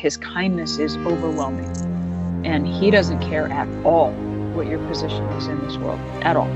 His 0.00 0.16
kindness 0.16 0.78
is 0.78 0.96
overwhelming. 0.96 1.70
And 2.42 2.66
He 2.66 2.90
doesn't 2.90 3.20
care 3.20 3.48
at 3.48 3.68
all 3.84 4.12
what 4.54 4.66
your 4.66 4.78
position 4.88 5.22
is 5.34 5.46
in 5.46 5.60
this 5.60 5.76
world, 5.76 6.00
at 6.22 6.36
all. 6.38 6.48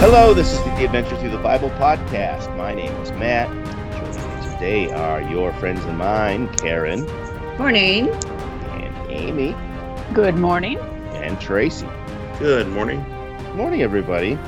Hello, 0.00 0.32
this 0.32 0.52
is 0.54 0.58
the 0.64 0.86
Adventure 0.86 1.18
Through 1.18 1.32
the 1.32 1.36
Bible 1.36 1.68
podcast. 1.72 2.56
My 2.56 2.72
name 2.72 2.92
is 3.02 3.10
Matt. 3.12 3.50
Joining 3.92 4.40
me 4.40 4.52
today 4.54 4.90
are 4.90 5.20
your 5.20 5.52
friends 5.52 5.84
and 5.84 5.98
mine, 5.98 6.48
Karen 6.54 7.04
Morning. 7.58 8.08
and 8.08 9.10
Amy 9.10 9.54
Good 10.14 10.36
morning. 10.36 10.78
and 11.14 11.40
Tracy. 11.40 11.88
Good 12.38 12.68
morning. 12.68 13.02
Good 13.38 13.54
Morning, 13.54 13.80
everybody. 13.80 14.38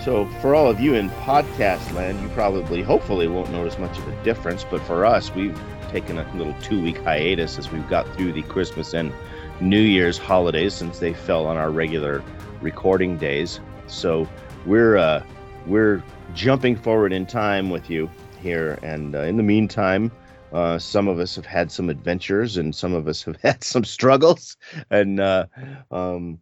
So, 0.00 0.26
for 0.40 0.54
all 0.54 0.70
of 0.70 0.78
you 0.78 0.94
in 0.94 1.10
podcast 1.10 1.92
land, 1.92 2.20
you 2.20 2.28
probably, 2.28 2.82
hopefully, 2.82 3.26
won't 3.26 3.50
notice 3.50 3.78
much 3.80 3.98
of 3.98 4.06
a 4.06 4.22
difference. 4.22 4.62
But 4.62 4.80
for 4.82 5.04
us, 5.04 5.34
we've 5.34 5.60
taken 5.90 6.18
a 6.18 6.36
little 6.36 6.54
two 6.62 6.80
week 6.80 6.98
hiatus 6.98 7.58
as 7.58 7.72
we've 7.72 7.88
got 7.88 8.06
through 8.14 8.32
the 8.32 8.42
Christmas 8.42 8.94
and 8.94 9.12
New 9.60 9.80
Year's 9.80 10.18
holidays 10.18 10.72
since 10.72 11.00
they 11.00 11.12
fell 11.12 11.46
on 11.46 11.56
our 11.56 11.72
regular 11.72 12.22
recording 12.60 13.16
days. 13.16 13.58
So, 13.88 14.28
we're 14.66 14.98
uh, 14.98 15.24
we're 15.66 16.00
jumping 16.32 16.76
forward 16.76 17.12
in 17.12 17.26
time 17.26 17.70
with 17.70 17.90
you 17.90 18.08
here, 18.40 18.78
and 18.82 19.16
uh, 19.16 19.22
in 19.22 19.36
the 19.36 19.42
meantime, 19.42 20.12
uh, 20.52 20.78
some 20.78 21.08
of 21.08 21.18
us 21.18 21.36
have 21.36 21.46
had 21.46 21.70
some 21.70 21.90
adventures, 21.90 22.56
and 22.56 22.74
some 22.74 22.94
of 22.94 23.08
us 23.08 23.22
have 23.24 23.36
had 23.42 23.62
some 23.64 23.84
struggles, 23.84 24.56
and 24.90 25.20
uh, 25.20 25.46
um, 25.90 26.38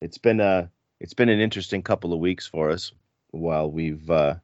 it's 0.00 0.18
been 0.18 0.40
a 0.40 0.70
it's 1.00 1.14
been 1.14 1.28
an 1.28 1.40
interesting 1.40 1.82
couple 1.82 2.12
of 2.12 2.20
weeks 2.20 2.46
for 2.46 2.70
us 2.70 2.92
while 3.30 3.70
we've 3.70 4.10
uh, 4.10 4.34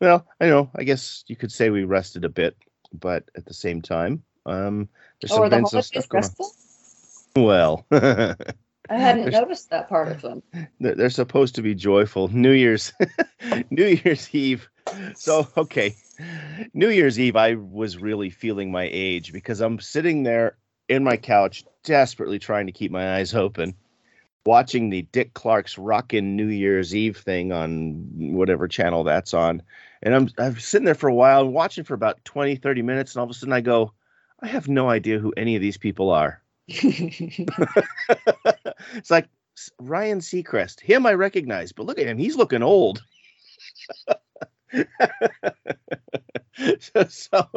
well, 0.00 0.26
I 0.40 0.46
know, 0.46 0.70
I 0.74 0.84
guess 0.84 1.24
you 1.28 1.36
could 1.36 1.52
say 1.52 1.70
we 1.70 1.84
rested 1.84 2.24
a 2.24 2.28
bit, 2.28 2.56
but 2.92 3.24
at 3.36 3.44
the 3.46 3.54
same 3.54 3.82
time, 3.82 4.22
um, 4.46 4.88
there's 5.20 5.30
Oh, 5.32 5.36
some 5.36 5.44
are 5.44 5.48
the 5.48 5.56
been 5.56 5.66
some 5.66 5.82
stuff 5.82 6.06
restful? 6.12 6.46
on. 7.36 7.42
Well. 7.44 7.86
I 8.90 8.98
hadn't 8.98 9.30
noticed 9.30 9.70
that 9.70 9.88
part 9.88 10.08
of 10.08 10.20
them. 10.22 10.42
they're, 10.80 10.94
they're 10.96 11.10
supposed 11.10 11.54
to 11.54 11.62
be 11.62 11.74
joyful 11.74 12.28
new 12.28 12.50
year's 12.50 12.92
new 13.70 13.86
year's 13.86 14.28
eve 14.34 14.68
so 15.14 15.46
okay 15.56 15.94
new 16.74 16.88
year's 16.88 17.18
eve 17.18 17.36
i 17.36 17.54
was 17.54 17.98
really 17.98 18.30
feeling 18.30 18.70
my 18.70 18.88
age 18.92 19.32
because 19.32 19.60
i'm 19.60 19.80
sitting 19.80 20.22
there 20.22 20.56
in 20.88 21.04
my 21.04 21.16
couch 21.16 21.64
desperately 21.84 22.38
trying 22.38 22.66
to 22.66 22.72
keep 22.72 22.90
my 22.90 23.16
eyes 23.16 23.34
open 23.34 23.74
watching 24.44 24.90
the 24.90 25.02
dick 25.12 25.34
clark's 25.34 25.78
rockin' 25.78 26.36
new 26.36 26.48
year's 26.48 26.94
eve 26.94 27.16
thing 27.16 27.52
on 27.52 28.06
whatever 28.16 28.68
channel 28.68 29.04
that's 29.04 29.34
on 29.34 29.62
and 30.02 30.14
i'm 30.14 30.28
i'm 30.38 30.58
sitting 30.58 30.84
there 30.84 30.94
for 30.94 31.08
a 31.08 31.14
while 31.14 31.42
and 31.42 31.52
watching 31.52 31.84
for 31.84 31.94
about 31.94 32.24
20 32.24 32.56
30 32.56 32.82
minutes 32.82 33.14
and 33.14 33.20
all 33.20 33.24
of 33.24 33.30
a 33.30 33.34
sudden 33.34 33.52
i 33.52 33.60
go 33.60 33.92
i 34.40 34.46
have 34.46 34.68
no 34.68 34.88
idea 34.88 35.18
who 35.18 35.32
any 35.36 35.56
of 35.56 35.62
these 35.62 35.78
people 35.78 36.10
are 36.10 36.42
it's 36.68 37.40
like 39.10 39.28
Ryan 39.78 40.20
Seacrest. 40.20 40.80
Him 40.80 41.06
I 41.06 41.14
recognize, 41.14 41.72
but 41.72 41.86
look 41.86 41.98
at 41.98 42.06
him. 42.06 42.18
He's 42.18 42.36
looking 42.36 42.62
old. 42.62 43.02
so, 46.78 47.04
so, 47.08 47.48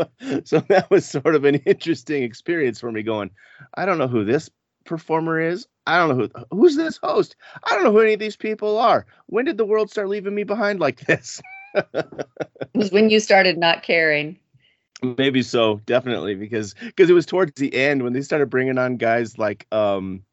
so 0.44 0.60
that 0.70 0.88
was 0.90 1.06
sort 1.06 1.36
of 1.36 1.46
an 1.46 1.56
interesting 1.56 2.24
experience 2.24 2.80
for 2.80 2.92
me 2.92 3.04
going, 3.04 3.32
I 3.76 3.86
don't 3.86 3.98
know 3.98 4.08
who 4.08 4.26
this 4.26 4.50
performer 4.86 5.40
is. 5.40 5.68
I 5.88 5.98
don't 5.98 6.18
know 6.18 6.28
who 6.28 6.58
who's 6.58 6.76
this 6.76 6.98
host. 6.98 7.36
I 7.64 7.76
don't 7.76 7.84
know 7.84 7.92
who 7.92 8.02
any 8.02 8.14
of 8.14 8.20
these 8.20 8.38
people 8.38 8.78
are. 8.78 9.06
When 9.28 9.46
did 9.46 9.58
the 9.58 9.66
world 9.66 9.92
start 9.92 10.10
leaving 10.10 10.36
me 10.36 10.44
behind 10.44 10.80
like 10.80 11.06
this? 11.06 11.42
was 12.74 12.92
when 12.92 13.10
you 13.10 13.20
started 13.20 13.58
not 13.58 13.84
caring. 13.84 14.40
Maybe 15.04 15.44
so, 15.44 15.82
definitely 15.86 16.36
because 16.36 16.74
because 16.80 17.10
it 17.10 17.14
was 17.14 17.26
towards 17.26 17.60
the 17.60 17.74
end 17.76 18.04
when 18.04 18.14
they 18.14 18.22
started 18.22 18.50
bringing 18.50 18.78
on 18.78 18.98
guys 18.98 19.38
like 19.38 19.68
um 19.72 20.24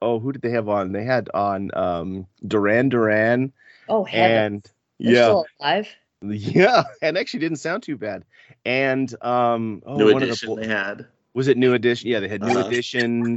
oh 0.00 0.20
who 0.20 0.32
did 0.32 0.42
they 0.42 0.50
have 0.50 0.68
on? 0.68 0.92
They 0.92 1.04
had 1.04 1.28
on 1.34 1.70
um 1.74 2.26
Duran 2.46 2.88
Duran 2.88 3.52
Oh, 3.88 4.04
heaven. 4.04 4.38
and 4.38 4.70
They're 5.04 5.14
yeah 5.14 5.16
still 5.16 5.46
alive. 5.60 5.88
Yeah 6.22 6.84
and 7.02 7.18
actually 7.18 7.40
didn't 7.40 7.58
sound 7.58 7.82
too 7.82 7.96
bad 7.96 8.24
and 8.64 9.12
um 9.22 9.82
oh, 9.86 9.96
New 9.98 10.12
one 10.12 10.22
edition 10.22 10.50
of 10.50 10.56
the, 10.56 10.62
they 10.62 10.68
had. 10.72 11.06
was 11.34 11.48
it 11.48 11.56
new 11.56 11.74
edition 11.74 12.08
yeah 12.10 12.20
they 12.20 12.28
had 12.28 12.42
new 12.42 12.48
Uh-huh. 12.58 12.68
edition 12.68 13.36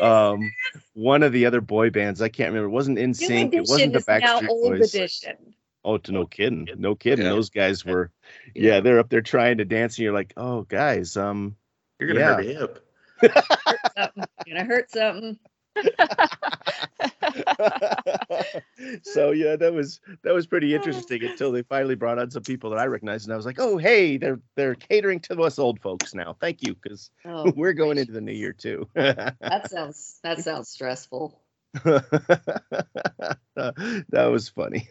um 0.00 0.50
one 0.94 1.22
of 1.22 1.32
the 1.32 1.46
other 1.46 1.60
boy 1.60 1.90
bands 1.90 2.22
i 2.22 2.28
can't 2.28 2.48
remember 2.50 2.66
it 2.68 2.70
wasn't 2.72 2.98
NSYNC 2.98 3.54
it 3.54 3.68
wasn't 3.68 3.92
the 3.92 3.98
is 3.98 4.08
now 4.08 4.38
backstreet 4.40 4.48
old 4.48 4.72
boys 4.78 4.94
edition. 4.94 5.54
oh 5.84 5.98
to 5.98 6.12
no 6.12 6.26
kidding 6.26 6.68
no 6.78 6.94
kidding 6.94 7.24
Yeah. 7.24 7.32
those 7.32 7.50
guys 7.50 7.84
were 7.84 8.10
yeah 8.54 8.80
they're 8.80 8.98
up 8.98 9.08
there 9.10 9.20
trying 9.22 9.58
to 9.58 9.64
dance 9.64 9.96
and 9.98 10.04
you're 10.04 10.14
like 10.14 10.32
oh 10.36 10.62
guys 10.62 11.16
um 11.16 11.56
You're 11.98 12.08
gonna 12.08 12.20
Yeah. 12.20 12.34
hurt 12.36 12.44
a 12.46 12.52
hip. 12.52 12.88
Hurt 13.20 13.78
something. 13.96 14.24
Gonna 14.48 14.64
hurt 14.64 14.90
something. 14.90 15.38
so 19.02 19.30
yeah, 19.30 19.56
that 19.56 19.72
was 19.72 20.00
that 20.22 20.34
was 20.34 20.46
pretty 20.46 20.74
interesting 20.74 21.22
until 21.24 21.52
they 21.52 21.62
finally 21.62 21.94
brought 21.94 22.18
on 22.18 22.30
some 22.30 22.42
people 22.42 22.70
that 22.70 22.78
I 22.78 22.86
recognized, 22.86 23.26
and 23.26 23.32
I 23.32 23.36
was 23.36 23.46
like, 23.46 23.58
oh 23.58 23.78
hey, 23.78 24.16
they're 24.16 24.40
they're 24.56 24.74
catering 24.74 25.20
to 25.20 25.40
us 25.42 25.58
old 25.58 25.80
folks 25.80 26.14
now. 26.14 26.36
Thank 26.40 26.62
you, 26.62 26.74
because 26.74 27.10
Oh, 27.24 27.52
we're 27.56 27.72
going 27.72 27.98
into 27.98 28.12
the 28.12 28.20
new 28.20 28.32
year 28.32 28.52
too. 28.52 28.88
that 28.94 29.70
sounds 29.70 30.18
that 30.22 30.40
sounds 30.44 30.68
stressful. 30.68 31.40
that 31.84 32.88
was 34.30 34.48
funny. 34.50 34.88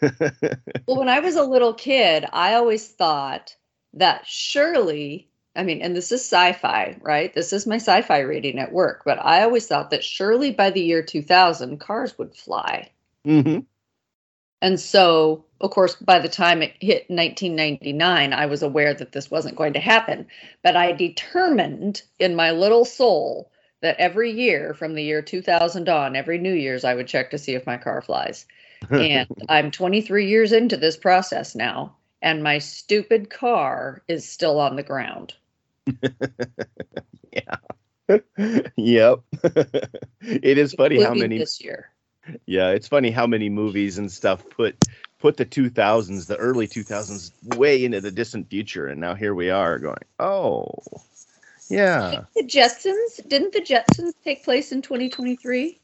Well, 0.88 0.98
when 0.98 1.10
I 1.10 1.20
was 1.20 1.36
a 1.36 1.44
little 1.44 1.74
kid, 1.74 2.26
I 2.34 2.56
always 2.56 2.88
thought 2.88 3.56
that 3.94 4.26
surely, 4.26 5.30
I 5.56 5.64
mean, 5.64 5.82
and 5.82 5.96
this 5.96 6.12
is 6.12 6.22
sci 6.22 6.54
fi, 6.54 6.98
right? 7.02 7.34
This 7.34 7.54
is 7.54 7.68
my 7.68 7.76
sci 7.78 8.02
fi 8.04 8.20
reading 8.20 8.60
at 8.60 8.72
work, 8.72 9.04
but 9.06 9.20
I 9.20 9.44
always 9.44 9.68
thought 9.68 9.90
that 9.92 10.04
surely 10.04 10.52
by 10.52 10.70
the 10.72 10.82
year 10.82 11.04
2000, 11.04 11.80
cars 11.80 12.18
would 12.18 12.36
fly. 12.36 12.92
hmm 13.26 13.62
And 14.62 14.80
so, 14.80 15.46
of 15.60 15.72
course, 15.72 15.96
by 15.96 16.20
the 16.20 16.30
time 16.30 16.62
it 16.62 16.74
hit 16.80 17.10
1999, 17.10 18.34
I 18.34 18.46
was 18.46 18.64
aware 18.64 18.94
that 18.94 19.12
this 19.12 19.30
wasn't 19.30 19.56
going 19.56 19.74
to 19.74 19.80
happen. 19.80 20.28
But 20.64 20.76
I 20.76 20.92
determined 20.94 22.02
in 22.20 22.36
my 22.36 22.52
little 22.52 22.86
soul 22.86 23.52
that 23.82 23.98
every 24.00 24.32
year 24.32 24.74
from 24.74 24.94
the 24.96 25.04
year 25.04 25.22
2000 25.22 25.90
on, 25.90 26.16
every 26.16 26.38
New 26.38 26.54
Year's, 26.54 26.84
I 26.84 26.94
would 26.96 27.08
check 27.08 27.32
to 27.32 27.38
see 27.38 27.54
if 27.56 27.66
my 27.66 27.78
car 27.78 28.02
flies. 28.02 28.46
And 28.98 29.28
I'm 29.50 29.72
23 29.72 30.28
years 30.28 30.52
into 30.52 30.78
this 30.78 30.98
process 30.98 31.56
now, 31.56 31.98
and 32.22 32.44
my 32.44 32.60
stupid 32.60 33.30
car 33.30 34.04
is 34.08 34.28
still 34.30 34.60
on 34.60 34.76
the 34.76 34.84
ground. 34.84 35.36
yep. 38.76 39.22
it 40.22 40.58
is 40.58 40.74
funny 40.74 41.02
how 41.02 41.14
many 41.14 41.38
this 41.38 41.64
year. 41.64 41.90
Yeah, 42.46 42.70
it's 42.70 42.88
funny 42.88 43.12
how 43.12 43.28
many 43.28 43.50
movies 43.50 43.98
and 43.98 44.12
stuff 44.12 44.48
put 44.50 44.76
put 45.20 45.38
the 45.38 45.46
2000s, 45.46 46.28
the 46.28 46.38
early 46.38 46.68
2000s, 46.68 47.58
way 47.58 47.84
into 47.84 48.02
the 48.02 48.12
distant 48.12 48.50
future, 48.50 48.88
and 48.88 49.00
now 49.00 49.14
here 49.14 49.36
we 49.36 49.50
are 49.50 49.78
going, 49.78 50.04
oh, 50.20 50.68
yeah. 51.70 52.26
The 52.36 52.44
Jetsons, 52.44 53.28
didn't 53.28 53.54
the 53.54 53.62
Jetsons 53.62 54.14
take 54.24 54.44
place 54.44 54.72
in 54.72 54.82
2023? 54.82 55.80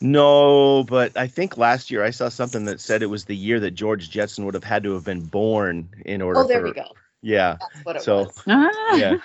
No, 0.00 0.84
but 0.84 1.16
I 1.16 1.28
think 1.28 1.56
last 1.56 1.90
year 1.90 2.04
I 2.04 2.10
saw 2.10 2.28
something 2.28 2.66
that 2.66 2.80
said 2.80 3.02
it 3.02 3.06
was 3.06 3.24
the 3.24 3.36
year 3.36 3.60
that 3.60 3.70
George 3.70 4.10
Jetson 4.10 4.44
would 4.44 4.54
have 4.54 4.64
had 4.64 4.82
to 4.82 4.92
have 4.94 5.04
been 5.04 5.24
born 5.24 5.88
in 6.04 6.20
order. 6.20 6.40
Oh, 6.40 6.46
there 6.46 6.60
for, 6.60 6.66
we 6.66 6.72
go. 6.72 6.92
Yeah, 7.24 7.56
That's 7.60 7.84
what 7.84 7.96
it 7.96 8.02
So- 8.02 8.24
was. 8.24 8.42
Ah. 8.46 8.96
yeah. 8.96 9.16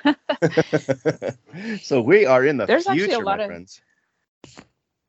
so 1.82 2.02
we 2.02 2.26
are 2.26 2.46
in 2.46 2.58
the 2.58 2.66
There's 2.66 2.88
actually 2.88 3.04
a 3.04 3.08
future, 3.08 3.24
lot 3.26 3.38
my 3.40 3.44
of- 3.44 3.50
friends. 3.50 3.82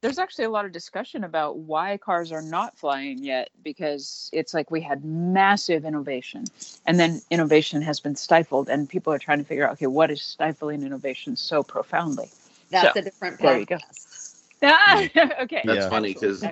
There's 0.02 0.18
actually 0.18 0.46
a 0.46 0.50
lot 0.50 0.64
of 0.64 0.72
discussion 0.72 1.24
about 1.24 1.58
why 1.58 1.98
cars 1.98 2.32
are 2.32 2.40
not 2.40 2.76
flying 2.78 3.22
yet 3.22 3.50
because 3.62 4.30
it's 4.32 4.54
like 4.54 4.70
we 4.70 4.80
had 4.80 5.04
massive 5.04 5.84
innovation 5.84 6.44
and 6.86 6.98
then 6.98 7.20
innovation 7.30 7.82
has 7.82 8.00
been 8.00 8.16
stifled 8.16 8.70
and 8.70 8.88
people 8.88 9.12
are 9.12 9.18
trying 9.18 9.38
to 9.40 9.44
figure 9.44 9.66
out 9.66 9.72
okay 9.74 9.86
what 9.86 10.10
is 10.10 10.22
stifling 10.22 10.82
innovation 10.82 11.36
so 11.36 11.62
profoundly 11.62 12.30
That's 12.70 12.94
So, 12.94 13.00
a 13.00 13.02
different 13.02 13.38
there 13.40 13.58
you 13.58 13.66
go. 13.66 13.76
podcast. 13.76 14.42
ah, 14.62 15.02
okay 15.42 15.60
That's 15.66 15.80
Yeah. 15.84 15.88
funny 15.90 16.14
because 16.14 16.42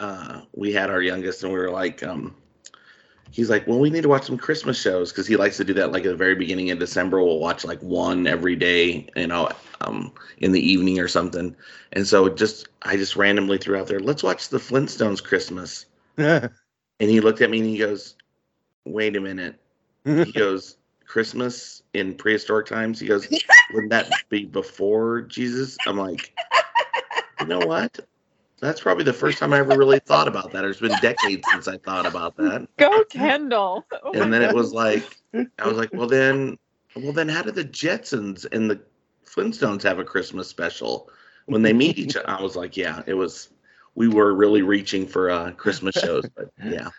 uh, 0.00 0.40
we 0.54 0.72
had 0.72 0.88
our 0.88 1.02
youngest 1.02 1.44
and 1.44 1.52
we 1.52 1.58
were 1.58 1.70
like, 1.70 2.02
um, 2.02 2.34
he's 3.30 3.50
like, 3.50 3.66
well, 3.66 3.78
we 3.78 3.90
need 3.90 4.02
to 4.02 4.08
watch 4.08 4.26
some 4.26 4.38
Christmas 4.38 4.80
shows 4.80 5.12
because 5.12 5.26
he 5.26 5.36
likes 5.36 5.56
to 5.58 5.64
do 5.64 5.74
that. 5.74 5.92
Like 5.92 6.04
at 6.04 6.10
the 6.10 6.16
very 6.16 6.34
beginning 6.34 6.70
of 6.70 6.78
December, 6.78 7.22
we'll 7.22 7.38
watch 7.38 7.64
like 7.64 7.80
one 7.80 8.26
every 8.26 8.56
day, 8.56 9.08
you 9.16 9.26
know, 9.26 9.50
um, 9.80 10.12
in 10.38 10.52
the 10.52 10.60
evening 10.60 10.98
or 10.98 11.08
something. 11.08 11.54
And 11.92 12.06
so 12.06 12.28
just 12.28 12.68
I 12.82 12.96
just 12.96 13.16
randomly 13.16 13.58
threw 13.58 13.78
out 13.78 13.86
there, 13.86 14.00
let's 14.00 14.22
watch 14.22 14.48
the 14.48 14.58
Flintstones 14.58 15.22
Christmas. 15.22 15.86
And 17.00 17.08
he 17.08 17.20
looked 17.20 17.40
at 17.40 17.48
me 17.48 17.60
and 17.60 17.66
he 17.66 17.78
goes, 17.78 18.14
wait 18.84 19.16
a 19.16 19.20
minute. 19.20 19.58
He 20.04 20.32
goes, 20.34 20.76
Christmas 21.06 21.82
in 21.94 22.14
prehistoric 22.14 22.66
times. 22.66 23.00
He 23.00 23.08
goes, 23.08 23.26
wouldn't 23.72 23.90
that 23.90 24.12
be 24.28 24.44
before 24.44 25.22
Jesus? 25.22 25.76
I'm 25.86 25.96
like, 25.96 26.32
you 27.40 27.46
know 27.46 27.58
what? 27.58 27.98
That's 28.60 28.80
probably 28.80 29.04
the 29.04 29.12
first 29.12 29.38
time 29.38 29.52
I 29.52 29.58
ever 29.58 29.76
really 29.76 30.00
thought 30.00 30.28
about 30.28 30.52
that. 30.52 30.64
It's 30.64 30.80
been 30.80 30.96
decades 31.00 31.46
since 31.50 31.66
I 31.66 31.78
thought 31.78 32.04
about 32.06 32.36
that. 32.36 32.68
Go 32.76 33.04
Kendall. 33.04 33.84
Oh 34.02 34.12
And 34.12 34.30
my 34.30 34.38
then 34.38 34.42
it 34.42 34.54
was 34.54 34.72
like, 34.72 35.04
I 35.34 35.66
was 35.68 35.76
like, 35.76 35.92
well 35.92 36.08
then, 36.08 36.58
well 36.96 37.12
then, 37.12 37.28
how 37.28 37.42
did 37.42 37.54
the 37.54 37.64
Jetsons 37.64 38.46
and 38.50 38.70
the 38.70 38.80
Flintstones 39.26 39.82
have 39.84 39.98
a 39.98 40.04
Christmas 40.04 40.48
special 40.48 41.10
when 41.46 41.62
they 41.62 41.72
meet 41.72 41.98
each 41.98 42.16
other? 42.16 42.28
I 42.28 42.42
was 42.42 42.56
like, 42.56 42.76
yeah, 42.76 43.02
it 43.06 43.14
was. 43.14 43.48
We 43.96 44.08
were 44.08 44.32
really 44.32 44.62
reaching 44.62 45.06
for 45.06 45.30
uh, 45.30 45.50
Christmas 45.52 45.96
shows, 45.96 46.24
but 46.36 46.50
yeah, 46.64 46.90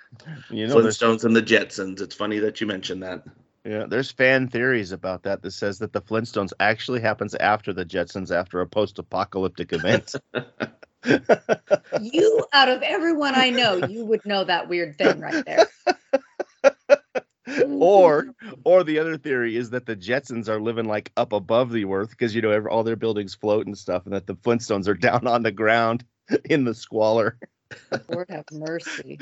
You 0.50 0.68
know, 0.68 0.82
there's, 0.82 1.00
Flintstones 1.00 1.24
and 1.24 1.36
the 1.36 1.42
Jetsons. 1.42 2.02
It's 2.02 2.14
funny 2.16 2.40
that 2.40 2.60
you 2.60 2.68
mentioned 2.68 3.04
that. 3.04 3.24
yeah, 3.66 3.86
there's 3.88 4.12
fan 4.12 4.48
theories 4.50 4.92
about 4.92 5.24
that 5.24 5.42
that 5.42 5.52
says 5.52 5.80
that 5.80 5.94
the 5.94 6.02
Flintstones 6.02 6.52
actually 6.60 7.00
happens 7.00 7.34
after 7.36 7.72
the 7.74 7.86
Jetsons 7.86 8.30
after 8.36 8.60
a 8.62 8.68
post-apocalyptic 8.68 9.72
event. 9.74 10.16
You, 12.02 12.46
out 12.54 12.70
of 12.70 12.82
everyone 12.82 13.36
I 13.36 13.50
know, 13.50 13.76
you 13.88 14.06
would 14.06 14.26
know 14.26 14.44
that 14.44 14.70
weird 14.70 14.98
thing 14.98 15.20
right 15.20 15.46
there. 15.46 15.68
or 17.80 18.34
or 18.64 18.84
the 18.84 19.00
other 19.00 19.18
theory 19.18 19.58
is 19.58 19.70
that 19.72 19.86
the 19.86 19.96
Jetsons 19.96 20.48
are 20.48 20.60
living 20.60 20.86
like 20.86 21.12
up 21.18 21.34
above 21.34 21.72
the 21.72 21.86
earth 21.86 22.12
because 22.12 22.34
you 22.34 22.42
know 22.42 22.52
every, 22.52 22.70
all 22.70 22.84
their 22.84 22.96
buildings 22.96 23.36
float 23.36 23.66
and 23.66 23.78
stuff, 23.78 24.06
and 24.06 24.14
that 24.14 24.28
the 24.28 24.36
Flintstones 24.36 24.88
are 24.88 24.94
down 25.10 25.28
on 25.28 25.44
the 25.44 25.52
ground 25.52 26.06
in 26.46 26.64
the 26.64 26.74
squalor. 26.74 27.38
Lord 28.10 28.30
have 28.30 28.46
mercy. 28.52 29.20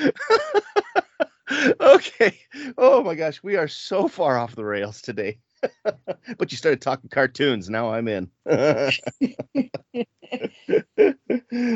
okay. 1.81 2.39
Oh 2.77 3.03
my 3.03 3.15
gosh, 3.15 3.41
we 3.43 3.55
are 3.55 3.67
so 3.67 4.07
far 4.07 4.37
off 4.37 4.55
the 4.55 4.65
rails 4.65 5.01
today. 5.01 5.39
but 6.37 6.51
you 6.51 6.57
started 6.57 6.81
talking 6.81 7.09
cartoons. 7.09 7.69
Now 7.69 7.93
I'm 7.93 8.07
in. 8.07 8.29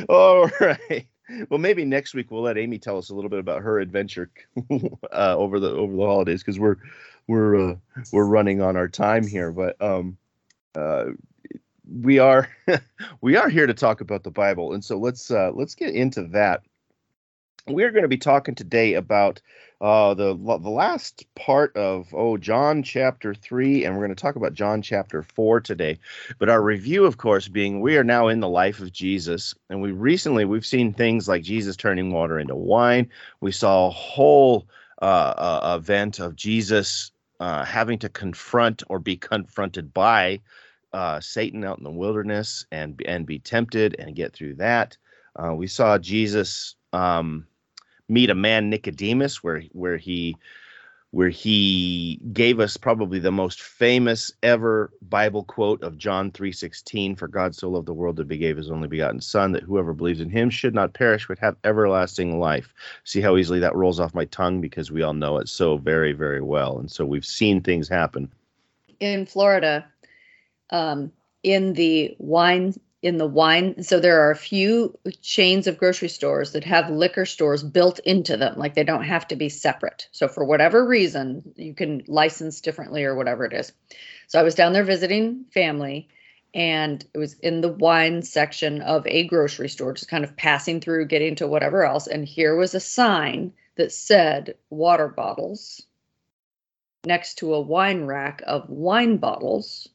All 0.10 0.50
right. 0.60 1.08
Well, 1.50 1.60
maybe 1.60 1.86
next 1.86 2.14
week 2.14 2.32
we'll 2.32 2.44
let 2.44 2.58
Amy 2.58 2.78
tell 2.80 2.98
us 2.98 3.10
a 3.10 3.16
little 3.16 3.30
bit 3.30 3.40
about 3.40 3.62
her 3.62 3.80
adventure 3.80 4.30
uh, 5.12 5.36
over 5.38 5.60
the 5.60 5.70
over 5.72 5.96
the 5.96 6.06
holidays 6.06 6.42
because 6.44 6.60
we're 6.60 6.76
we're 7.28 7.72
uh, 7.72 7.76
we're 8.12 8.26
running 8.26 8.62
on 8.62 8.76
our 8.76 8.90
time 8.90 9.26
here. 9.26 9.52
But 9.52 9.82
um, 9.82 10.18
uh, 10.76 11.06
we 12.02 12.20
are 12.20 12.50
we 13.22 13.36
are 13.36 13.50
here 13.50 13.68
to 13.68 13.74
talk 13.74 14.02
about 14.02 14.24
the 14.24 14.32
Bible, 14.32 14.74
and 14.74 14.84
so 14.84 14.98
let's 14.98 15.32
uh, 15.32 15.52
let's 15.54 15.76
get 15.76 15.96
into 15.96 16.24
that. 16.30 16.62
We're 17.66 17.92
going 17.92 18.04
to 18.04 18.10
be 18.10 18.18
talking 18.18 18.56
today 18.56 18.96
about 18.96 19.42
uh, 19.80 20.16
the 20.16 20.36
the 20.36 20.70
last 20.70 21.26
part 21.34 21.74
of 21.78 22.14
oh 22.14 22.36
John 22.36 22.84
chapter 22.84 23.34
three, 23.34 23.86
and 23.86 23.96
we're 23.96 24.06
going 24.06 24.16
to 24.16 24.22
talk 24.22 24.36
about 24.36 24.54
John 24.54 24.82
chapter 24.82 25.24
four 25.24 25.62
today. 25.62 26.00
But 26.40 26.50
our 26.50 26.62
review, 26.62 27.06
of 27.06 27.16
course, 27.16 27.48
being 27.48 27.80
we 27.80 27.96
are 27.96 28.04
now 28.04 28.28
in 28.28 28.42
the 28.42 28.50
life 28.50 28.82
of 28.82 28.92
Jesus, 28.92 29.56
and 29.70 29.82
we 29.82 29.94
recently 29.94 30.44
we've 30.44 30.66
seen 30.66 30.94
things 30.94 31.30
like 31.30 31.42
Jesus 31.42 31.78
turning 31.78 32.12
water 32.12 32.38
into 32.38 32.54
wine. 32.54 33.10
We 33.40 33.54
saw 33.54 33.88
a 33.88 33.92
whole 33.92 34.68
uh, 35.02 35.06
uh, 35.06 35.78
event 35.80 36.20
of 36.20 36.36
Jesus 36.36 37.14
uh, 37.40 37.64
having 37.64 37.98
to 38.00 38.10
confront 38.10 38.84
or 38.90 39.00
be 39.00 39.16
confronted 39.16 39.94
by 39.94 40.42
uh, 40.92 41.22
Satan 41.22 41.64
out 41.64 41.78
in 41.78 41.86
the 41.86 41.92
wilderness 41.92 42.66
and 42.74 43.02
and 43.06 43.26
be 43.26 43.40
tempted 43.40 43.96
and 43.98 44.18
get 44.18 44.34
through 44.34 44.56
that. 44.56 44.98
Uh, 45.38 45.54
we 45.56 45.68
saw 45.68 45.98
Jesus 45.98 46.76
um, 46.92 47.48
meet 48.10 48.30
a 48.30 48.36
man 48.36 48.70
Nicodemus, 48.70 49.44
where 49.44 49.62
where 49.72 49.98
he 49.98 50.38
where 51.14 51.30
he 51.30 52.20
gave 52.34 52.60
us 52.60 52.76
probably 52.76 53.20
the 53.20 53.32
most 53.32 53.62
famous 53.62 54.32
ever 54.42 54.92
Bible 55.04 55.44
quote 55.44 55.84
of 55.84 55.96
John 55.96 56.32
3:16 56.32 57.16
for 57.16 57.28
God 57.28 57.54
so 57.54 57.70
loved 57.70 57.86
the 57.86 57.94
world 57.94 58.16
that 58.16 58.32
he 58.32 58.38
gave 58.40 58.58
his 58.58 58.72
only 58.72 58.88
begotten 58.88 59.22
son 59.22 59.52
that 59.52 59.62
whoever 59.62 59.94
believes 59.94 60.22
in 60.22 60.32
him 60.32 60.50
should 60.50 60.74
not 60.74 60.96
perish 60.96 61.28
but 61.28 61.38
have 61.38 61.56
everlasting 61.64 62.40
life. 62.40 62.74
See 63.04 63.22
how 63.22 63.38
easily 63.38 63.60
that 63.60 63.76
rolls 63.76 64.00
off 64.00 64.16
my 64.16 64.26
tongue 64.26 64.60
because 64.60 64.92
we 64.92 65.04
all 65.04 65.14
know 65.14 65.38
it 65.38 65.48
so 65.50 65.78
very 65.78 66.14
very 66.14 66.42
well 66.42 66.80
and 66.80 66.90
so 66.90 67.06
we've 67.06 67.26
seen 67.26 67.62
things 67.62 67.88
happen. 67.88 68.32
in 69.00 69.28
Florida, 69.28 69.86
um, 70.72 71.12
in 71.44 71.74
the 71.74 72.16
wine 72.18 72.74
in 73.04 73.18
the 73.18 73.28
wine. 73.28 73.84
So 73.84 74.00
there 74.00 74.22
are 74.22 74.32
a 74.32 74.36
few 74.36 74.98
chains 75.22 75.68
of 75.68 75.78
grocery 75.78 76.08
stores 76.08 76.54
that 76.54 76.64
have 76.64 76.90
liquor 76.90 77.26
stores 77.26 77.62
built 77.62 78.00
into 78.00 78.38
them, 78.38 78.58
like 78.58 78.74
they 78.74 78.84
don't 78.84 79.04
have 79.04 79.28
to 79.28 79.36
be 79.36 79.50
separate. 79.50 80.08
So 80.12 80.28
for 80.28 80.46
whatever 80.46 80.88
reason, 80.88 81.54
you 81.58 81.76
can 81.76 82.04
license 82.08 82.62
differently 82.62 83.04
or 83.04 83.14
whatever 83.16 83.46
it 83.46 83.54
is. 83.54 83.74
So 84.28 84.40
I 84.40 84.44
was 84.44 84.56
down 84.56 84.74
there 84.74 84.86
visiting 84.86 85.46
family. 85.54 86.08
And 86.56 87.04
it 87.16 87.18
was 87.18 87.34
in 87.40 87.62
the 87.62 87.74
wine 87.74 88.22
section 88.22 88.82
of 88.84 89.08
a 89.08 89.24
grocery 89.24 89.70
store, 89.70 89.94
just 89.94 90.08
kind 90.08 90.24
of 90.24 90.38
passing 90.38 90.82
through, 90.82 91.08
getting 91.08 91.36
to 91.38 91.48
whatever 91.48 91.84
else. 91.84 92.06
And 92.06 92.24
here 92.24 92.56
was 92.56 92.76
a 92.76 92.80
sign 92.80 93.54
that 93.76 93.92
said 93.92 94.56
water 94.70 95.08
bottles 95.08 95.82
next 97.06 97.40
to 97.40 97.56
a 97.56 97.60
wine 97.60 98.06
rack 98.06 98.44
of 98.46 98.70
wine 98.70 99.18
bottles 99.18 99.90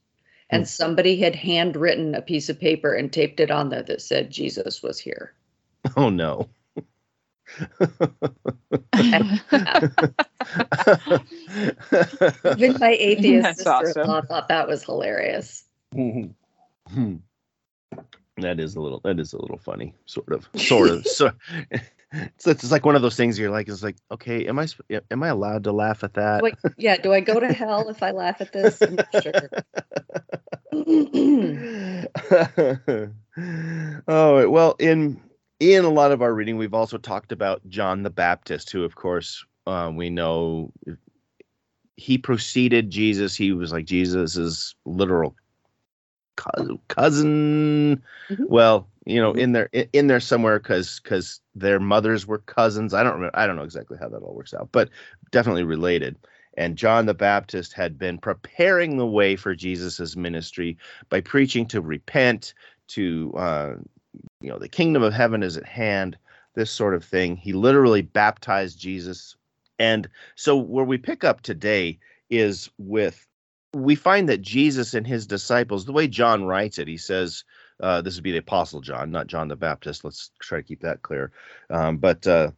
and 0.51 0.63
hmm. 0.63 0.67
somebody 0.67 1.17
had 1.17 1.35
handwritten 1.35 2.15
a 2.15 2.23
piece 2.23 2.49
of 2.49 2.61
paper 2.61 2.95
and 2.95 3.13
taped 3.13 3.41
it 3.41 3.51
on 3.51 3.69
there 3.69 3.83
that 3.83 4.03
said 4.03 4.31
Jesus 4.31 4.83
was 4.83 4.99
here. 4.99 5.33
Oh 5.97 6.11
no. 6.11 6.49
Even 7.81 8.01
my 12.79 12.97
atheist 12.99 13.43
That's 13.43 13.63
sister-in-law 13.63 14.17
awesome. 14.17 14.27
thought 14.27 14.49
that 14.49 14.69
was 14.69 14.85
hilarious. 14.85 15.65
Hmm. 15.95 16.27
Hmm. 16.89 17.17
That 18.41 18.61
is 18.61 18.77
a 18.77 18.81
little 18.81 19.01
that 19.05 19.19
is 19.19 19.33
a 19.33 19.41
little 19.41 19.59
funny 19.59 19.95
sort 20.07 20.33
of 20.33 20.49
sort 20.57 20.91
of 20.91 21.07
so 21.07 21.31
it's, 22.13 22.47
it's 22.47 22.71
like 22.71 22.87
one 22.87 22.97
of 22.97 23.03
those 23.03 23.17
things 23.17 23.39
you're 23.39 23.51
like 23.51 23.69
it's 23.69 23.83
like 23.83 23.97
okay 24.11 24.47
am 24.47 24.59
i 24.59 24.67
am 25.11 25.23
i 25.23 25.29
allowed 25.29 25.65
to 25.65 25.73
laugh 25.73 26.03
at 26.05 26.15
that 26.15 26.43
Like, 26.43 26.57
yeah, 26.77 26.97
do 26.97 27.13
I 27.13 27.21
go 27.21 27.39
to 27.39 27.53
hell 27.53 27.89
if 27.89 28.03
I 28.03 28.11
laugh 28.13 28.41
at 28.41 28.53
this? 28.53 28.81
I'm 28.81 28.97
not 28.97 29.23
sure. 29.23 29.49
oh 34.09 34.49
well 34.49 34.75
in 34.79 35.21
in 35.61 35.85
a 35.85 35.91
lot 35.91 36.13
of 36.13 36.23
our 36.23 36.33
reading 36.33 36.57
we've 36.57 36.75
also 36.75 36.99
talked 36.99 37.33
about 37.33 37.61
john 37.69 38.03
the 38.03 38.11
baptist 38.11 38.71
who 38.71 38.85
of 38.85 38.95
course 38.95 39.45
uh, 39.67 39.91
we 39.93 40.11
know 40.11 40.73
he 41.97 42.19
preceded 42.19 42.91
jesus 42.91 43.35
he 43.35 43.53
was 43.53 43.73
like 43.73 43.87
jesus's 43.87 44.75
literal 44.85 45.35
cousin, 46.89 48.03
Mhm. 48.31 48.49
well 48.49 48.89
you 49.07 49.21
know 49.21 49.33
in 49.33 49.53
there 49.53 49.69
in 49.93 50.07
there 50.07 50.21
somewhere 50.21 50.59
because 50.59 51.01
because 51.01 51.41
their 51.55 51.81
mothers 51.81 52.27
were 52.27 52.39
cousins. 52.39 52.95
I 52.95 53.03
don't 53.03 53.15
remember 53.15 53.37
i 53.39 53.47
don't 53.47 53.57
know 53.57 53.63
exactly 53.63 53.99
how 54.01 54.09
that 54.09 54.23
all 54.23 54.35
works 54.35 54.55
out 54.55 54.69
but 54.73 54.91
definitely 55.31 55.65
related. 55.65 56.17
And 56.57 56.77
John 56.77 57.07
the 57.07 57.15
Baptist 57.15 57.73
had 57.73 57.99
been 57.99 58.19
preparing 58.19 58.97
the 58.97 59.07
way 59.07 59.37
for 59.37 59.55
Jesus's 59.55 60.17
ministry 60.17 60.77
by 61.09 61.21
preaching 61.21 61.67
to 61.69 61.81
repent, 61.81 62.53
to 62.89 63.33
uh, 63.37 63.75
you 64.41 64.49
know, 64.51 64.59
the 64.59 64.69
kingdom 64.69 65.05
of 65.05 65.13
heaven 65.13 65.45
is 65.45 65.57
at 65.57 65.67
hand, 65.67 66.19
this 66.57 66.73
sort 66.73 66.95
of 66.95 67.05
thing. 67.05 67.37
He 67.37 67.53
literally 67.53 68.03
baptized 68.03 68.77
Jesus, 68.81 69.37
and 69.79 70.09
so 70.35 70.57
where 70.57 70.85
we 70.85 70.99
pick 70.99 71.23
up 71.23 71.43
today 71.43 72.01
is 72.29 72.69
with 72.77 73.28
we 73.75 73.95
find 73.95 74.29
that 74.29 74.43
Jesus 74.43 74.95
and 74.95 75.07
his 75.07 75.27
disciples, 75.27 75.85
the 75.85 75.93
way 75.93 76.09
John 76.09 76.45
writes 76.45 76.79
it, 76.79 76.89
he 76.89 76.97
says. 76.97 77.45
Uh, 77.81 78.03
this 78.03 78.17
would 78.17 78.25
be 78.25 78.33
the 78.33 78.39
Apostle 78.39 78.81
John, 78.81 79.13
not 79.13 79.29
John 79.29 79.47
the 79.47 79.55
Baptist. 79.55 80.03
Let's 80.05 80.33
try 80.41 80.59
to 80.59 80.65
keep 80.65 80.81
that 80.81 81.03
clear. 81.03 81.31
Um, 81.71 81.99
but 81.99 82.27
uh, 82.27 82.51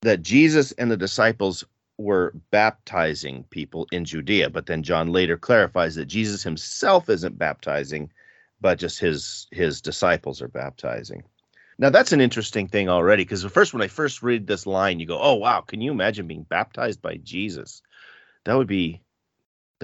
that 0.00 0.22
Jesus 0.22 0.72
and 0.72 0.90
the 0.90 0.96
disciples 0.96 1.62
were 1.98 2.32
baptizing 2.50 3.44
people 3.50 3.86
in 3.92 4.04
Judea, 4.04 4.50
but 4.50 4.66
then 4.66 4.82
John 4.82 5.12
later 5.12 5.36
clarifies 5.36 5.94
that 5.96 6.06
Jesus 6.06 6.42
himself 6.42 7.08
isn't 7.08 7.38
baptizing, 7.38 8.10
but 8.60 8.78
just 8.78 8.98
his 8.98 9.46
his 9.50 9.80
disciples 9.80 10.40
are 10.40 10.48
baptizing. 10.48 11.22
Now 11.78 11.90
that's 11.90 12.12
an 12.12 12.20
interesting 12.20 12.66
thing 12.66 12.88
already, 12.88 13.24
because 13.24 13.42
the 13.42 13.50
first 13.50 13.74
when 13.74 13.82
I 13.82 13.88
first 13.88 14.22
read 14.22 14.46
this 14.46 14.66
line, 14.66 15.00
you 15.00 15.06
go, 15.06 15.20
"Oh 15.20 15.34
wow, 15.34 15.60
can 15.60 15.80
you 15.82 15.92
imagine 15.92 16.26
being 16.26 16.44
baptized 16.44 17.02
by 17.02 17.18
Jesus? 17.18 17.82
That 18.44 18.54
would 18.54 18.68
be 18.68 19.02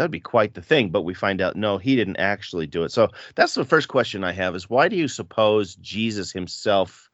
that 0.00 0.04
would 0.04 0.11
be 0.11 0.21
quite 0.21 0.54
the 0.54 0.62
thing." 0.62 0.88
But 0.90 1.02
we 1.02 1.12
find 1.14 1.40
out 1.42 1.57
no, 1.57 1.76
he 1.78 1.95
didn't 1.95 2.16
actually 2.16 2.66
do 2.66 2.85
it. 2.85 2.90
So 2.92 3.09
that's 3.35 3.54
the 3.54 3.64
first 3.64 3.88
question 3.88 4.25
I 4.25 4.33
have: 4.33 4.54
is 4.57 4.71
why 4.71 4.88
do 4.88 4.97
you 4.97 5.09
suppose 5.09 5.75
Jesus 5.76 6.33
himself 6.33 7.11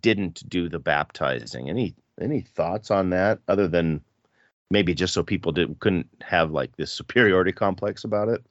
didn't 0.00 0.48
do 0.48 0.68
the 0.68 0.78
baptizing? 0.78 1.70
Any 1.70 1.94
any 2.20 2.42
thoughts 2.42 2.90
on 2.90 3.10
that 3.10 3.38
other 3.48 3.68
than 3.68 4.02
maybe 4.70 4.94
just 4.94 5.14
so 5.14 5.22
people 5.22 5.52
didn't 5.52 5.80
couldn't 5.80 6.08
have 6.20 6.50
like 6.50 6.76
this 6.76 6.92
superiority 6.92 7.52
complex 7.52 8.04
about 8.04 8.28
it. 8.28 8.44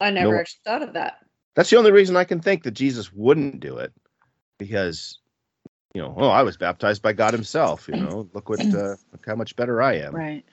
I 0.00 0.10
never 0.10 0.34
No. 0.34 0.38
actually 0.40 0.60
thought 0.64 0.82
of 0.82 0.92
that. 0.94 1.18
That's 1.54 1.70
the 1.70 1.76
only 1.76 1.92
reason 1.92 2.16
I 2.16 2.24
can 2.24 2.40
think 2.40 2.62
that 2.64 2.72
Jesus 2.72 3.12
wouldn't 3.12 3.60
do 3.60 3.78
it, 3.78 3.92
because 4.58 5.18
you 5.94 6.02
know, 6.02 6.14
oh, 6.18 6.28
I 6.28 6.42
was 6.42 6.56
baptized 6.56 7.02
by 7.02 7.12
God 7.12 7.32
Himself. 7.32 7.88
You 7.88 7.96
know, 7.96 8.28
look 8.34 8.48
what 8.48 8.60
uh, 8.60 8.96
look 9.12 9.24
how 9.26 9.36
much 9.36 9.54
better 9.56 9.80
I 9.80 9.94
am. 9.94 10.14
right. 10.14 10.44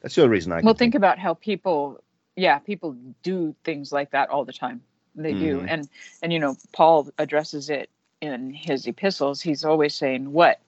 That's 0.00 0.14
the 0.14 0.22
only 0.22 0.32
reason 0.32 0.52
I 0.52 0.60
can. 0.60 0.66
Well, 0.66 0.74
think 0.74 0.94
about 0.94 1.18
how 1.18 1.34
people, 1.34 2.00
yeah, 2.38 2.58
people 2.58 2.96
do 3.22 3.54
things 3.64 3.92
like 3.92 4.10
that 4.12 4.30
all 4.30 4.44
the 4.44 4.52
time. 4.52 4.80
They 5.14 5.32
do, 5.32 5.60
Mhm. 5.60 5.66
and 5.68 5.88
and 6.22 6.32
you 6.32 6.38
know, 6.38 6.56
Paul 6.72 7.08
addresses 7.18 7.68
it 7.70 7.90
in 8.20 8.52
his 8.52 8.86
epistles, 8.86 9.40
he's 9.40 9.64
always 9.64 9.94
saying, 9.94 10.32
What? 10.32 10.60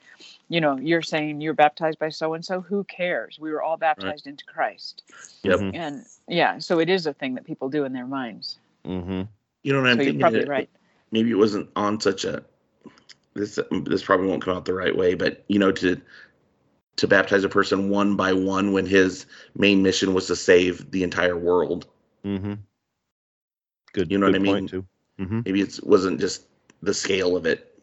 You 0.48 0.60
know, 0.60 0.76
you're 0.76 1.02
saying 1.02 1.40
you're 1.40 1.54
baptized 1.54 1.98
by 1.98 2.08
so 2.10 2.34
and 2.34 2.44
so. 2.44 2.60
Who 2.60 2.84
cares? 2.84 3.38
We 3.38 3.52
were 3.52 3.62
all 3.62 3.76
baptized 3.76 4.26
into 4.26 4.44
Christ. 4.44 5.02
Yep. 5.44 5.60
Mhm. 5.60 5.74
And 5.74 6.04
yeah, 6.28 6.58
so 6.58 6.80
it 6.80 6.90
is 6.90 7.06
a 7.06 7.14
thing 7.14 7.34
that 7.36 7.44
people 7.44 7.68
do 7.68 7.84
in 7.84 7.92
their 7.92 8.06
minds. 8.06 8.58
Mm-hmm. 8.84 9.22
You 9.62 9.72
know 9.72 9.80
what 9.80 9.90
I'm 9.90 9.96
so 9.96 10.02
you're 10.02 10.12
thinking? 10.12 10.20
probably 10.20 10.44
right. 10.44 10.68
Maybe 11.12 11.30
it 11.30 11.38
wasn't 11.38 11.70
on 11.76 12.00
such 12.00 12.24
a. 12.24 12.44
This 13.34 13.58
this 13.86 14.02
probably 14.02 14.26
won't 14.26 14.42
come 14.42 14.56
out 14.56 14.64
the 14.64 14.74
right 14.74 14.96
way, 14.96 15.14
but 15.14 15.44
you 15.46 15.58
know 15.58 15.70
to 15.72 16.00
to 17.00 17.08
baptize 17.08 17.44
a 17.44 17.48
person 17.48 17.88
one 17.88 18.14
by 18.14 18.34
one 18.34 18.72
when 18.72 18.84
his 18.84 19.24
main 19.56 19.82
mission 19.82 20.12
was 20.12 20.26
to 20.26 20.36
save 20.36 20.90
the 20.90 21.02
entire 21.02 21.36
world. 21.36 21.86
Mm-hmm. 22.26 22.54
Good. 23.94 24.12
You 24.12 24.18
know 24.18 24.26
what 24.26 24.34
I 24.34 24.38
mean? 24.38 24.68
Too. 24.68 24.86
Mm-hmm. 25.18 25.40
Maybe 25.46 25.62
it 25.62 25.80
wasn't 25.82 26.20
just 26.20 26.44
the 26.82 26.92
scale 26.92 27.36
of 27.36 27.46
it. 27.46 27.80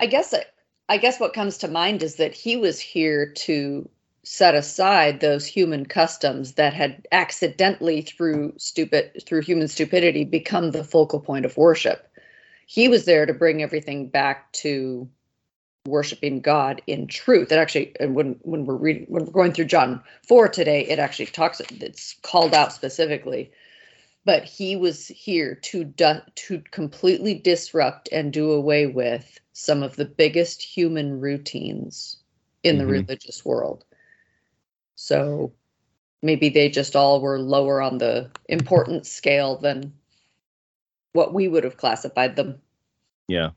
I 0.00 0.06
guess 0.06 0.32
it, 0.32 0.48
I 0.88 0.98
guess 0.98 1.20
what 1.20 1.32
comes 1.32 1.58
to 1.58 1.68
mind 1.68 2.02
is 2.02 2.16
that 2.16 2.34
he 2.34 2.56
was 2.56 2.80
here 2.80 3.32
to 3.32 3.88
set 4.24 4.56
aside 4.56 5.20
those 5.20 5.46
human 5.46 5.86
customs 5.86 6.54
that 6.54 6.74
had 6.74 7.06
accidentally 7.12 8.02
through 8.02 8.52
stupid 8.56 9.22
through 9.24 9.42
human 9.42 9.68
stupidity 9.68 10.24
become 10.24 10.72
the 10.72 10.82
focal 10.82 11.20
point 11.20 11.44
of 11.44 11.56
worship. 11.56 12.08
He 12.66 12.88
was 12.88 13.04
there 13.04 13.26
to 13.26 13.32
bring 13.32 13.62
everything 13.62 14.08
back 14.08 14.50
to 14.54 15.08
worshiping 15.86 16.40
God 16.40 16.82
in 16.86 17.06
truth. 17.06 17.50
It 17.52 17.56
actually 17.56 17.92
and 18.00 18.14
when 18.14 18.38
when 18.42 18.64
we're 18.66 18.74
reading 18.74 19.06
when 19.08 19.24
we're 19.24 19.32
going 19.32 19.52
through 19.52 19.66
John 19.66 20.02
4 20.26 20.48
today, 20.48 20.86
it 20.86 20.98
actually 20.98 21.26
talks 21.26 21.60
it's 21.60 22.16
called 22.22 22.54
out 22.54 22.72
specifically 22.72 23.50
but 24.26 24.42
he 24.42 24.74
was 24.74 25.06
here 25.06 25.54
to 25.54 25.84
du- 25.84 26.26
to 26.34 26.60
completely 26.72 27.32
disrupt 27.32 28.08
and 28.10 28.32
do 28.32 28.50
away 28.50 28.86
with 28.86 29.38
some 29.52 29.84
of 29.84 29.94
the 29.94 30.04
biggest 30.04 30.60
human 30.60 31.20
routines 31.20 32.18
in 32.64 32.76
the 32.76 32.84
Mhm. 32.84 33.06
religious 33.08 33.44
world. 33.44 33.84
So 34.96 35.52
maybe 36.22 36.48
they 36.48 36.68
just 36.68 36.96
all 36.96 37.20
were 37.20 37.38
lower 37.38 37.80
on 37.80 37.98
the 37.98 38.32
importance 38.48 39.08
scale 39.08 39.58
than 39.58 39.94
what 41.12 41.32
we 41.32 41.46
would 41.46 41.62
have 41.62 41.76
classified 41.76 42.34
them. 42.34 42.60
Yeah. 43.28 43.52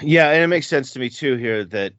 Yeah, 0.00 0.30
and 0.30 0.42
it 0.42 0.48
makes 0.48 0.66
sense 0.66 0.92
to 0.92 0.98
me 0.98 1.10
too 1.10 1.36
here 1.36 1.64
that 1.64 1.92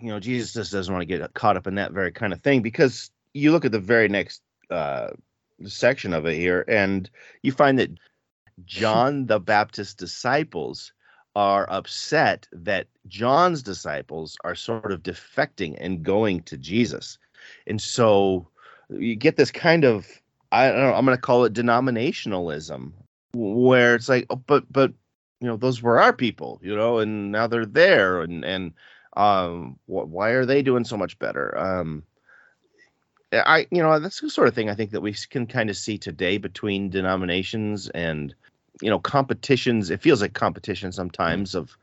you 0.00 0.08
know 0.08 0.20
Jesus 0.20 0.52
just 0.52 0.72
doesn't 0.72 0.92
want 0.92 1.02
to 1.02 1.18
get 1.18 1.34
caught 1.34 1.56
up 1.56 1.66
in 1.66 1.74
that 1.76 1.92
very 1.92 2.12
kind 2.12 2.32
of 2.32 2.40
thing 2.40 2.62
because 2.62 3.10
you 3.34 3.52
look 3.52 3.64
at 3.64 3.72
the 3.72 3.78
very 3.78 4.08
next 4.08 4.42
uh, 4.70 5.10
section 5.66 6.12
of 6.12 6.26
it 6.26 6.36
here, 6.36 6.64
and 6.68 7.10
you 7.42 7.52
find 7.52 7.78
that 7.78 7.90
John 8.64 9.26
the 9.26 9.40
Baptist 9.40 9.98
disciples 9.98 10.92
are 11.36 11.70
upset 11.70 12.48
that 12.52 12.86
John's 13.06 13.62
disciples 13.62 14.36
are 14.44 14.54
sort 14.54 14.92
of 14.92 15.02
defecting 15.02 15.76
and 15.78 16.02
going 16.02 16.42
to 16.44 16.56
Jesus, 16.56 17.18
and 17.66 17.80
so 17.80 18.48
you 18.90 19.14
get 19.16 19.36
this 19.36 19.50
kind 19.50 19.84
of 19.84 20.06
I 20.52 20.68
don't 20.68 20.78
know 20.78 20.94
I'm 20.94 21.04
going 21.04 21.16
to 21.16 21.20
call 21.20 21.44
it 21.44 21.52
denominationalism 21.52 22.92
where 23.34 23.94
it's 23.94 24.08
like 24.08 24.26
oh, 24.30 24.36
but 24.36 24.70
but 24.72 24.92
you 25.40 25.46
know 25.46 25.56
those 25.56 25.82
were 25.82 26.00
our 26.00 26.12
people 26.12 26.58
you 26.62 26.74
know 26.74 26.98
and 26.98 27.30
now 27.32 27.46
they're 27.46 27.66
there 27.66 28.22
and 28.22 28.44
and 28.44 28.72
um 29.16 29.78
wh- 29.86 30.08
why 30.10 30.30
are 30.30 30.46
they 30.46 30.62
doing 30.62 30.84
so 30.84 30.96
much 30.96 31.18
better? 31.18 31.56
Um 31.58 32.02
i 33.32 33.66
you 33.70 33.82
know 33.82 33.98
that's 33.98 34.20
the 34.20 34.30
sort 34.30 34.48
of 34.48 34.54
thing 34.54 34.70
i 34.70 34.74
think 34.74 34.90
that 34.90 35.02
we 35.02 35.12
can 35.28 35.46
kind 35.46 35.68
of 35.68 35.76
see 35.76 35.98
today 35.98 36.38
between 36.38 36.88
denominations 36.88 37.90
and 37.90 38.34
you 38.80 38.90
know 38.90 38.98
competitions. 38.98 39.90
It 39.90 40.00
feels 40.00 40.20
like 40.22 40.34
competition 40.34 40.92
sometimes 40.92 41.54
of 41.54 41.76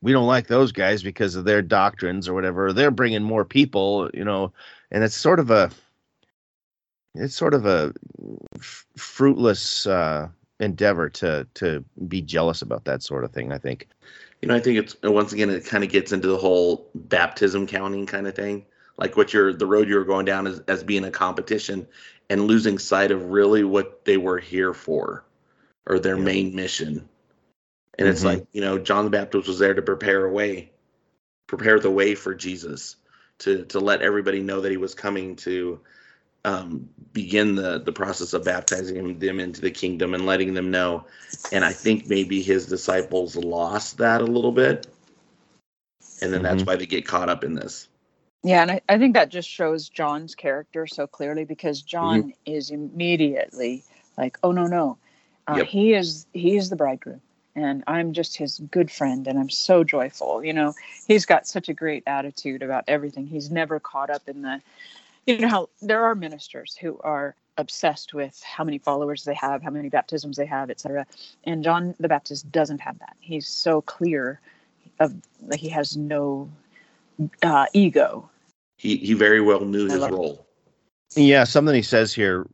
we 0.00 0.12
don't 0.12 0.26
like 0.26 0.48
those 0.48 0.72
guys 0.72 1.02
because 1.02 1.36
of 1.36 1.44
their 1.44 1.62
doctrines 1.62 2.28
or 2.28 2.34
whatever 2.34 2.72
they're 2.72 2.90
bringing 2.90 3.22
more 3.22 3.44
people 3.44 4.10
you 4.14 4.24
know 4.24 4.52
and 4.90 5.04
it's 5.04 5.16
sort 5.16 5.40
of 5.40 5.50
a 5.50 5.70
it's 7.14 7.34
sort 7.34 7.54
of 7.54 7.66
a 7.66 7.92
f- 8.56 8.86
fruitless 8.96 9.86
uh 9.86 10.28
endeavor 10.62 11.08
to 11.10 11.46
to 11.54 11.84
be 12.08 12.22
jealous 12.22 12.62
about 12.62 12.84
that 12.84 13.02
sort 13.02 13.24
of 13.24 13.32
thing 13.32 13.52
i 13.52 13.58
think 13.58 13.88
You 14.40 14.48
know, 14.48 14.56
I 14.56 14.60
think 14.60 14.78
it's 14.78 14.96
once 15.02 15.32
again 15.32 15.50
it 15.50 15.64
kind 15.66 15.84
of 15.84 15.90
gets 15.90 16.12
into 16.12 16.28
the 16.28 16.36
whole 16.36 16.88
baptism 16.94 17.66
counting 17.66 18.06
kind 18.06 18.26
of 18.26 18.34
thing. 18.34 18.66
Like 18.96 19.16
what 19.16 19.32
you're 19.32 19.52
the 19.52 19.66
road 19.66 19.88
you 19.88 19.94
were 19.96 20.04
going 20.04 20.26
down 20.26 20.46
as, 20.46 20.60
as 20.66 20.82
being 20.82 21.04
a 21.04 21.10
competition 21.10 21.86
and 22.28 22.46
losing 22.48 22.78
sight 22.78 23.10
of 23.12 23.30
really 23.30 23.62
what 23.64 24.04
they 24.04 24.16
were 24.16 24.38
here 24.40 24.74
for 24.74 25.24
or 25.86 25.98
their 26.00 26.16
Yeah. 26.16 26.24
main 26.24 26.54
mission. 26.56 27.08
And 27.98 28.08
it's 28.08 28.22
Mhm. 28.22 28.24
like, 28.24 28.46
you 28.52 28.60
know, 28.60 28.78
John 28.78 29.04
the 29.04 29.10
Baptist 29.10 29.46
was 29.48 29.58
there 29.60 29.74
to 29.74 29.82
prepare 29.82 30.24
a 30.24 30.32
way, 30.32 30.72
prepare 31.46 31.78
the 31.78 31.90
way 31.90 32.14
for 32.16 32.34
Jesus, 32.34 32.96
to 33.38 33.64
to 33.66 33.78
let 33.80 34.02
everybody 34.02 34.40
know 34.40 34.60
that 34.60 34.70
he 34.70 34.76
was 34.76 34.94
coming 34.94 35.36
to 35.36 35.80
um, 36.44 36.88
begin 37.12 37.54
the 37.54 37.78
the 37.80 37.92
process 37.92 38.32
of 38.32 38.44
baptizing 38.44 39.18
them 39.18 39.40
into 39.40 39.60
the 39.60 39.70
kingdom 39.70 40.14
and 40.14 40.26
letting 40.26 40.54
them 40.54 40.70
know. 40.70 41.04
And 41.52 41.64
I 41.64 41.72
think 41.72 42.08
maybe 42.08 42.42
his 42.42 42.66
disciples 42.66 43.36
lost 43.36 43.98
that 43.98 44.20
a 44.22 44.26
little 44.26 44.52
bit, 44.52 44.86
and 46.20 46.32
then 46.32 46.42
that's 46.42 46.66
why 46.66 46.76
they 46.76 46.86
get 46.86 47.06
caught 47.06 47.28
up 47.28 47.44
in 47.44 47.54
this. 47.54 47.88
Yeah, 48.42 48.62
and 48.62 48.72
I, 48.72 48.80
I 48.88 48.98
think 48.98 49.14
that 49.14 49.28
just 49.28 49.48
shows 49.48 49.88
John's 49.88 50.34
character 50.34 50.86
so 50.86 51.06
clearly 51.06 51.44
because 51.44 51.82
John 51.82 52.32
is 52.44 52.70
immediately 52.70 53.84
like, 54.18 54.38
"Oh 54.42 54.52
no, 54.52 54.66
no, 54.66 54.98
uh, 55.46 55.58
Yep. 55.58 55.68
he 55.68 55.94
is 55.94 56.26
he 56.32 56.56
is 56.56 56.70
the 56.70 56.76
bridegroom, 56.76 57.20
and 57.54 57.84
I'm 57.86 58.12
just 58.14 58.36
his 58.36 58.58
good 58.70 58.90
friend, 58.90 59.28
and 59.28 59.38
I'm 59.38 59.50
so 59.50 59.84
joyful." 59.84 60.44
You 60.44 60.54
know, 60.54 60.74
he's 61.06 61.26
got 61.26 61.46
such 61.46 61.68
a 61.68 61.74
great 61.74 62.02
attitude 62.06 62.62
about 62.62 62.84
everything. 62.88 63.26
He's 63.28 63.50
never 63.50 63.78
caught 63.78 64.10
up 64.10 64.28
in 64.28 64.42
the, 64.42 64.60
you 65.26 65.38
know, 65.38 65.48
how 65.48 65.68
there 65.80 66.04
are 66.04 66.14
ministers 66.14 66.76
who 66.76 66.98
are 67.04 67.34
obsessed 67.58 68.14
with 68.14 68.42
how 68.42 68.64
many 68.64 68.78
followers 68.78 69.24
they 69.24 69.34
have, 69.34 69.62
how 69.62 69.70
many 69.70 69.88
baptisms 69.88 70.36
they 70.36 70.46
have, 70.46 70.70
etc. 70.70 71.06
And 71.44 71.62
John 71.62 71.94
the 72.00 72.08
Baptist 72.08 72.50
doesn't 72.50 72.80
have 72.80 72.98
that. 73.00 73.16
He's 73.20 73.46
so 73.46 73.82
clear 73.82 74.40
of 75.00 75.14
like 75.46 75.60
he 75.60 75.68
has 75.68 75.96
no 75.96 76.48
uh, 77.42 77.66
ego 77.72 78.28
He 78.78 78.96
he 78.96 79.14
very 79.14 79.40
well 79.40 79.60
knew 79.64 79.84
his 79.88 80.00
love- 80.00 80.10
role. 80.12 80.46
Yeah, 81.14 81.44
something 81.44 81.74
he 81.74 81.82
says 81.82 82.14
here, 82.14 82.46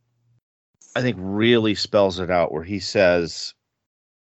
I 0.97 1.01
think 1.01 1.17
really 1.21 1.77
spells 1.77 2.19
it 2.19 2.29
out. 2.31 2.51
Where 2.53 2.65
he 2.65 2.81
says, 2.81 3.55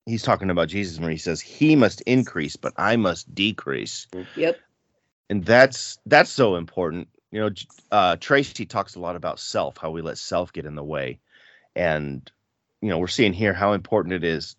he's 0.06 0.22
talking 0.22 0.51
about 0.51 0.68
Jesus, 0.68 1.00
where 1.00 1.10
he 1.10 1.18
says, 1.18 1.42
"He 1.42 1.75
must 1.75 2.01
increase, 2.01 2.56
but 2.56 2.74
I 2.77 2.98
must 2.98 3.34
decrease," 3.34 4.06
Yep. 4.36 4.60
and 5.32 5.44
that's 5.44 5.98
that's 6.06 6.30
so 6.30 6.56
important. 6.56 7.08
You 7.31 7.41
know, 7.41 7.50
uh, 7.91 8.15
Tracy 8.17 8.65
talks 8.65 8.96
a 8.96 9.00
lot 9.00 9.15
about 9.15 9.39
self, 9.39 9.77
how 9.77 9.91
we 9.91 10.01
let 10.01 10.17
self 10.17 10.53
get 10.53 10.65
in 10.65 10.75
the 10.75 10.84
way, 10.84 11.19
and 11.75 12.29
you 12.81 12.89
know, 12.89 13.00
we're 13.00 13.07
seeing 13.07 13.34
here 13.34 13.53
how 13.53 13.74
important 13.74 14.13
it 14.13 14.24
is 14.24 14.55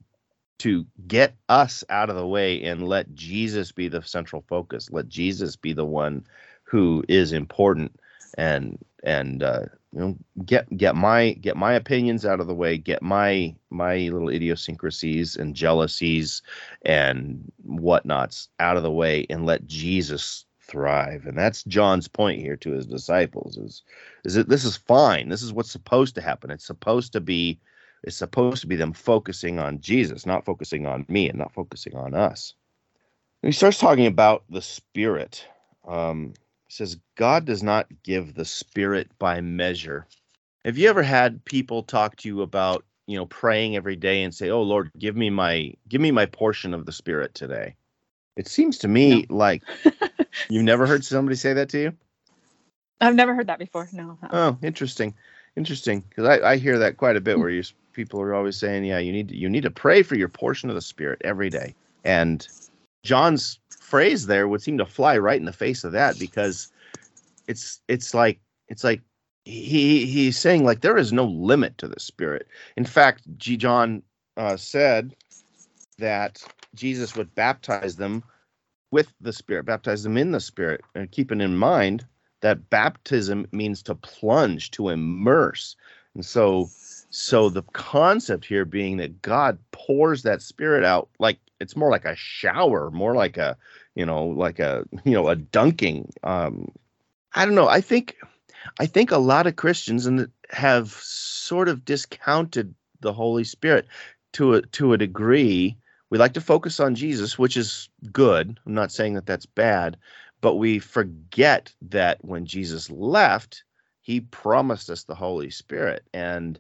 to 0.59 0.85
get 1.07 1.35
us 1.49 1.85
out 1.89 2.11
of 2.11 2.17
the 2.17 2.27
way 2.27 2.63
and 2.65 2.89
let 2.89 3.15
Jesus 3.15 3.73
be 3.73 3.89
the 3.89 4.03
central 4.03 4.45
focus. 4.49 4.91
Let 4.91 5.09
Jesus 5.09 5.57
be 5.57 5.73
the 5.73 5.85
one 5.85 6.27
who 6.65 7.05
is 7.09 7.33
important 7.33 7.99
and 8.37 8.79
and 9.05 9.43
uh, 9.43 9.63
you 9.93 10.01
know 10.01 10.17
get 10.45 10.69
get 10.77 10.95
my 10.95 11.33
get 11.35 11.57
my 11.57 11.73
opinions 11.73 12.27
out 12.27 12.41
of 12.41 12.47
the 12.47 12.55
way 12.55 12.77
get 12.77 13.03
my 13.03 13.55
my 13.71 13.97
little 13.97 14.29
idiosyncrasies 14.29 15.37
and 15.37 15.55
jealousies 15.55 16.43
and 16.83 17.51
whatnots 17.65 18.49
out 18.61 18.77
of 18.77 18.83
the 18.83 18.91
way 18.91 19.27
and 19.31 19.47
let 19.47 19.67
jesus 19.67 20.45
thrive. 20.69 21.27
And 21.27 21.37
that's 21.37 21.65
john's 21.65 22.09
point 22.09 22.41
here 22.41 22.57
to 22.57 22.73
his 22.73 22.87
disciples 22.87 23.57
is 23.57 23.83
is 24.25 24.35
that 24.35 24.49
this 24.49 24.65
is 24.65 24.77
fine. 24.77 25.29
This 25.29 25.43
is 25.43 25.53
what's 25.53 25.71
supposed 25.71 26.15
to 26.17 26.23
happen. 26.23 26.51
It's 26.51 26.67
supposed 26.67 27.13
to 27.15 27.21
be 27.21 27.59
it's 28.05 28.17
supposed 28.17 28.61
to 28.61 28.69
be 28.69 28.77
them 28.77 28.93
focusing 28.93 29.59
on 29.59 29.81
jesus 29.81 30.27
not 30.27 30.45
focusing 30.45 30.87
on 30.87 31.05
me 31.09 31.29
and 31.29 31.39
not 31.39 31.53
focusing 31.53 31.97
on 31.97 32.15
us. 32.15 32.55
He 33.43 33.53
starts 33.53 33.79
talking 33.79 34.07
about 34.07 34.45
the 34.51 34.63
spirit. 34.63 35.45
Um, 35.87 36.35
he 36.67 36.75
says 36.75 36.99
God 37.17 37.45
does 37.45 37.63
not 37.63 37.87
give 38.03 38.35
the 38.35 38.45
spirit 38.45 39.11
by 39.19 39.41
measure. 39.41 40.07
Have 40.65 40.77
you 40.77 40.89
ever 40.89 41.03
had 41.03 41.45
people 41.45 41.83
talk 41.83 42.17
to 42.17 42.29
you 42.29 42.43
about, 42.43 42.85
you 43.07 43.17
know, 43.17 43.27
praying 43.27 43.77
every 43.77 43.97
day 43.97 44.23
and 44.23 44.35
say, 44.35 44.51
"Oh 44.51 44.63
Lord, 44.63 44.91
give 44.99 45.17
me 45.17 45.31
my 45.31 45.73
give 45.89 46.01
me 46.01 46.11
my 46.11 46.27
portion 46.27 46.75
of 46.75 46.85
the 46.85 46.93
spirit 46.93 47.35
today." 47.35 47.77
It 48.37 48.49
seems 48.49 48.79
to 48.79 48.89
me 48.89 49.27
like 49.31 49.63
you've 50.49 50.65
never 50.65 50.87
heard 50.87 51.05
somebody 51.05 51.37
say 51.37 51.53
that 51.55 51.69
to 51.71 51.81
you. 51.81 51.97
I've 53.01 53.15
never 53.15 53.35
heard 53.35 53.47
that 53.47 53.59
before. 53.59 53.89
No. 53.93 54.19
Oh, 54.31 54.59
interesting, 54.63 55.15
interesting. 55.57 56.05
Because 56.09 56.25
I, 56.27 56.53
I 56.53 56.57
hear 56.57 56.79
that 56.79 56.97
quite 56.97 57.17
a 57.17 57.21
bit, 57.21 57.39
where 57.39 57.51
you 57.51 57.63
people 57.93 58.21
are 58.21 58.35
always 58.35 58.57
saying, 58.57 58.85
"Yeah, 58.85 58.99
you 58.99 59.13
need 59.13 59.29
to, 59.29 59.37
you 59.37 59.49
need 59.49 59.63
to 59.63 59.71
pray 59.71 60.03
for 60.03 60.17
your 60.17 60.29
portion 60.29 60.69
of 60.69 60.75
the 60.75 60.83
Spirit 60.83 61.21
every 61.25 61.51
day." 61.51 61.75
And 62.05 62.47
John's 63.05 63.59
phrase 63.81 64.27
there 64.27 64.49
would 64.49 64.63
seem 64.63 64.79
to 64.79 64.87
fly 64.87 65.17
right 65.17 65.39
in 65.39 65.47
the 65.47 65.53
face 65.53 65.85
of 65.85 65.93
that 65.93 66.19
because 66.19 66.71
it's 67.47 67.81
it's 67.89 68.15
like 68.15 68.41
it's 68.69 68.85
like 68.85 69.01
he 69.45 70.05
he's 70.07 70.39
saying 70.39 70.65
like 70.65 70.81
there 70.81 70.99
is 70.99 71.13
no 71.13 71.25
limit 71.25 71.79
to 71.79 71.89
the 71.89 72.01
Spirit. 72.01 72.47
In 72.77 72.85
fact, 72.85 73.23
G. 73.39 73.57
John 73.57 74.03
uh, 74.37 74.57
said 74.57 75.15
that 75.99 76.43
Jesus 76.75 77.17
would 77.17 77.35
baptize 77.35 77.97
them 77.97 78.23
with 78.91 79.13
the 79.21 79.33
Spirit, 79.33 79.67
baptize 79.67 80.03
them 80.03 80.17
in 80.17 80.33
the 80.33 80.41
Spirit, 80.41 80.83
and 80.95 81.11
keeping 81.11 81.41
in 81.41 81.57
mind 81.57 82.07
that 82.41 82.71
baptism 82.71 83.47
means 83.53 83.83
to 83.83 83.95
plunge, 83.95 84.71
to 84.73 84.89
immerse. 84.89 85.77
And 86.15 86.25
so 86.25 86.69
so 87.11 87.49
the 87.49 87.63
concept 87.73 88.45
here 88.45 88.65
being 88.65 88.99
that 88.99 89.23
God 89.23 89.59
pours 89.73 90.23
that 90.23 90.43
spirit 90.43 90.85
out 90.85 91.09
like 91.19 91.39
it's 91.61 91.77
more 91.77 91.91
like 91.91 92.05
a 92.05 92.17
shower, 92.17 92.91
more 92.91 93.15
like 93.15 93.37
a, 93.37 93.57
you 93.95 94.07
know, 94.07 94.27
like 94.27 94.59
a, 94.59 94.85
you 95.05 95.13
know, 95.13 95.29
a 95.29 95.37
dunking. 95.37 96.11
Um 96.23 96.71
I 97.35 97.45
don't 97.45 97.55
know. 97.55 97.69
I 97.69 97.81
think 97.81 98.17
I 98.79 98.87
think 98.87 99.11
a 99.11 99.19
lot 99.19 99.47
of 99.47 99.57
Christians 99.57 100.07
and 100.07 100.29
have 100.51 100.91
sort 100.91 101.69
of 101.69 101.85
discounted 101.85 102.75
the 103.01 103.13
Holy 103.13 103.45
Spirit 103.45 103.87
to 104.33 104.55
a 104.55 104.63
to 104.63 104.93
a 104.93 104.99
degree. 104.99 105.77
We 106.11 106.19
like 106.19 106.35
to 106.35 106.41
focus 106.41 106.81
on 106.81 106.95
Jesus, 106.95 107.39
which 107.39 107.57
is 107.57 107.89
good. 108.13 108.59
I'm 108.67 108.75
not 108.75 108.93
saying 108.93 109.15
that 109.15 109.27
that's 109.27 109.47
bad, 109.47 109.97
but 110.41 110.57
we 110.57 110.79
forget 110.79 111.75
that 111.83 112.25
when 112.25 112.47
Jesus 112.47 112.91
left, 112.91 113.65
he 114.01 114.21
promised 114.21 114.89
us 114.89 115.05
the 115.05 115.15
Holy 115.15 115.51
Spirit 115.51 116.05
and 116.15 116.59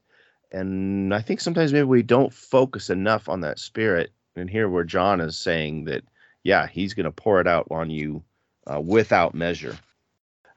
and 0.51 1.15
I 1.15 1.21
think 1.21 1.41
sometimes 1.41 1.73
maybe 1.73 1.85
we 1.85 2.03
don't 2.03 2.33
focus 2.33 2.91
enough 2.91 3.29
on 3.29 3.41
that 3.43 3.59
spirit. 3.59 4.11
And 4.37 4.49
here, 4.49 4.69
where 4.69 4.85
John 4.85 5.21
is 5.21 5.37
saying 5.37 5.85
that, 5.85 6.05
yeah, 6.43 6.67
he's 6.67 6.95
going 6.95 7.05
to 7.05 7.13
pour 7.13 7.41
it 7.41 7.47
out 7.47 7.67
on 7.71 7.91
you 7.91 8.23
uh, 8.67 8.81
without 8.81 9.35
measure. 9.35 9.77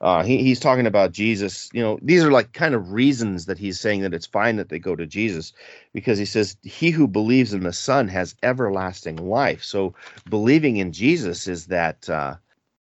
Uh, 0.02 0.24
he, 0.24 0.38
he's 0.42 0.60
talking 0.60 0.86
about 0.86 1.12
Jesus. 1.12 1.70
You 1.72 1.82
know, 1.82 1.98
these 2.02 2.24
are 2.24 2.32
like 2.32 2.52
kind 2.52 2.74
of 2.74 2.92
reasons 2.92 3.46
that 3.46 3.58
he's 3.58 3.80
saying 3.80 4.02
that 4.02 4.14
it's 4.14 4.26
fine 4.26 4.56
that 4.56 4.68
they 4.68 4.80
go 4.80 4.96
to 4.96 5.06
Jesus 5.06 5.52
because 5.94 6.18
he 6.18 6.24
says, 6.24 6.56
He 6.62 6.90
who 6.90 7.06
believes 7.06 7.54
in 7.54 7.62
the 7.62 7.72
Son 7.72 8.08
has 8.08 8.34
everlasting 8.42 9.16
life. 9.16 9.62
So 9.62 9.94
believing 10.28 10.78
in 10.78 10.92
Jesus 10.92 11.46
is 11.46 11.66
that 11.66 12.10
uh, 12.10 12.36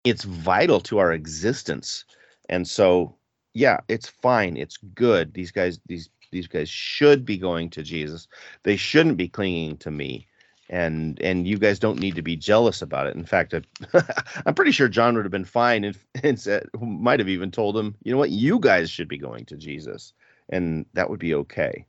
it's 0.05 0.25
vital 0.25 0.81
to 0.83 0.99
our 0.99 1.13
existence. 1.13 2.05
And 2.49 2.69
so, 2.69 3.17
yeah, 3.53 3.81
it's 3.89 4.09
fine. 4.09 4.57
It's 4.57 4.79
good. 4.95 5.35
These 5.35 5.51
guys, 5.51 5.81
these 5.87 6.09
these 6.31 6.47
guys 6.47 6.69
should 6.69 7.25
be 7.25 7.39
going 7.39 7.71
to 7.71 7.83
Jesus. 7.83 8.29
They 8.63 8.77
shouldn't 8.77 9.17
be 9.17 9.29
clinging 9.29 9.79
to 9.79 9.91
me. 9.91 10.29
And 10.71 11.21
and 11.23 11.49
you 11.49 11.57
guys 11.59 11.79
don't 11.79 11.99
need 11.99 12.15
to 12.17 12.23
be 12.23 12.37
jealous 12.37 12.83
about 12.83 13.07
it. 13.07 13.17
In 13.17 13.25
fact, 13.25 13.55
I'm 14.47 14.55
pretty 14.55 14.73
sure 14.73 14.89
John 14.89 15.15
would 15.15 15.25
have 15.25 15.33
been 15.33 15.45
fine 15.45 15.85
and, 15.85 15.99
and 16.23 16.39
said, 16.39 16.67
might 16.81 17.21
have 17.21 17.29
even 17.29 17.51
told 17.51 17.77
him, 17.77 17.95
you 18.03 18.13
know 18.13 18.19
what, 18.19 18.31
you 18.31 18.59
guys 18.59 18.91
should 18.91 19.09
be 19.09 19.19
going 19.19 19.47
to 19.47 19.57
Jesus, 19.57 20.13
and 20.51 20.85
that 20.93 21.09
would 21.09 21.21
be 21.21 21.35
okay. 21.35 21.87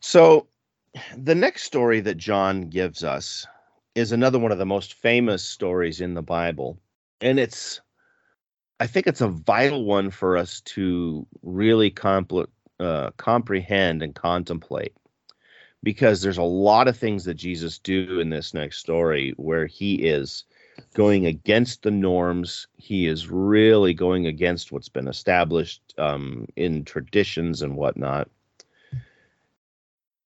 So, 0.00 0.46
the 1.16 1.34
next 1.34 1.64
story 1.64 2.00
that 2.00 2.16
John 2.16 2.68
gives 2.68 3.02
us 3.02 3.46
is 3.94 4.12
another 4.12 4.38
one 4.38 4.52
of 4.52 4.58
the 4.58 4.66
most 4.66 4.94
famous 4.94 5.44
stories 5.44 6.00
in 6.00 6.14
the 6.14 6.22
Bible, 6.22 6.78
and 7.20 7.38
it's 7.38 7.80
I 8.78 8.86
think 8.86 9.06
it's 9.06 9.20
a 9.20 9.28
vital 9.28 9.84
one 9.84 10.10
for 10.10 10.36
us 10.36 10.60
to 10.62 11.26
really 11.42 11.90
compl- 11.90 12.48
uh, 12.80 13.10
comprehend 13.16 14.02
and 14.02 14.14
contemplate 14.14 14.92
because 15.82 16.22
there's 16.22 16.38
a 16.38 16.42
lot 16.42 16.88
of 16.88 16.96
things 16.96 17.24
that 17.24 17.34
Jesus 17.34 17.78
do 17.78 18.20
in 18.20 18.30
this 18.30 18.54
next 18.54 18.78
story 18.78 19.34
where 19.36 19.66
he 19.66 19.96
is 19.96 20.44
going 20.94 21.26
against 21.26 21.82
the 21.82 21.90
norms. 21.90 22.66
He 22.76 23.06
is 23.06 23.28
really 23.28 23.94
going 23.94 24.26
against 24.26 24.72
what's 24.72 24.88
been 24.88 25.08
established 25.08 25.82
um, 25.98 26.46
in 26.56 26.84
traditions 26.84 27.62
and 27.62 27.76
whatnot. 27.76 28.28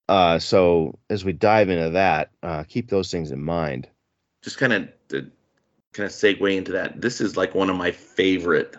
Uh, 0.09 0.39
so 0.39 0.99
as 1.11 1.25
we 1.25 1.33
dive 1.33 1.69
into 1.69 1.91
that, 1.91 2.31
uh, 2.43 2.63
keep 2.65 2.89
those 2.89 3.11
things 3.11 3.33
in 3.33 3.43
mind. 3.43 3.89
Just 4.43 4.59
kind 4.59 4.73
of 4.73 4.89
to 5.09 5.31
kind 5.93 6.07
of 6.07 6.13
segue 6.13 6.57
into 6.57 6.73
that. 6.73 7.01
This 7.01 7.21
is 7.21 7.37
like 7.37 7.55
one 7.55 7.71
of 7.71 7.77
my 7.77 7.91
favorite 7.91 8.77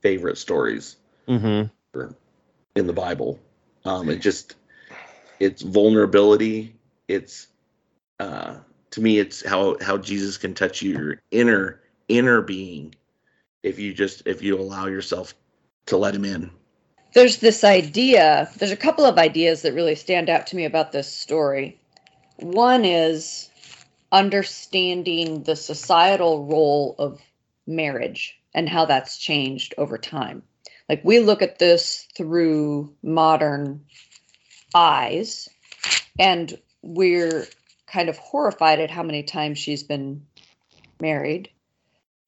favorite 0.00 0.38
stories. 0.38 0.96
Mm-hmm 1.28 1.64
in 2.74 2.86
the 2.86 2.92
Bible. 2.92 3.38
Um, 3.84 4.08
it 4.08 4.20
just 4.20 4.54
it's 5.42 5.62
vulnerability. 5.62 6.76
It's 7.08 7.48
uh, 8.20 8.58
to 8.92 9.00
me, 9.00 9.18
it's 9.18 9.44
how 9.44 9.76
how 9.80 9.98
Jesus 9.98 10.38
can 10.38 10.54
touch 10.54 10.82
your 10.82 11.20
inner 11.32 11.80
inner 12.08 12.42
being 12.42 12.94
if 13.64 13.78
you 13.78 13.92
just 13.92 14.22
if 14.26 14.40
you 14.40 14.58
allow 14.58 14.86
yourself 14.86 15.34
to 15.86 15.96
let 15.96 16.14
him 16.14 16.24
in. 16.24 16.50
There's 17.12 17.38
this 17.38 17.64
idea. 17.64 18.48
There's 18.56 18.70
a 18.70 18.76
couple 18.76 19.04
of 19.04 19.18
ideas 19.18 19.62
that 19.62 19.74
really 19.74 19.96
stand 19.96 20.30
out 20.30 20.46
to 20.48 20.56
me 20.56 20.64
about 20.64 20.92
this 20.92 21.12
story. 21.12 21.78
One 22.36 22.84
is 22.84 23.50
understanding 24.12 25.42
the 25.42 25.56
societal 25.56 26.46
role 26.46 26.94
of 26.98 27.20
marriage 27.66 28.38
and 28.54 28.68
how 28.68 28.84
that's 28.84 29.18
changed 29.18 29.74
over 29.76 29.98
time 29.98 30.42
like 30.88 31.04
we 31.04 31.20
look 31.20 31.40
at 31.40 31.58
this 31.58 32.06
through 32.14 32.92
modern 33.02 33.82
eyes 34.74 35.48
and 36.18 36.58
we're 36.82 37.46
kind 37.86 38.08
of 38.08 38.18
horrified 38.18 38.80
at 38.80 38.90
how 38.90 39.02
many 39.02 39.22
times 39.22 39.58
she's 39.58 39.82
been 39.82 40.24
married. 41.00 41.50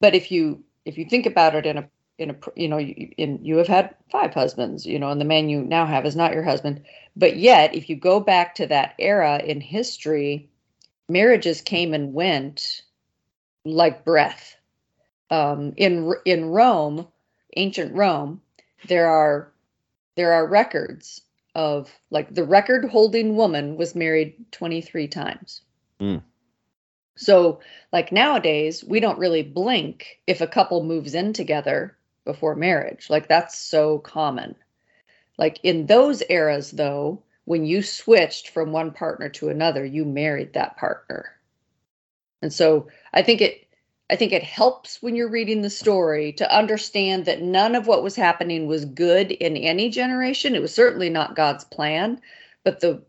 But 0.01 0.15
if 0.15 0.31
you 0.31 0.63
if 0.85 0.99
you 0.99 1.07
think 1.07 1.27
about 1.27 1.55
it 1.55 1.67
in 1.67 1.79
a 1.79 1.89
in 2.19 2.31
a 2.31 2.37
you 2.55 2.69
know 2.69 2.79
in 2.79 3.45
you 3.45 3.57
have 3.57 3.67
had 3.67 3.95
five 4.11 4.35
husbands 4.35 4.87
you 4.87 4.99
know 4.99 5.11
and 5.11 5.21
the 5.21 5.25
man 5.25 5.49
you 5.49 5.63
now 5.63 5.87
have 5.87 6.07
is 6.07 6.17
not 6.17 6.33
your 6.33 6.43
husband. 6.43 6.85
But 7.17 7.37
yet 7.37 7.75
if 7.75 7.89
you 7.89 7.97
go 7.97 8.21
back 8.21 8.55
to 8.57 8.67
that 8.67 8.95
era 8.99 9.39
in 9.39 9.61
history 9.61 10.49
marriages 11.09 11.61
came 11.61 11.95
and 11.95 12.15
went 12.15 12.83
like 13.65 14.05
breath. 14.05 14.57
Um, 15.31 15.73
in 15.77 16.13
in 16.25 16.45
rome 16.47 17.09
ancient 17.57 17.95
rome 17.95 18.43
there 18.87 19.09
are 19.09 19.51
there 20.17 20.33
are 20.33 20.47
records 20.47 21.23
of 21.55 21.91
like 22.11 22.35
the 22.35 22.45
record 22.45 22.85
holding 22.85 23.37
woman 23.37 23.77
was 23.77 23.95
married 23.95 24.35
23 24.53 25.09
times. 25.09 25.63
Mm. 26.01 26.23
So 27.17 27.61
like 27.93 28.11
nowadays 28.11 28.85
we 28.85 29.01
don't 29.01 29.19
really 29.19 29.43
blink 29.43 30.21
if 30.27 30.41
a 30.41 30.47
couple 30.47 30.83
moves 30.83 31.15
in 31.15 31.33
together 31.33 31.97
before 32.25 32.55
marriage. 32.55 33.09
Like 33.09 33.29
that's 33.29 33.57
so 33.57 33.99
common. 33.99 34.57
Like 35.39 35.61
in 35.63 35.87
those 35.87 36.23
eras 36.29 36.73
though, 36.73 37.23
when 37.45 37.65
you 37.65 37.83
switched 37.83 38.49
from 38.49 38.73
one 38.73 38.91
partner 38.91 39.29
to 39.29 39.49
another, 39.49 39.85
you 39.85 40.05
married 40.05 40.55
that 40.55 40.77
partner. 40.77 41.31
And 42.43 42.53
so 42.53 42.89
I 43.13 43.23
think 43.23 43.41
it 43.41 43.64
I 44.15 44.17
think 44.17 44.31
it 44.31 44.45
helps 44.45 45.03
when 45.03 45.17
you're 45.17 45.29
reading 45.29 45.63
the 45.63 45.69
story 45.69 46.33
to 46.35 46.57
understand 46.57 47.25
that 47.25 47.43
none 47.43 47.75
of 47.75 47.89
what 47.89 48.05
was 48.05 48.15
happening 48.15 48.69
was 48.69 48.85
good 48.85 49.33
in 49.33 49.57
any 49.57 49.91
generation. 49.91 50.55
It 50.55 50.63
was 50.63 50.73
certainly 50.73 51.11
not 51.11 51.35
God's 51.35 51.65
plan, 51.65 52.21
but 52.63 52.79
the 52.79 53.03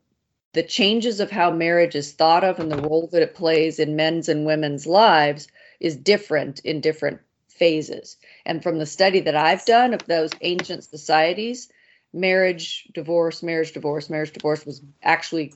the 0.53 0.63
changes 0.63 1.19
of 1.19 1.29
how 1.29 1.51
marriage 1.51 1.93
is 1.93 2.13
thought 2.13 2.43
of 2.43 2.59
and 2.59 2.71
the 2.71 2.81
role 2.81 3.05
that 3.11 3.21
it 3.21 3.35
plays 3.35 3.77
in 3.77 3.95
men's 3.95 4.27
and 4.27 4.47
women's 4.47 4.87
lives 4.87 5.47
is 5.79 5.95
different 5.95 6.57
in 6.61 6.81
different 6.81 7.19
phases. 7.49 8.17
And 8.43 8.63
from 8.63 8.79
the 8.79 8.87
study 8.87 9.19
that 9.19 9.35
I've 9.35 9.63
done 9.63 9.93
of 9.93 10.03
those 10.07 10.31
ancient 10.41 10.85
societies, 10.85 11.69
marriage, 12.13 12.87
divorce, 12.95 13.43
marriage, 13.43 13.73
divorce, 13.73 14.09
marriage, 14.09 14.31
divorce 14.31 14.65
was 14.65 14.81
actually 15.03 15.53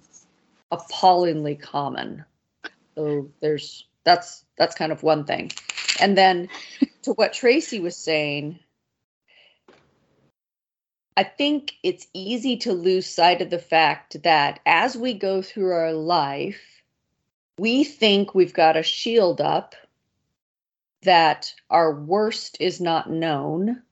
appallingly 0.69 1.55
common. 1.55 2.23
So 2.93 3.31
there's 3.41 3.85
that's 4.09 4.43
that's 4.57 4.75
kind 4.75 4.91
of 4.91 5.03
one 5.03 5.23
thing. 5.23 5.51
And 6.01 6.17
then 6.17 6.49
to 7.03 7.13
what 7.13 7.31
Tracy 7.31 7.79
was 7.79 7.95
saying, 7.95 8.59
I 11.15 11.23
think 11.23 11.73
it's 11.83 12.07
easy 12.13 12.57
to 12.57 12.73
lose 12.73 13.05
sight 13.05 13.41
of 13.41 13.51
the 13.51 13.59
fact 13.59 14.23
that 14.23 14.61
as 14.65 14.97
we 14.97 15.13
go 15.13 15.43
through 15.43 15.71
our 15.73 15.93
life, 15.93 16.81
we 17.59 17.83
think 17.83 18.33
we've 18.33 18.53
got 18.53 18.77
a 18.77 18.83
shield 18.83 19.41
up, 19.41 19.75
that 21.03 21.53
our 21.69 21.93
worst 21.93 22.57
is 22.59 22.81
not 22.81 23.11
known. 23.11 23.83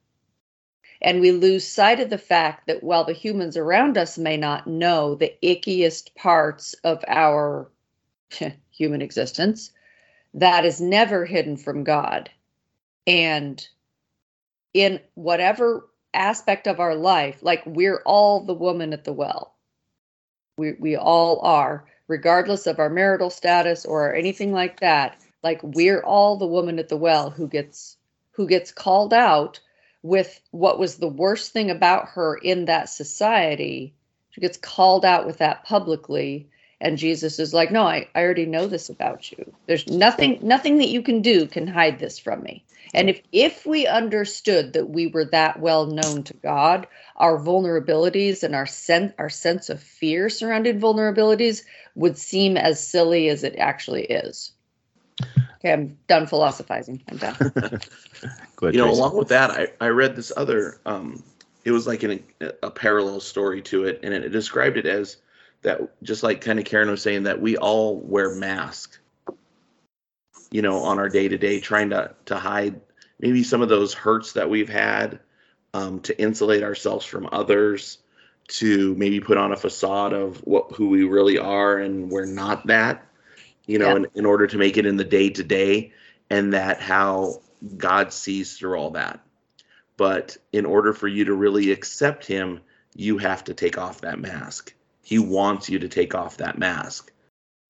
And 0.99 1.21
we 1.21 1.31
lose 1.31 1.67
sight 1.67 1.99
of 1.99 2.09
the 2.09 2.17
fact 2.17 2.65
that 2.67 2.81
while 2.81 3.03
the 3.03 3.13
humans 3.13 3.55
around 3.55 3.99
us 3.99 4.17
may 4.17 4.35
not 4.35 4.65
know 4.65 5.13
the 5.13 5.35
ickiest 5.43 6.15
parts 6.15 6.73
of 6.83 7.03
our 7.07 7.69
human 8.71 9.01
existence, 9.03 9.71
that 10.37 10.65
is 10.65 10.79
never 10.79 11.25
hidden 11.25 11.57
from 11.57 11.83
God. 11.83 12.29
And 13.07 13.67
in 14.73 14.99
whatever 15.15 15.87
aspect 16.13 16.67
of 16.67 16.79
our 16.79 16.95
life, 16.95 17.39
like 17.41 17.63
we're 17.65 18.01
all 18.05 18.41
the 18.41 18.53
woman 18.53 18.93
at 18.93 19.03
the 19.03 19.13
well. 19.13 19.55
We 20.57 20.73
we 20.73 20.95
all 20.95 21.39
are, 21.41 21.85
regardless 22.07 22.67
of 22.67 22.79
our 22.79 22.89
marital 22.89 23.31
status 23.31 23.85
or 23.85 24.13
anything 24.13 24.53
like 24.53 24.79
that. 24.79 25.19
Like 25.43 25.61
we're 25.63 26.01
all 26.01 26.37
the 26.37 26.47
woman 26.47 26.77
at 26.77 26.89
the 26.89 26.97
well 26.97 27.31
who 27.31 27.47
gets 27.47 27.97
who 28.31 28.47
gets 28.47 28.71
called 28.71 29.13
out 29.13 29.59
with 30.03 30.39
what 30.51 30.77
was 30.77 30.97
the 30.97 31.07
worst 31.07 31.51
thing 31.51 31.71
about 31.71 32.09
her 32.09 32.35
in 32.35 32.65
that 32.65 32.89
society. 32.89 33.95
She 34.29 34.41
gets 34.41 34.57
called 34.57 35.03
out 35.03 35.25
with 35.25 35.39
that 35.39 35.63
publicly 35.63 36.47
And 36.79 36.97
Jesus 36.97 37.39
is 37.39 37.53
like, 37.53 37.71
No, 37.71 37.83
I, 37.83 38.07
I 38.13 38.21
already 38.21 38.45
know 38.45 38.67
this 38.67 38.89
about 38.89 39.31
you. 39.31 39.53
There's 39.65 39.87
nothing 39.87 40.39
nothing 40.41 40.77
that 40.77 40.89
you 40.89 41.01
can 41.01 41.21
do 41.21 41.47
can 41.47 41.67
hide 41.67 41.99
this 41.99 42.19
from 42.19 42.43
me. 42.43 42.63
And 42.93 43.09
if 43.09 43.21
if 43.31 43.65
we 43.65 43.87
understood 43.87 44.73
that 44.73 44.89
we 44.89 45.07
were 45.07 45.25
that 45.25 45.59
well 45.59 45.87
known 45.87 46.23
to 46.23 46.33
God, 46.35 46.87
our 47.15 47.37
vulnerabilities 47.39 48.43
and 48.43 48.55
our 48.55 48.65
sense 48.65 49.13
our 49.17 49.29
sense 49.29 49.69
of 49.69 49.81
fear 49.81 50.29
surrounding 50.29 50.79
vulnerabilities 50.79 51.63
would 51.95 52.17
seem 52.17 52.57
as 52.57 52.85
silly 52.85 53.29
as 53.29 53.43
it 53.43 53.55
actually 53.57 54.03
is. 54.03 54.51
Okay, 55.55 55.73
I'm 55.73 55.97
done 56.07 56.27
philosophizing. 56.27 57.01
I'm 57.09 57.17
done. 57.17 57.35
Good. 58.55 58.73
you 58.73 58.79
know, 58.79 58.85
Tracy. 58.85 58.99
along 58.99 59.17
with 59.17 59.27
that, 59.29 59.51
I, 59.51 59.67
I 59.81 59.87
read 59.87 60.15
this 60.15 60.31
other. 60.37 60.79
Um, 60.85 61.23
it 61.65 61.71
was 61.71 61.87
like 61.87 62.03
an, 62.03 62.23
a 62.61 62.69
parallel 62.69 63.19
story 63.19 63.61
to 63.63 63.85
it, 63.85 63.99
and 64.03 64.13
it, 64.13 64.23
it 64.23 64.29
described 64.29 64.77
it 64.77 64.85
as 64.85 65.17
that, 65.63 66.01
just 66.03 66.23
like 66.23 66.41
kind 66.41 66.59
of 66.59 66.65
Karen 66.65 66.89
was 66.89 67.01
saying, 67.01 67.23
that 67.23 67.41
we 67.41 67.57
all 67.57 67.97
wear 67.99 68.35
masks. 68.35 68.99
You 70.49 70.61
know, 70.61 70.79
on 70.79 70.97
our 70.97 71.09
day 71.09 71.27
to 71.27 71.37
day, 71.37 71.59
trying 71.59 71.89
to 71.89 72.15
to 72.25 72.37
hide 72.37 72.79
maybe 73.19 73.43
some 73.43 73.61
of 73.61 73.69
those 73.69 73.93
hurts 73.93 74.33
that 74.33 74.49
we've 74.49 74.69
had, 74.69 75.19
um, 75.73 75.99
to 76.01 76.17
insulate 76.19 76.63
ourselves 76.63 77.05
from 77.05 77.27
others, 77.31 77.97
to 78.47 78.95
maybe 78.95 79.19
put 79.19 79.37
on 79.37 79.51
a 79.51 79.57
facade 79.57 80.13
of 80.13 80.37
what 80.45 80.71
who 80.71 80.87
we 80.87 81.03
really 81.03 81.37
are, 81.37 81.77
and 81.77 82.09
we're 82.09 82.25
not 82.25 82.67
that. 82.67 83.05
You 83.65 83.79
know, 83.79 83.89
Yeah. 83.89 83.95
in, 83.97 84.07
in 84.15 84.25
order 84.25 84.47
to 84.47 84.57
make 84.57 84.77
it 84.77 84.85
in 84.85 84.95
the 84.95 85.03
day 85.03 85.29
to 85.31 85.43
day, 85.43 85.91
and 86.29 86.53
that 86.53 86.79
how 86.79 87.41
God 87.75 88.13
sees 88.13 88.57
through 88.57 88.75
all 88.77 88.91
that. 88.91 89.19
But 89.97 90.37
in 90.53 90.65
order 90.65 90.93
for 90.93 91.09
you 91.09 91.25
to 91.25 91.33
really 91.33 91.71
accept 91.71 92.25
Him, 92.25 92.61
you 92.95 93.17
have 93.17 93.43
to 93.45 93.53
take 93.53 93.77
off 93.77 94.01
that 94.01 94.19
mask. 94.19 94.73
He 95.07 95.19
wants 95.19 95.69
you 95.69 95.79
to 95.79 95.87
take 95.87 96.13
off 96.13 96.35
that 96.35 96.57
mask. 96.57 97.13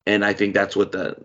And 0.08 0.26
I 0.26 0.34
think 0.34 0.56
that's 0.56 0.76
what 0.76 0.92
the, 0.92 1.24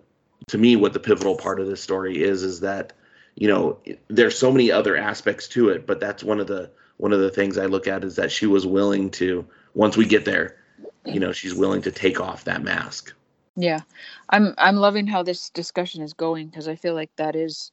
to 0.48 0.58
me, 0.58 0.76
what 0.76 0.92
the 0.92 1.00
pivotal 1.00 1.36
part 1.36 1.58
of 1.58 1.66
this 1.66 1.82
story 1.82 2.22
is, 2.22 2.42
is 2.42 2.60
that, 2.60 2.92
you 3.34 3.48
know, 3.48 3.78
there's 4.08 4.38
so 4.38 4.52
many 4.52 4.70
other 4.70 4.94
aspects 4.94 5.48
to 5.48 5.70
it, 5.70 5.86
but 5.86 6.00
that's 6.00 6.22
one 6.22 6.38
of 6.38 6.48
the, 6.48 6.70
one 6.98 7.14
of 7.14 7.20
the 7.20 7.30
things 7.30 7.56
I 7.56 7.64
look 7.64 7.88
at 7.88 8.04
is 8.04 8.16
that 8.16 8.30
she 8.30 8.44
was 8.44 8.66
willing 8.66 9.08
to, 9.12 9.46
once 9.72 9.96
we 9.96 10.04
get 10.04 10.26
there, 10.26 10.58
you 11.06 11.18
know, 11.18 11.32
she's 11.32 11.54
willing 11.54 11.80
to 11.80 11.90
take 11.90 12.20
off 12.20 12.44
that 12.44 12.62
mask. 12.62 13.14
Yeah, 13.56 13.80
I'm 14.28 14.54
I'm 14.58 14.76
loving 14.76 15.06
how 15.06 15.22
this 15.22 15.48
discussion 15.48 16.02
is 16.02 16.12
going 16.12 16.48
because 16.48 16.68
I 16.68 16.76
feel 16.76 16.94
like 16.94 17.10
that 17.16 17.36
is 17.36 17.70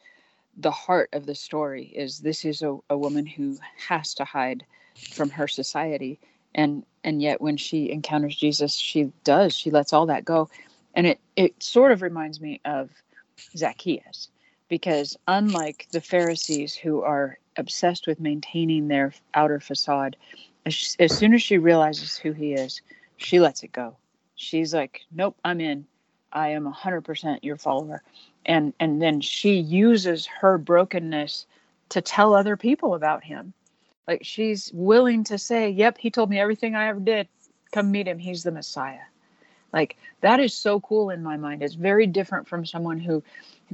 the 0.55 0.71
heart 0.71 1.09
of 1.11 1.25
the 1.25 1.35
story. 1.35 1.87
Is 1.95 2.19
this 2.19 2.45
is 2.45 2.61
a, 2.61 2.77
a 2.89 2.97
woman 2.97 3.25
who 3.25 3.57
has 3.87 4.13
to 4.15 4.23
hide 4.23 4.65
from 5.11 5.29
her 5.29 5.47
society, 5.47 6.19
and 6.55 6.85
and 7.03 7.21
yet 7.21 7.41
when 7.41 7.57
she 7.57 7.91
encounters 7.91 8.35
Jesus, 8.35 8.75
she 8.75 9.11
does. 9.23 9.53
She 9.53 9.71
lets 9.71 9.93
all 9.93 10.07
that 10.07 10.25
go, 10.25 10.49
and 10.93 11.07
it 11.07 11.19
it 11.35 11.61
sort 11.61 11.91
of 11.91 12.01
reminds 12.01 12.41
me 12.41 12.61
of 12.65 12.89
Zacchaeus, 13.55 14.29
because 14.67 15.17
unlike 15.27 15.87
the 15.91 16.01
Pharisees 16.01 16.75
who 16.75 17.01
are 17.01 17.37
obsessed 17.57 18.07
with 18.07 18.19
maintaining 18.19 18.87
their 18.87 19.13
outer 19.33 19.59
facade, 19.59 20.15
as, 20.65 20.95
as 20.99 21.17
soon 21.17 21.33
as 21.33 21.41
she 21.41 21.57
realizes 21.57 22.17
who 22.17 22.31
he 22.31 22.53
is, 22.53 22.81
she 23.17 23.39
lets 23.39 23.63
it 23.63 23.71
go. 23.71 23.95
She's 24.35 24.73
like 24.73 25.01
nope 25.11 25.37
i'm 25.43 25.61
in. 25.61 25.85
I 26.31 26.49
am 26.49 26.71
100% 26.71 27.39
your 27.43 27.57
follower. 27.57 28.03
And 28.45 28.73
and 28.79 29.01
then 29.01 29.21
she 29.21 29.55
uses 29.55 30.25
her 30.25 30.57
brokenness 30.57 31.45
to 31.89 32.01
tell 32.01 32.33
other 32.33 32.55
people 32.55 32.93
about 32.93 33.23
him 33.23 33.53
like 34.09 34.25
she's 34.25 34.71
willing 34.73 35.23
to 35.23 35.37
say 35.37 35.69
yep 35.69 35.97
he 35.97 36.09
told 36.09 36.29
me 36.29 36.39
everything 36.39 36.75
i 36.75 36.87
ever 36.87 36.99
did 36.99 37.27
come 37.71 37.91
meet 37.91 38.07
him 38.07 38.17
he's 38.17 38.43
the 38.43 38.51
messiah 38.51 39.05
like 39.71 39.97
that 40.21 40.39
is 40.39 40.53
so 40.53 40.79
cool 40.81 41.11
in 41.11 41.21
my 41.21 41.37
mind 41.37 41.61
it's 41.61 41.75
very 41.75 42.07
different 42.07 42.47
from 42.47 42.65
someone 42.65 42.99
who, 42.99 43.23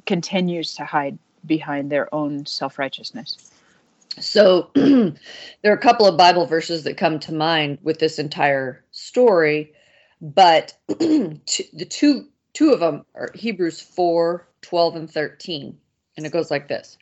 continues 0.06 0.76
to 0.76 0.84
hide 0.84 1.17
behind 1.45 1.89
their 1.89 2.13
own 2.13 2.45
self-righteousness 2.45 3.50
So 4.19 4.69
there 4.76 5.15
are 5.65 5.74
a 5.74 5.78
couple 5.78 6.06
of 6.06 6.17
Bible 6.17 6.45
verses 6.45 6.84
that 6.84 6.98
come 6.98 7.19
to 7.21 7.34
mind 7.34 7.78
with 7.82 8.00
this 8.00 8.19
entire 8.19 8.84
story, 8.91 9.74
but 10.21 10.78
the 10.88 11.88
two 11.89 12.28
two 12.54 12.71
of 12.71 12.80
them 12.80 13.06
are 13.15 13.30
Hebrews 13.36 13.82
4, 13.82 14.48
12 14.62 14.95
and 14.95 15.12
13. 15.12 15.78
And 16.17 16.26
it 16.26 16.32
goes 16.32 16.50
like 16.50 16.67
this. 16.67 16.98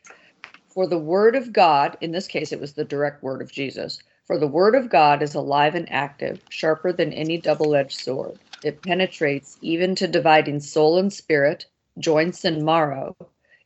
For 0.73 0.87
the 0.87 0.97
word 0.97 1.35
of 1.35 1.53
God, 1.53 1.97
in 2.01 2.11
this 2.11 2.27
case 2.27 2.51
it 2.51 2.59
was 2.59 2.73
the 2.73 2.83
direct 2.83 3.21
word 3.21 3.43
of 3.43 3.51
Jesus, 3.51 3.99
for 4.25 4.39
the 4.39 4.47
word 4.47 4.73
of 4.73 4.89
God 4.89 5.21
is 5.21 5.35
alive 5.35 5.75
and 5.75 5.91
active, 5.91 6.41
sharper 6.49 6.91
than 6.91 7.13
any 7.13 7.37
double-edged 7.37 7.99
sword. 7.99 8.39
It 8.63 8.81
penetrates 8.81 9.59
even 9.61 9.93
to 9.95 10.07
dividing 10.07 10.61
soul 10.61 10.97
and 10.97 11.13
spirit, 11.13 11.67
joints 11.99 12.43
and 12.43 12.65
marrow. 12.65 13.15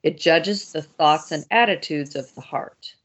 It 0.03 0.19
judges 0.19 0.73
the 0.73 0.81
thoughts 0.81 1.31
and 1.31 1.45
attitudes 1.49 2.15
of 2.17 2.35
the 2.35 2.41
heart. 2.41 2.95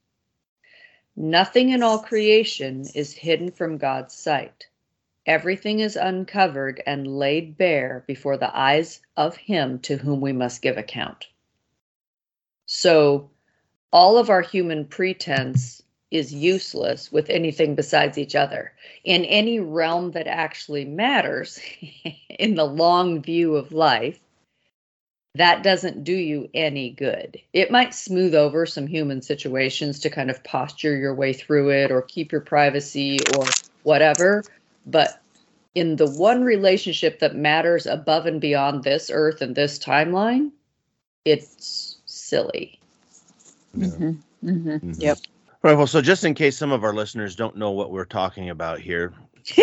Nothing 1.15 1.69
in 1.71 1.85
all 1.85 2.01
creation 2.01 2.87
is 2.97 3.13
hidden 3.13 3.53
from 3.53 3.79
God's 3.79 4.15
sight. 4.15 4.67
Everything 5.27 5.79
is 5.79 5.95
uncovered 5.95 6.83
and 6.87 7.07
laid 7.07 7.57
bare 7.57 8.03
before 8.09 8.37
the 8.37 8.57
eyes 8.57 9.01
of 9.17 9.37
Him 9.37 9.79
to 9.81 9.97
whom 9.97 10.21
we 10.21 10.33
must 10.33 10.61
give 10.63 10.77
account. 10.77 11.27
So, 12.67 13.31
all 13.93 14.17
of 14.19 14.31
our 14.31 14.43
human 14.43 14.85
pretense 14.87 15.83
is 16.11 16.33
useless 16.33 17.11
with 17.11 17.31
anything 17.31 17.75
besides 17.75 18.19
each 18.19 18.35
other. 18.35 18.73
In 19.05 19.25
any 19.25 19.61
realm 19.61 20.13
that 20.13 20.27
actually 20.27 20.85
matters, 20.85 21.59
in 22.29 22.55
the 22.55 22.67
long 22.67 23.23
view 23.23 23.57
of 23.57 23.73
life, 23.73 24.21
that 25.35 25.63
doesn't 25.63 26.05
do 26.05 26.15
you 26.15 26.51
any 26.53 26.91
good. 26.91 27.41
It 27.55 27.71
might 27.71 27.95
smooth 27.95 28.35
over 28.35 28.67
some 28.67 28.87
human 28.87 29.23
situations 29.23 30.01
to 30.01 30.11
kind 30.11 30.31
of 30.31 30.45
posture 30.45 30.95
your 30.95 31.15
way 31.15 31.33
through 31.33 31.71
it 31.71 31.91
or 31.91 32.03
keep 32.03 32.33
your 32.33 32.43
privacy 32.43 33.19
or 33.39 33.47
whatever. 33.83 34.45
But 34.85 35.23
in 35.75 35.97
the 35.97 36.11
one 36.11 36.45
relationship 36.45 37.21
that 37.21 37.35
matters 37.35 37.87
above 37.87 38.27
and 38.27 38.43
beyond 38.43 38.85
this 38.85 39.11
earth 39.11 39.41
and 39.41 39.55
this 39.55 39.79
timeline, 39.79 40.51
it's 41.25 41.97
silly. 42.05 42.79
Yeah. 43.75 43.89
Mhm, 43.89 44.19
mhm. 44.45 44.81
Mhm. 44.83 45.01
Yep. 45.01 45.19
All 45.65 45.71
right. 45.71 45.79
Well, 45.79 45.87
so 45.87 46.03
just 46.03 46.25
in 46.25 46.35
case 46.35 46.57
some 46.57 46.73
of 46.73 46.85
our 46.85 46.95
listeners 46.95 47.37
don't 47.37 47.57
know 47.57 47.71
what 47.71 47.93
we're 47.93 48.05
talking 48.05 48.51
about 48.51 48.81
here, 48.81 49.13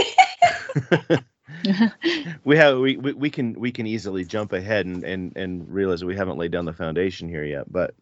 we 2.44 2.58
have 2.58 2.80
we, 2.80 2.98
we, 2.98 3.14
we 3.14 3.30
can 3.30 3.54
we 3.54 3.72
can 3.72 3.86
easily 3.86 4.26
jump 4.26 4.54
ahead 4.54 4.86
and, 4.86 5.04
and 5.04 5.36
and 5.36 5.70
realize 5.70 6.00
that 6.00 6.06
we 6.06 6.16
haven't 6.16 6.38
laid 6.38 6.52
down 6.52 6.66
the 6.66 6.74
foundation 6.74 7.30
here 7.30 7.44
yet. 7.44 7.72
But 7.72 7.94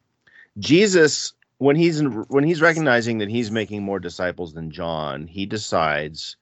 Jesus, 0.60 1.34
when 1.58 1.76
he's 1.76 2.00
in, 2.00 2.12
when 2.30 2.44
he's 2.44 2.62
recognizing 2.62 3.18
that 3.20 3.30
he's 3.30 3.52
making 3.52 3.84
more 3.84 4.00
disciples 4.00 4.54
than 4.54 4.72
John, 4.72 5.28
he 5.28 5.46
decides 5.46 6.38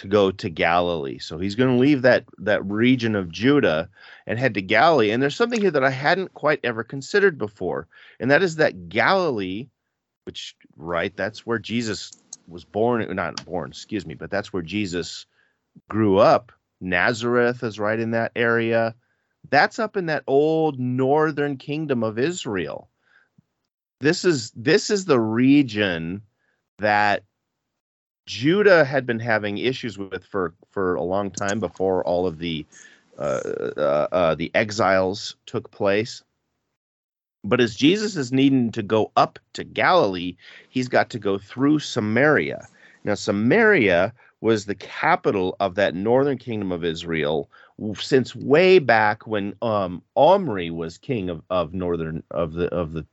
to 0.00 0.08
go 0.08 0.30
to 0.30 0.48
Galilee. 0.48 1.18
So 1.18 1.38
he's 1.38 1.54
going 1.54 1.74
to 1.74 1.80
leave 1.80 2.00
that 2.02 2.24
that 2.38 2.64
region 2.64 3.14
of 3.14 3.30
Judah 3.30 3.90
and 4.26 4.38
head 4.38 4.54
to 4.54 4.62
Galilee. 4.62 5.10
And 5.10 5.22
there's 5.22 5.36
something 5.36 5.60
here 5.60 5.70
that 5.70 5.84
I 5.84 5.90
hadn't 5.90 6.32
quite 6.32 6.58
ever 6.64 6.82
considered 6.82 7.36
before, 7.36 7.86
and 8.18 8.30
that 8.30 8.42
is 8.42 8.56
that 8.56 8.88
Galilee, 8.88 9.68
which 10.24 10.56
right, 10.76 11.14
that's 11.14 11.44
where 11.44 11.58
Jesus 11.58 12.12
was 12.48 12.64
born. 12.64 13.14
Not 13.14 13.44
born, 13.44 13.72
excuse 13.72 14.06
me, 14.06 14.14
but 14.14 14.30
that's 14.30 14.54
where 14.54 14.62
Jesus 14.62 15.26
grew 15.90 16.16
up. 16.16 16.50
Nazareth 16.80 17.62
is 17.62 17.78
right 17.78 18.00
in 18.00 18.12
that 18.12 18.32
area. 18.34 18.94
That's 19.50 19.78
up 19.78 19.98
in 19.98 20.06
that 20.06 20.24
old 20.26 20.80
northern 20.80 21.58
kingdom 21.58 22.02
of 22.02 22.18
Israel. 22.18 22.88
This 24.00 24.24
is 24.24 24.50
this 24.52 24.88
is 24.88 25.04
the 25.04 25.20
region 25.20 26.22
that 26.78 27.24
Judah 28.30 28.84
had 28.84 29.06
been 29.06 29.18
having 29.18 29.58
issues 29.58 29.98
with 29.98 30.24
for 30.24 30.54
for 30.70 30.94
a 30.94 31.02
long 31.02 31.32
time 31.32 31.58
before 31.58 32.04
all 32.04 32.28
of 32.28 32.38
the 32.38 32.64
uh, 33.18 33.40
uh, 33.76 34.06
uh, 34.12 34.34
the 34.36 34.52
exiles 34.54 35.34
took 35.46 35.68
place. 35.72 36.22
But 37.42 37.60
as 37.60 37.74
Jesus 37.74 38.14
is 38.14 38.30
needing 38.30 38.70
to 38.70 38.84
go 38.84 39.10
up 39.16 39.40
to 39.54 39.64
Galilee, 39.64 40.36
he's 40.68 40.86
got 40.86 41.10
to 41.10 41.18
go 41.18 41.38
through 41.38 41.80
Samaria. 41.80 42.68
Now, 43.02 43.14
Samaria 43.14 44.12
was 44.40 44.64
the 44.64 44.76
capital 44.76 45.56
of 45.58 45.74
that 45.74 45.96
northern 45.96 46.38
kingdom 46.38 46.70
of 46.70 46.84
Israel 46.84 47.50
since 47.96 48.36
way 48.36 48.78
back 48.78 49.26
when 49.26 49.56
um, 49.60 50.02
Omri 50.14 50.70
was 50.70 50.98
king 50.98 51.30
of, 51.30 51.42
of 51.50 51.74
northern 51.74 52.22
of 52.30 52.52
the 52.52 52.68
of 52.68 52.92
the 52.92 53.04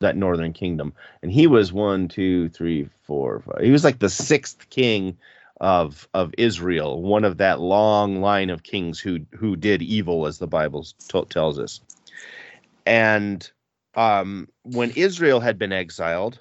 that 0.00 0.16
northern 0.16 0.52
kingdom, 0.52 0.92
and 1.22 1.30
he 1.30 1.46
was 1.46 1.72
one, 1.72 2.08
two, 2.08 2.48
three, 2.50 2.88
four, 3.02 3.40
five. 3.40 3.62
He 3.62 3.70
was 3.70 3.84
like 3.84 3.98
the 3.98 4.08
sixth 4.08 4.68
king 4.70 5.16
of 5.60 6.08
of 6.14 6.34
Israel, 6.38 7.02
one 7.02 7.24
of 7.24 7.36
that 7.38 7.60
long 7.60 8.20
line 8.20 8.50
of 8.50 8.62
kings 8.62 8.98
who 8.98 9.20
who 9.32 9.56
did 9.56 9.82
evil, 9.82 10.26
as 10.26 10.38
the 10.38 10.46
Bible 10.46 10.86
t- 11.08 11.24
tells 11.28 11.58
us. 11.58 11.80
And 12.86 13.50
um, 13.94 14.48
when 14.62 14.90
Israel 14.92 15.40
had 15.40 15.58
been 15.58 15.72
exiled, 15.72 16.40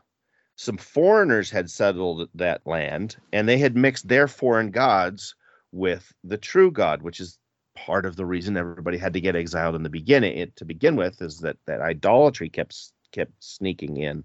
some 0.56 0.78
foreigners 0.78 1.52
had 1.52 1.70
settled 1.70 2.30
that 2.36 2.66
land, 2.66 3.18
and 3.34 3.48
they 3.48 3.58
had 3.58 3.76
mixed 3.76 4.08
their 4.08 4.28
foreign 4.28 4.72
gods 4.72 5.36
with 5.72 6.12
the 6.24 6.38
true 6.38 6.72
God, 6.72 7.02
which 7.02 7.20
is 7.20 7.38
part 7.76 8.06
of 8.06 8.16
the 8.16 8.26
reason 8.26 8.58
everybody 8.58 8.98
had 8.98 9.14
to 9.14 9.22
get 9.22 9.36
exiled 9.36 9.76
in 9.76 9.84
the 9.84 9.90
beginning 9.90 10.38
it, 10.38 10.56
to 10.58 10.66
begin 10.66 10.96
with 10.96 11.22
is 11.22 11.40
that 11.40 11.58
that 11.66 11.82
idolatry 11.82 12.50
kept 12.50 12.92
kept 13.12 13.44
sneaking 13.44 13.98
in. 13.98 14.24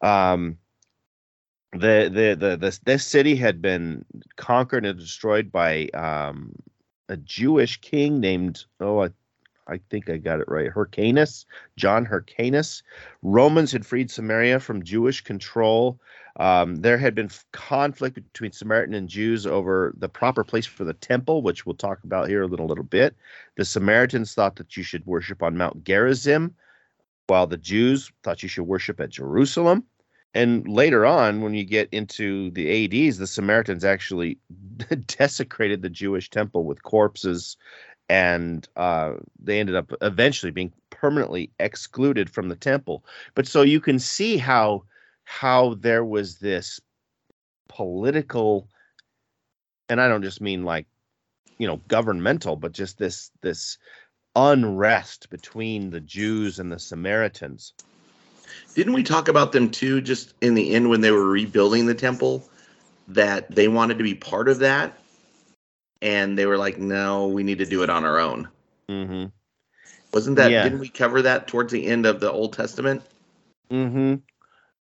Um, 0.00 0.58
the, 1.72 2.08
the 2.12 2.36
the 2.38 2.56
the 2.56 2.78
this 2.84 3.04
city 3.04 3.34
had 3.34 3.60
been 3.60 4.04
conquered 4.36 4.86
and 4.86 4.98
destroyed 4.98 5.50
by 5.50 5.88
um, 5.88 6.54
a 7.08 7.16
Jewish 7.16 7.80
king 7.80 8.20
named 8.20 8.64
oh 8.80 9.02
I, 9.02 9.08
I 9.66 9.80
think 9.90 10.08
I 10.08 10.18
got 10.18 10.40
it 10.40 10.48
right 10.48 10.70
Hyrcanus 10.70 11.46
John 11.76 12.04
Hyrcanus. 12.04 12.82
Romans 13.22 13.72
had 13.72 13.84
freed 13.84 14.10
Samaria 14.10 14.60
from 14.60 14.84
Jewish 14.84 15.22
control. 15.22 15.98
Um, 16.36 16.76
there 16.76 16.98
had 16.98 17.14
been 17.14 17.30
conflict 17.52 18.16
between 18.16 18.52
Samaritan 18.52 18.94
and 18.94 19.08
Jews 19.08 19.46
over 19.46 19.94
the 19.96 20.08
proper 20.08 20.42
place 20.42 20.66
for 20.66 20.84
the 20.84 20.94
temple, 20.94 21.42
which 21.42 21.64
we'll 21.64 21.76
talk 21.76 22.02
about 22.02 22.28
here 22.28 22.42
in 22.42 22.48
a 22.48 22.50
little, 22.50 22.66
little 22.66 22.84
bit. 22.84 23.14
The 23.56 23.64
Samaritans 23.64 24.34
thought 24.34 24.56
that 24.56 24.76
you 24.76 24.82
should 24.82 25.06
worship 25.06 25.44
on 25.44 25.56
Mount 25.56 25.84
Gerizim, 25.84 26.54
while 27.26 27.46
the 27.46 27.56
Jews 27.56 28.10
thought 28.22 28.42
you 28.42 28.48
should 28.48 28.64
worship 28.64 29.00
at 29.00 29.10
Jerusalem. 29.10 29.84
And 30.34 30.66
later 30.66 31.06
on, 31.06 31.42
when 31.42 31.54
you 31.54 31.64
get 31.64 31.88
into 31.92 32.50
the 32.50 33.06
ADs, 33.06 33.18
the 33.18 33.26
Samaritans 33.26 33.84
actually 33.84 34.38
desecrated 35.06 35.82
the 35.82 35.90
Jewish 35.90 36.28
temple 36.28 36.64
with 36.64 36.82
corpses, 36.82 37.56
and 38.08 38.68
uh, 38.76 39.14
they 39.40 39.60
ended 39.60 39.76
up 39.76 39.92
eventually 40.02 40.50
being 40.50 40.72
permanently 40.90 41.50
excluded 41.60 42.28
from 42.28 42.48
the 42.48 42.56
temple. 42.56 43.04
But 43.34 43.46
so 43.46 43.62
you 43.62 43.80
can 43.80 43.98
see 43.98 44.36
how 44.36 44.84
how 45.24 45.74
there 45.74 46.04
was 46.04 46.38
this 46.38 46.80
political 47.68 48.68
and 49.88 50.00
I 50.00 50.08
don't 50.08 50.22
just 50.22 50.40
mean 50.40 50.64
like 50.64 50.86
you 51.58 51.66
know 51.66 51.80
governmental 51.88 52.56
but 52.56 52.72
just 52.72 52.98
this 52.98 53.30
this 53.40 53.78
unrest 54.36 55.30
between 55.30 55.90
the 55.90 56.00
Jews 56.00 56.58
and 56.58 56.70
the 56.70 56.78
Samaritans. 56.78 57.72
Didn't 58.74 58.92
we 58.92 59.02
talk 59.02 59.28
about 59.28 59.52
them 59.52 59.70
too 59.70 60.00
just 60.00 60.34
in 60.40 60.54
the 60.54 60.74
end 60.74 60.90
when 60.90 61.00
they 61.00 61.10
were 61.10 61.26
rebuilding 61.26 61.86
the 61.86 61.94
temple 61.94 62.48
that 63.08 63.50
they 63.50 63.68
wanted 63.68 63.98
to 63.98 64.04
be 64.04 64.14
part 64.14 64.48
of 64.48 64.60
that 64.60 64.98
and 66.02 66.36
they 66.36 66.46
were 66.46 66.58
like 66.58 66.78
no 66.78 67.28
we 67.28 67.42
need 67.42 67.58
to 67.58 67.66
do 67.66 67.82
it 67.82 67.90
on 67.90 68.04
our 68.04 68.18
own. 68.18 68.48
Mhm. 68.88 69.32
Wasn't 70.12 70.36
that 70.36 70.50
Yeah. 70.50 70.62
didn't 70.64 70.80
we 70.80 70.88
cover 70.88 71.22
that 71.22 71.46
towards 71.46 71.72
the 71.72 71.86
end 71.86 72.06
of 72.06 72.20
the 72.20 72.30
Old 72.30 72.52
Testament? 72.52 73.02
Mhm. 73.70 74.22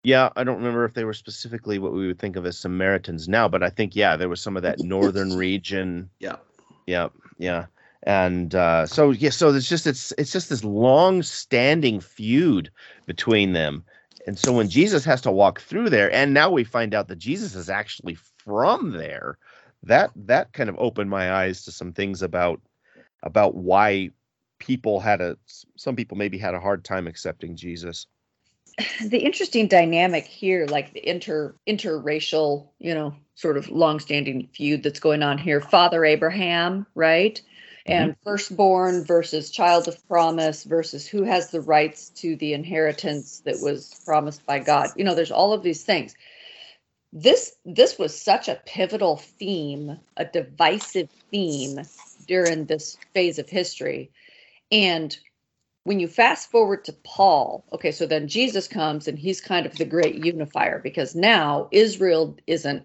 Yeah, 0.04 0.30
I 0.36 0.44
don't 0.44 0.58
remember 0.58 0.86
if 0.86 0.94
they 0.94 1.04
were 1.04 1.14
specifically 1.14 1.80
what 1.80 1.94
we 1.94 2.08
would 2.08 2.20
think 2.20 2.36
of 2.36 2.46
as 2.46 2.58
Samaritans 2.58 3.28
now, 3.28 3.48
but 3.48 3.64
I 3.64 3.70
think 3.70 3.96
yeah, 3.96 4.16
there 4.16 4.30
was 4.30 4.42
some 4.42 4.56
of 4.56 4.64
that 4.64 4.80
northern 4.80 5.34
region 5.34 6.10
Yeah. 6.20 6.38
Yeah, 6.86 7.10
yeah. 7.38 7.66
And 8.08 8.56
uh, 8.56 8.86
so 8.86 9.12
yeah, 9.12 9.32
so 9.32 9.54
it's 9.54 9.68
just 9.68 9.86
it's 9.86 10.14
it's 10.18 10.32
just 10.32 10.48
this 10.48 10.64
long-standing 10.64 12.00
feud 12.00 12.72
between 13.06 13.52
them. 13.52 13.84
And 14.26 14.40
so 14.40 14.54
when 14.54 14.70
Jesus 14.70 15.04
has 15.04 15.20
to 15.24 15.32
walk 15.32 15.60
through 15.60 15.90
there, 15.90 16.10
and 16.14 16.34
now 16.34 16.50
we 16.50 16.64
find 16.64 16.96
out 16.96 17.10
that 17.10 17.18
Jesus 17.18 17.54
is 17.54 17.70
actually 17.70 18.16
from 18.46 18.94
there, 18.94 19.38
that 19.84 20.12
that 20.16 20.54
kind 20.54 20.70
of 20.70 20.78
opened 20.80 21.10
my 21.10 21.34
eyes 21.34 21.66
to 21.66 21.72
some 21.74 21.92
things 21.92 22.22
about 22.22 22.62
about 23.24 23.56
why 23.56 24.12
people 24.58 25.02
had 25.02 25.20
a 25.20 25.38
some 25.76 25.98
people 25.98 26.16
maybe 26.16 26.38
had 26.38 26.54
a 26.54 26.62
hard 26.62 26.86
time 26.86 27.08
accepting 27.08 27.58
Jesus. 27.58 28.08
the 29.06 29.20
interesting 29.20 29.68
dynamic 29.68 30.24
here, 30.24 30.66
like 30.68 30.94
the 30.94 31.06
inter 31.06 31.56
interracial, 31.68 32.70
you 32.80 32.94
know, 32.94 33.14
sort 33.36 33.58
of 33.58 33.68
longstanding 33.68 34.48
feud 34.54 34.82
that's 34.82 35.02
going 35.02 35.24
on 35.24 35.38
here. 35.38 35.60
Father 35.60 36.06
Abraham, 36.06 36.86
right? 36.96 37.42
Mm-hmm. 37.88 38.04
And 38.04 38.16
firstborn 38.24 39.06
versus 39.06 39.50
child 39.50 39.88
of 39.88 40.06
promise 40.08 40.64
versus 40.66 41.08
who 41.08 41.24
has 41.24 41.52
the 41.52 41.62
rights 41.62 42.10
to 42.18 42.36
the 42.36 42.54
inheritance 42.54 43.40
that 43.46 43.62
was 43.62 44.02
promised 44.06 44.46
by 44.46 44.60
God. 44.60 44.90
You 44.98 45.06
know, 45.06 45.16
there's 45.16 45.32
all 45.32 45.54
of 45.54 45.64
these 45.64 45.84
things. 45.84 46.14
This 47.14 47.56
this 47.66 47.98
was 47.98 48.20
such 48.20 48.50
a 48.50 48.62
pivotal 48.66 49.16
theme, 49.16 49.98
a 50.18 50.26
divisive 50.26 51.10
theme 51.32 51.80
during 52.28 52.66
this 52.66 52.98
phase 53.14 53.40
of 53.40 53.48
history. 53.48 54.12
And 54.70 55.18
when 55.86 56.02
you 56.02 56.10
fast 56.10 56.52
forward 56.52 56.84
to 56.86 56.94
Paul, 56.94 57.64
okay, 57.72 57.94
so 57.94 58.06
then 58.06 58.28
Jesus 58.28 58.68
comes 58.68 59.08
and 59.08 59.18
he's 59.18 59.40
kind 59.40 59.66
of 59.66 59.78
the 59.78 59.86
great 59.86 60.16
unifier 60.16 60.80
because 60.80 61.16
now 61.16 61.70
Israel 61.72 62.36
isn't 62.46 62.84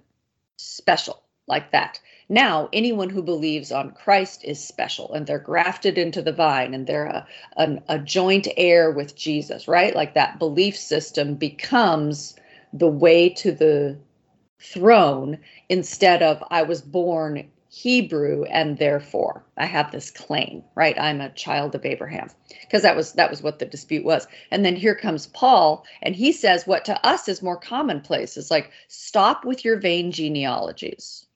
special 0.56 1.21
like 1.48 1.72
that. 1.72 2.00
Now, 2.28 2.68
anyone 2.72 3.10
who 3.10 3.22
believes 3.22 3.72
on 3.72 3.90
Christ 3.90 4.44
is 4.44 4.62
special 4.62 5.12
and 5.12 5.26
they're 5.26 5.38
grafted 5.38 5.98
into 5.98 6.22
the 6.22 6.32
vine 6.32 6.72
and 6.72 6.86
they're 6.86 7.26
a, 7.56 7.82
a 7.88 7.98
joint 7.98 8.48
heir 8.56 8.90
with 8.90 9.16
Jesus, 9.16 9.68
right? 9.68 9.94
Like 9.94 10.14
that 10.14 10.38
belief 10.38 10.76
system 10.76 11.34
becomes 11.34 12.36
the 12.72 12.88
way 12.88 13.28
to 13.28 13.52
the 13.52 13.98
throne 14.60 15.38
instead 15.68 16.22
of 16.22 16.42
I 16.50 16.62
was 16.62 16.80
born 16.80 17.50
Hebrew 17.68 18.44
and 18.44 18.78
therefore 18.78 19.44
I 19.56 19.64
have 19.64 19.90
this 19.90 20.10
claim, 20.10 20.62
right? 20.74 20.98
I'm 20.98 21.20
a 21.20 21.32
child 21.32 21.74
of 21.74 21.84
Abraham. 21.84 22.28
Because 22.60 22.82
that 22.82 22.94
was 22.94 23.14
that 23.14 23.30
was 23.30 23.42
what 23.42 23.58
the 23.58 23.66
dispute 23.66 24.04
was. 24.04 24.26
And 24.50 24.64
then 24.64 24.76
here 24.76 24.94
comes 24.94 25.26
Paul 25.28 25.84
and 26.02 26.14
he 26.14 26.32
says 26.32 26.66
what 26.66 26.84
to 26.84 27.06
us 27.06 27.28
is 27.28 27.42
more 27.42 27.56
commonplace 27.56 28.36
is 28.36 28.50
like 28.50 28.70
stop 28.88 29.44
with 29.44 29.64
your 29.64 29.78
vain 29.78 30.12
genealogies. 30.12 31.26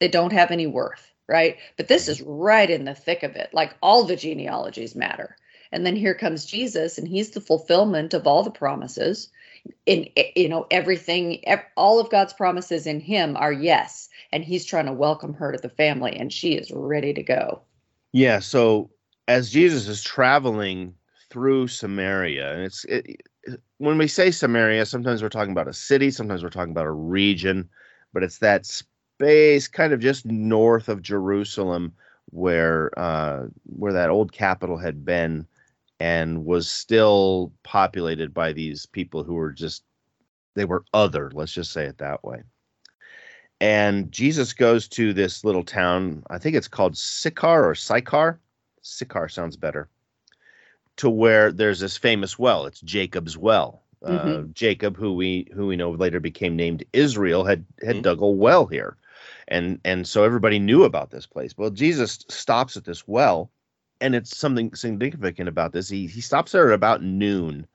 They 0.00 0.08
don't 0.08 0.32
have 0.32 0.50
any 0.50 0.66
worth, 0.66 1.12
right? 1.28 1.56
But 1.76 1.88
this 1.88 2.08
is 2.08 2.22
right 2.22 2.70
in 2.70 2.84
the 2.84 2.94
thick 2.94 3.22
of 3.22 3.36
it. 3.36 3.50
Like 3.52 3.74
all 3.82 4.04
the 4.04 4.16
genealogies 4.16 4.94
matter. 4.94 5.36
And 5.72 5.84
then 5.84 5.96
here 5.96 6.14
comes 6.14 6.46
Jesus 6.46 6.98
and 6.98 7.06
he's 7.06 7.30
the 7.30 7.40
fulfillment 7.40 8.14
of 8.14 8.26
all 8.26 8.42
the 8.42 8.50
promises. 8.50 9.28
In 9.86 10.08
eh, 10.16 10.30
you 10.36 10.48
know 10.48 10.66
everything 10.70 11.42
all 11.76 11.98
of 12.00 12.10
God's 12.10 12.32
promises 12.32 12.86
in 12.86 13.00
him 13.00 13.36
are 13.36 13.52
yes 13.52 14.08
and 14.32 14.44
he's 14.44 14.64
trying 14.64 14.86
to 14.86 14.92
welcome 14.92 15.34
her 15.34 15.52
to 15.52 15.58
the 15.58 15.68
family 15.68 16.16
and 16.16 16.32
she 16.32 16.54
is 16.54 16.70
ready 16.70 17.12
to 17.12 17.22
go. 17.22 17.60
Yeah, 18.12 18.38
so 18.38 18.90
as 19.26 19.50
Jesus 19.50 19.88
is 19.88 20.02
traveling 20.02 20.94
through 21.30 21.68
Samaria, 21.68 22.54
and 22.54 22.62
it's 22.62 22.84
it, 22.84 23.06
it- 23.06 23.60
when 23.78 23.96
we 23.96 24.08
say 24.08 24.30
Samaria, 24.30 24.84
sometimes 24.84 25.22
we're 25.22 25.28
talking 25.30 25.52
about 25.52 25.68
a 25.68 25.72
city, 25.72 26.10
sometimes 26.10 26.42
we're 26.42 26.50
talking 26.50 26.72
about 26.72 26.86
a 26.86 26.90
region, 26.92 27.68
but 28.12 28.22
it's 28.22 28.38
that 28.38 28.66
space 29.18 29.66
kind 29.66 29.92
of 29.92 29.98
just 29.98 30.24
north 30.26 30.88
of 30.88 31.02
Jerusalem 31.02 31.92
where 32.30 32.96
uh, 32.96 33.46
where 33.64 33.92
that 33.92 34.10
old 34.10 34.32
capital 34.32 34.76
had 34.76 35.04
been 35.04 35.44
and 35.98 36.44
was 36.44 36.68
still 36.70 37.52
populated 37.64 38.32
by 38.32 38.52
these 38.52 38.86
people 38.86 39.24
who 39.24 39.34
were 39.34 39.50
just 39.50 39.82
they 40.54 40.64
were 40.64 40.84
other, 40.94 41.30
let's 41.34 41.52
just 41.52 41.72
say 41.72 41.84
it 41.86 41.98
that 41.98 42.22
way. 42.22 42.42
And 43.60 44.12
Jesus 44.12 44.52
goes 44.52 44.86
to 44.90 45.12
this 45.12 45.44
little 45.44 45.64
town, 45.64 46.22
I 46.30 46.38
think 46.38 46.54
it's 46.54 46.68
called 46.68 46.96
Sychar 46.96 47.68
or 47.68 47.74
Sychar. 47.74 48.38
Sychar 48.82 49.28
sounds 49.28 49.56
better. 49.56 49.88
To 50.98 51.10
where 51.10 51.50
there's 51.50 51.80
this 51.80 51.96
famous 51.96 52.38
well. 52.38 52.66
It's 52.66 52.80
Jacob's 52.80 53.36
well. 53.36 53.82
Uh, 54.04 54.20
Mhm. 54.20 54.54
Jacob, 54.54 54.96
who 54.96 55.14
we 55.14 55.48
who 55.52 55.66
we 55.66 55.74
know 55.74 55.90
later 55.90 56.20
became 56.20 56.54
named 56.54 56.84
Israel, 56.92 57.44
had 57.44 57.64
had 57.84 57.96
Mhm. 57.96 58.02
dug 58.02 58.20
a 58.20 58.28
well 58.28 58.66
here, 58.66 58.96
and 59.48 59.80
and 59.84 60.06
so 60.06 60.24
everybody 60.24 60.58
knew 60.58 60.84
about 60.84 61.10
this 61.10 61.26
place. 61.26 61.56
Well, 61.56 61.70
Jesus 61.70 62.24
stops 62.28 62.76
at 62.76 62.84
this 62.84 63.06
well, 63.08 63.50
and 64.00 64.14
it's 64.14 64.36
something 64.36 64.74
significant 64.74 65.48
about 65.48 65.72
this. 65.72 65.88
He 65.88 66.06
he 66.06 66.20
stops 66.20 66.52
there 66.52 66.68
at 66.68 66.74
about 66.74 67.02
noon, 67.02 67.66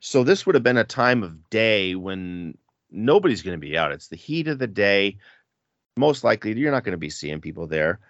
so 0.00 0.22
this 0.22 0.46
would 0.46 0.54
have 0.54 0.62
been 0.62 0.76
a 0.76 0.84
time 0.84 1.22
of 1.22 1.50
day 1.50 1.94
when 1.94 2.56
nobody's 2.90 3.42
going 3.42 3.58
to 3.58 3.66
be 3.66 3.76
out. 3.76 3.92
It's 3.92 4.08
the 4.08 4.16
heat 4.16 4.48
of 4.48 4.58
the 4.58 4.66
day. 4.66 5.18
Most 5.96 6.24
likely, 6.24 6.56
you're 6.58 6.72
not 6.72 6.84
going 6.84 6.92
to 6.92 6.98
be 6.98 7.10
seeing 7.10 7.40
people 7.40 7.66
there. 7.66 8.00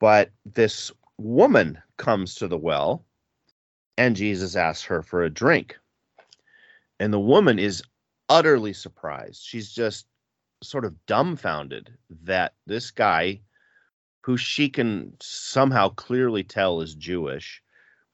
But 0.00 0.32
this 0.44 0.90
woman 1.18 1.80
comes 1.96 2.34
to 2.36 2.48
the 2.48 2.58
well, 2.58 3.04
and 3.96 4.16
Jesus 4.16 4.56
asks 4.56 4.84
her 4.84 5.02
for 5.02 5.22
a 5.22 5.30
drink. 5.30 5.78
And 6.98 7.12
the 7.12 7.20
woman 7.20 7.58
is 7.58 7.82
utterly 8.28 8.72
surprised. 8.72 9.42
She's 9.42 9.72
just 9.72 10.06
sort 10.64 10.84
of 10.84 11.06
dumbfounded 11.06 11.92
that 12.24 12.54
this 12.66 12.90
guy, 12.90 13.40
who 14.22 14.36
she 14.36 14.68
can 14.68 15.14
somehow 15.20 15.90
clearly 15.90 16.42
tell 16.42 16.80
is 16.80 16.94
Jewish, 16.94 17.62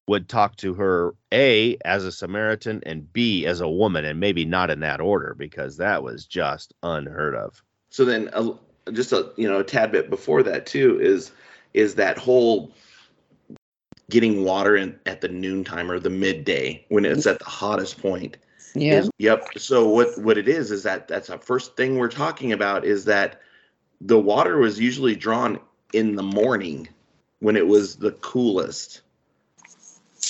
would 0.07 0.29
talk 0.29 0.57
to 0.57 0.75
her 0.75 1.15
A 1.33 1.77
as 1.85 2.05
a 2.05 2.13
Samaritan 2.13 2.83
and 2.85 3.13
B 3.13 3.47
as 3.47 3.61
a 3.61 3.69
woman, 3.69 4.05
and 4.05 4.19
maybe 4.19 4.45
not 4.45 4.71
in 4.71 4.81
that 4.81 5.01
order 5.01 5.35
because 5.39 5.77
that 5.77 6.03
was 6.03 6.27
just 6.27 6.75
unheard 6.83 7.37
of. 7.37 7.63
So 7.91 8.05
then, 8.05 8.29
uh, 8.33 8.55
just 8.93 9.13
a 9.13 9.31
you 9.37 9.49
know 9.49 9.61
a 9.61 9.65
tad 9.65 9.93
bit 9.93 10.11
before 10.11 10.43
that 10.43 10.67
too 10.67 11.01
is 11.01 11.31
is 11.75 11.95
that 11.95 12.19
whole 12.19 12.73
getting 14.11 14.45
water 14.45 14.77
in 14.77 14.99
at 15.07 15.21
the 15.21 15.29
noontime 15.29 15.91
or 15.91 16.01
the 16.01 16.11
midday 16.11 16.85
when 16.89 17.05
it's 17.05 17.27
at 17.27 17.39
the 17.39 17.45
hottest 17.45 18.01
point. 18.01 18.37
Yeah. 18.75 19.01
Is- 19.01 19.11
yep. 19.19 19.59
So 19.59 19.89
what 19.89 20.19
what 20.19 20.39
it 20.39 20.49
is 20.49 20.71
is 20.71 20.83
that 20.85 21.09
that's 21.09 21.29
the 21.29 21.39
first 21.39 21.77
thing 21.77 21.97
we're 21.97 22.09
talking 22.09 22.53
about 22.53 22.85
is 22.85 23.05
that 23.07 23.41
the 24.01 24.19
water 24.19 24.59
was 24.59 24.79
usually 24.79 25.17
drawn 25.17 25.59
in 25.93 26.15
the 26.17 26.23
morning 26.23 26.89
when 27.41 27.57
it 27.57 27.67
was 27.67 27.97
the 27.97 28.13
coolest. 28.13 29.03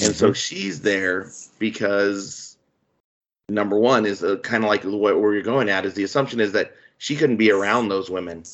And 0.03 0.15
so 0.15 0.27
mm-hmm. 0.27 0.35
she's 0.35 0.81
there 0.81 1.31
because 1.59 2.57
number 3.49 3.79
one 3.79 4.07
is 4.07 4.25
kind 4.43 4.65
of 4.65 4.71
like 4.71 4.85
what 4.85 5.21
where 5.21 5.35
you're 5.35 5.43
going 5.43 5.69
at 5.69 5.85
is 5.85 5.95
the 5.95 6.05
assumption 6.05 6.41
is 6.41 6.53
that 6.53 6.75
she 6.99 7.17
couldn't 7.17 7.37
be 7.37 7.51
around 7.51 7.89
those 7.89 8.09
women, 8.11 8.45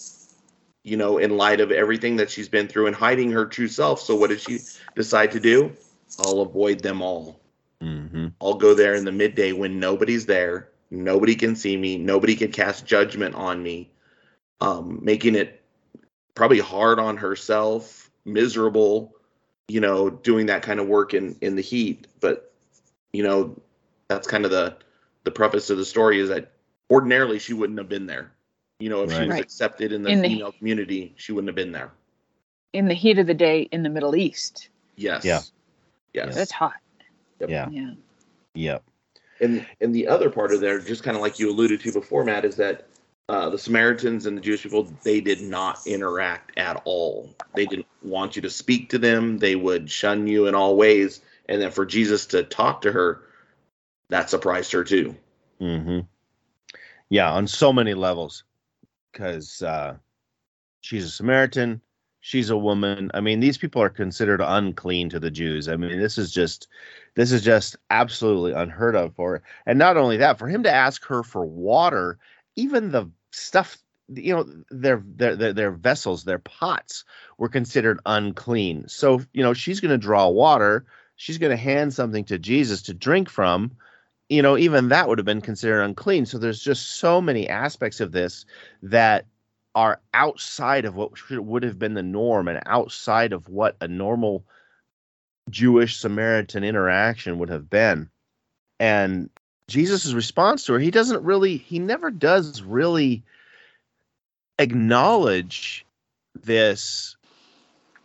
you 0.83 0.97
know, 0.97 1.19
in 1.19 1.37
light 1.37 1.61
of 1.61 1.71
everything 1.71 2.17
that 2.17 2.31
she's 2.31 2.49
been 2.49 2.69
through 2.69 2.87
and 2.87 2.97
hiding 2.97 3.31
her 3.33 3.47
true 3.47 3.69
self. 3.69 4.01
So 4.01 4.17
what 4.17 4.31
did 4.31 4.41
she 4.41 4.61
decide 4.95 5.33
to 5.33 5.41
do? 5.41 5.73
I'll 6.19 6.41
avoid 6.41 6.81
them 6.81 7.03
all. 7.03 7.41
Mm-hmm. 7.83 8.29
I'll 8.41 8.55
go 8.55 8.75
there 8.75 8.95
in 8.95 9.05
the 9.05 9.13
midday 9.13 9.53
when 9.53 9.79
nobody's 9.79 10.27
there, 10.27 10.71
nobody 10.91 11.35
can 11.35 11.55
see 11.57 11.77
me, 11.77 11.99
nobody 11.99 12.35
can 12.35 12.51
cast 12.51 12.87
judgment 12.87 13.35
on 13.35 13.63
me, 13.63 13.91
um, 14.61 15.01
making 15.03 15.35
it 15.35 15.63
probably 16.35 16.61
hard 16.61 16.99
on 16.99 17.17
herself, 17.17 18.11
miserable, 18.25 19.15
you 19.69 19.81
know, 19.81 20.09
doing 20.11 20.47
that 20.47 20.63
kind 20.63 20.81
of 20.81 20.87
work 20.87 21.13
in 21.15 21.37
in 21.41 21.57
the 21.57 21.63
heat. 21.63 22.07
But 22.21 22.53
you 23.13 23.23
know, 23.23 23.61
that's 24.09 24.27
kind 24.27 24.45
of 24.45 24.51
the 24.51 24.77
the 25.25 25.31
preface 25.31 25.71
of 25.71 25.77
the 25.79 25.85
story 25.85 26.21
is 26.21 26.29
that 26.29 26.53
ordinarily 26.91 27.39
she 27.39 27.53
wouldn't 27.53 27.79
have 27.79 27.89
been 27.89 28.07
there. 28.07 28.33
You 28.79 28.91
know, 28.91 29.03
if 29.03 29.11
she 29.13 29.21
was 29.21 29.29
Right. 29.31 29.43
accepted 29.43 29.93
in 29.93 30.03
the 30.03 30.11
In 30.11 30.21
the- 30.23 30.29
female 30.29 30.53
community, 30.53 31.15
she 31.17 31.33
wouldn't 31.33 31.49
have 31.49 31.57
been 31.57 31.73
there. 31.73 31.93
In 32.73 32.89
the 32.89 32.95
heat 32.95 33.19
of 33.19 33.27
the 33.27 33.35
day 33.35 33.63
in 33.73 33.83
the 33.83 33.89
Middle 33.89 34.15
East. 34.15 34.69
Yes. 34.97 35.25
Yeah. 35.25 35.41
Yes. 36.13 36.35
That's 36.35 36.53
hot. 36.53 36.75
Yep. 37.41 37.51
Yeah. 37.51 37.69
Yeah. 37.71 37.91
Yep. 38.55 38.85
And 39.41 39.67
and 39.81 39.95
the 39.95 40.09
other 40.09 40.31
part 40.31 40.53
of 40.53 40.61
there, 40.61 40.79
just 40.81 41.03
kind 41.03 41.17
of 41.17 41.23
like 41.23 41.39
you 41.39 41.51
alluded 41.51 41.81
to 41.81 41.93
before, 41.93 42.25
Matt, 42.25 42.45
is 42.45 42.57
that 42.57 42.89
uh, 43.29 43.51
the 43.51 43.59
Samaritans 43.59 44.27
and 44.27 44.37
the 44.37 44.41
Jewish 44.41 44.63
people 44.63 44.91
they 45.03 45.21
did 45.21 45.43
not 45.43 45.87
interact 45.87 46.57
at 46.57 46.81
all. 46.85 47.35
They 47.55 47.67
didn't 47.67 47.87
want 48.03 48.37
you 48.37 48.43
to 48.43 48.51
speak 48.51 48.91
to 48.91 48.99
them. 48.99 49.39
They 49.39 49.57
would 49.57 49.91
shun 49.91 50.27
you 50.27 50.47
in 50.47 50.55
all 50.55 50.77
ways. 50.77 51.21
And 51.49 51.61
then 51.61 51.71
for 51.71 51.85
Jesus 51.85 52.27
to 52.27 52.43
talk 52.43 52.83
to 52.83 52.93
her, 52.93 53.23
that 54.09 54.31
surprised 54.31 54.73
her 54.73 54.85
too. 54.85 55.17
Mm-hmm. 55.61 56.01
Yeah, 57.09 57.31
on 57.33 57.47
so 57.47 57.73
many 57.73 57.95
levels, 57.95 58.45
because 59.13 59.63
uh, 59.63 59.97
she's 60.81 61.05
a 61.05 61.11
Samaritan, 61.11 61.81
she's 62.27 62.51
a 62.51 62.57
woman. 62.57 63.09
I 63.15 63.21
mean, 63.21 63.39
these 63.39 63.57
people 63.57 63.81
are 63.81 63.89
considered 63.89 64.41
unclean 64.43 65.11
to 65.11 65.21
the 65.21 65.31
Jews. 65.31 65.69
I 65.69 65.77
mean, 65.77 66.01
this 66.01 66.19
is 66.19 66.33
just, 66.33 66.67
this 67.15 67.31
is 67.31 67.41
just 67.41 67.77
absolutely 67.89 68.51
unheard 68.51 68.97
of 68.97 69.15
for. 69.15 69.45
And 69.65 69.79
not 69.79 69.97
only 69.97 70.17
that, 70.17 70.37
for 70.37 70.49
him 70.49 70.65
to 70.65 70.73
ask 70.73 71.05
her 71.05 71.23
for 71.23 71.47
water, 71.47 72.19
even 72.57 72.91
the 72.91 73.09
stuff, 73.31 73.79
you 74.09 74.35
know, 74.35 74.45
their 74.73 75.05
their 75.07 75.37
their, 75.37 75.53
their 75.53 75.71
vessels, 75.71 76.25
their 76.25 76.41
pots 76.41 77.05
were 77.39 77.49
considered 77.49 78.01
unclean. 78.07 78.89
So 78.89 79.21
you 79.33 79.45
know, 79.45 79.55
she's 79.55 79.79
going 79.79 79.93
to 79.93 79.99
draw 79.99 80.29
water. 80.29 80.85
She's 81.15 81.39
going 81.39 81.51
to 81.51 81.57
hand 81.57 81.95
something 81.95 82.25
to 82.25 82.41
Jesus 82.41 82.83
to 82.83 82.95
drink 82.95 83.31
from 83.31 83.77
you 84.29 84.43
know, 84.43 84.59
even 84.59 84.89
that 84.89 85.09
would 85.09 85.19
have 85.19 85.25
been 85.25 85.41
considered 85.41 85.85
unclean. 85.85 86.27
So 86.27 86.39
there's 86.39 86.59
just 86.59 86.97
so 86.97 87.21
many 87.21 87.49
aspects 87.49 88.01
of 88.01 88.11
this 88.11 88.45
that 88.83 89.25
are 89.77 90.01
outside 90.15 90.87
of 90.87 90.97
what 90.97 91.13
would 91.31 91.63
have 91.63 91.79
been 91.79 91.95
the 91.95 92.03
norm 92.03 92.49
and 92.49 92.61
outside 92.67 93.33
of 93.33 93.49
what 93.49 93.77
a 93.81 93.87
normal 93.87 94.43
Jewish 95.51 95.97
Samaritan 95.97 96.65
interaction 96.65 97.39
would 97.39 97.51
have 97.51 97.71
been. 97.71 98.09
And 98.81 99.31
Jesus' 99.69 100.15
response 100.15 100.65
to 100.65 100.73
her, 100.73 100.79
he 100.79 100.91
doesn't 100.91 101.23
really, 101.23 101.59
he 101.59 101.79
never 101.79 102.11
does 102.11 102.63
really 102.63 103.23
acknowledge 104.59 105.85
this 106.43 107.15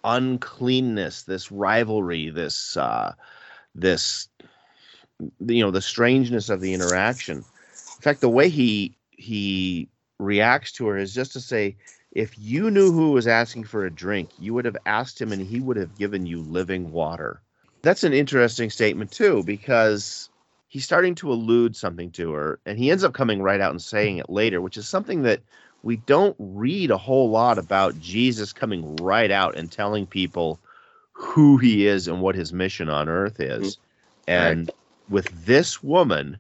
uncleanness, 0.04 1.24
this 1.24 1.52
rivalry, 1.52 2.30
this, 2.30 2.76
uh, 2.76 3.14
this 3.76 4.28
you 5.46 5.64
know 5.64 5.72
the 5.72 5.82
strangeness 5.82 6.50
of 6.50 6.62
the 6.62 6.74
interaction 6.74 7.38
in 7.38 8.02
fact 8.02 8.22
the 8.22 8.30
way 8.30 8.50
he 8.50 8.98
he 9.12 9.88
reacts 10.22 10.72
to 10.74 10.88
her 10.88 10.98
is 10.98 11.14
just 11.14 11.34
to 11.34 11.40
say 11.40 11.76
if 12.12 12.38
you 12.38 12.70
knew 12.70 12.92
who 12.92 13.12
was 13.12 13.28
asking 13.28 13.64
for 13.64 13.86
a 13.86 13.92
drink 13.92 14.30
you 14.40 14.54
would 14.54 14.66
have 14.66 14.78
asked 14.86 15.22
him 15.22 15.32
and 15.32 15.46
he 15.46 15.60
would 15.60 15.78
have 15.78 15.98
given 15.98 16.26
you 16.26 16.42
living 16.42 16.92
water. 16.92 17.42
That's 17.82 18.04
an 18.04 18.14
interesting 18.14 18.70
statement 18.70 19.12
too 19.12 19.44
because 19.44 20.30
he's 20.68 20.86
starting 20.86 21.16
to 21.16 21.32
allude 21.32 21.76
something 21.76 22.12
to 22.12 22.32
her 22.34 22.60
and 22.66 22.78
he 22.78 22.92
ends 22.92 23.04
up 23.04 23.14
coming 23.14 23.42
right 23.42 23.62
out 23.62 23.72
and 23.72 23.82
saying 23.82 24.18
it 24.18 24.30
later 24.30 24.62
which 24.62 24.78
is 24.78 24.88
something 24.88 25.24
that 25.24 25.42
we 25.84 25.98
don't 25.98 26.36
read 26.38 26.92
a 26.92 26.98
whole 26.98 27.30
lot 27.30 27.58
about 27.58 28.00
jesus 28.00 28.54
coming 28.54 28.96
right 28.98 29.32
out 29.32 29.58
and 29.58 29.72
telling 29.72 30.06
people 30.06 30.60
who 31.22 31.58
he 31.58 31.86
is 31.86 32.08
and 32.08 32.20
what 32.22 32.36
his 32.36 32.52
mission 32.52 32.90
on 32.90 33.08
earth 33.08 33.40
is. 33.40 33.78
Mm-hmm. 33.78 34.32
And 34.32 34.72
with 35.10 35.46
this 35.46 35.84
woman 35.84 36.38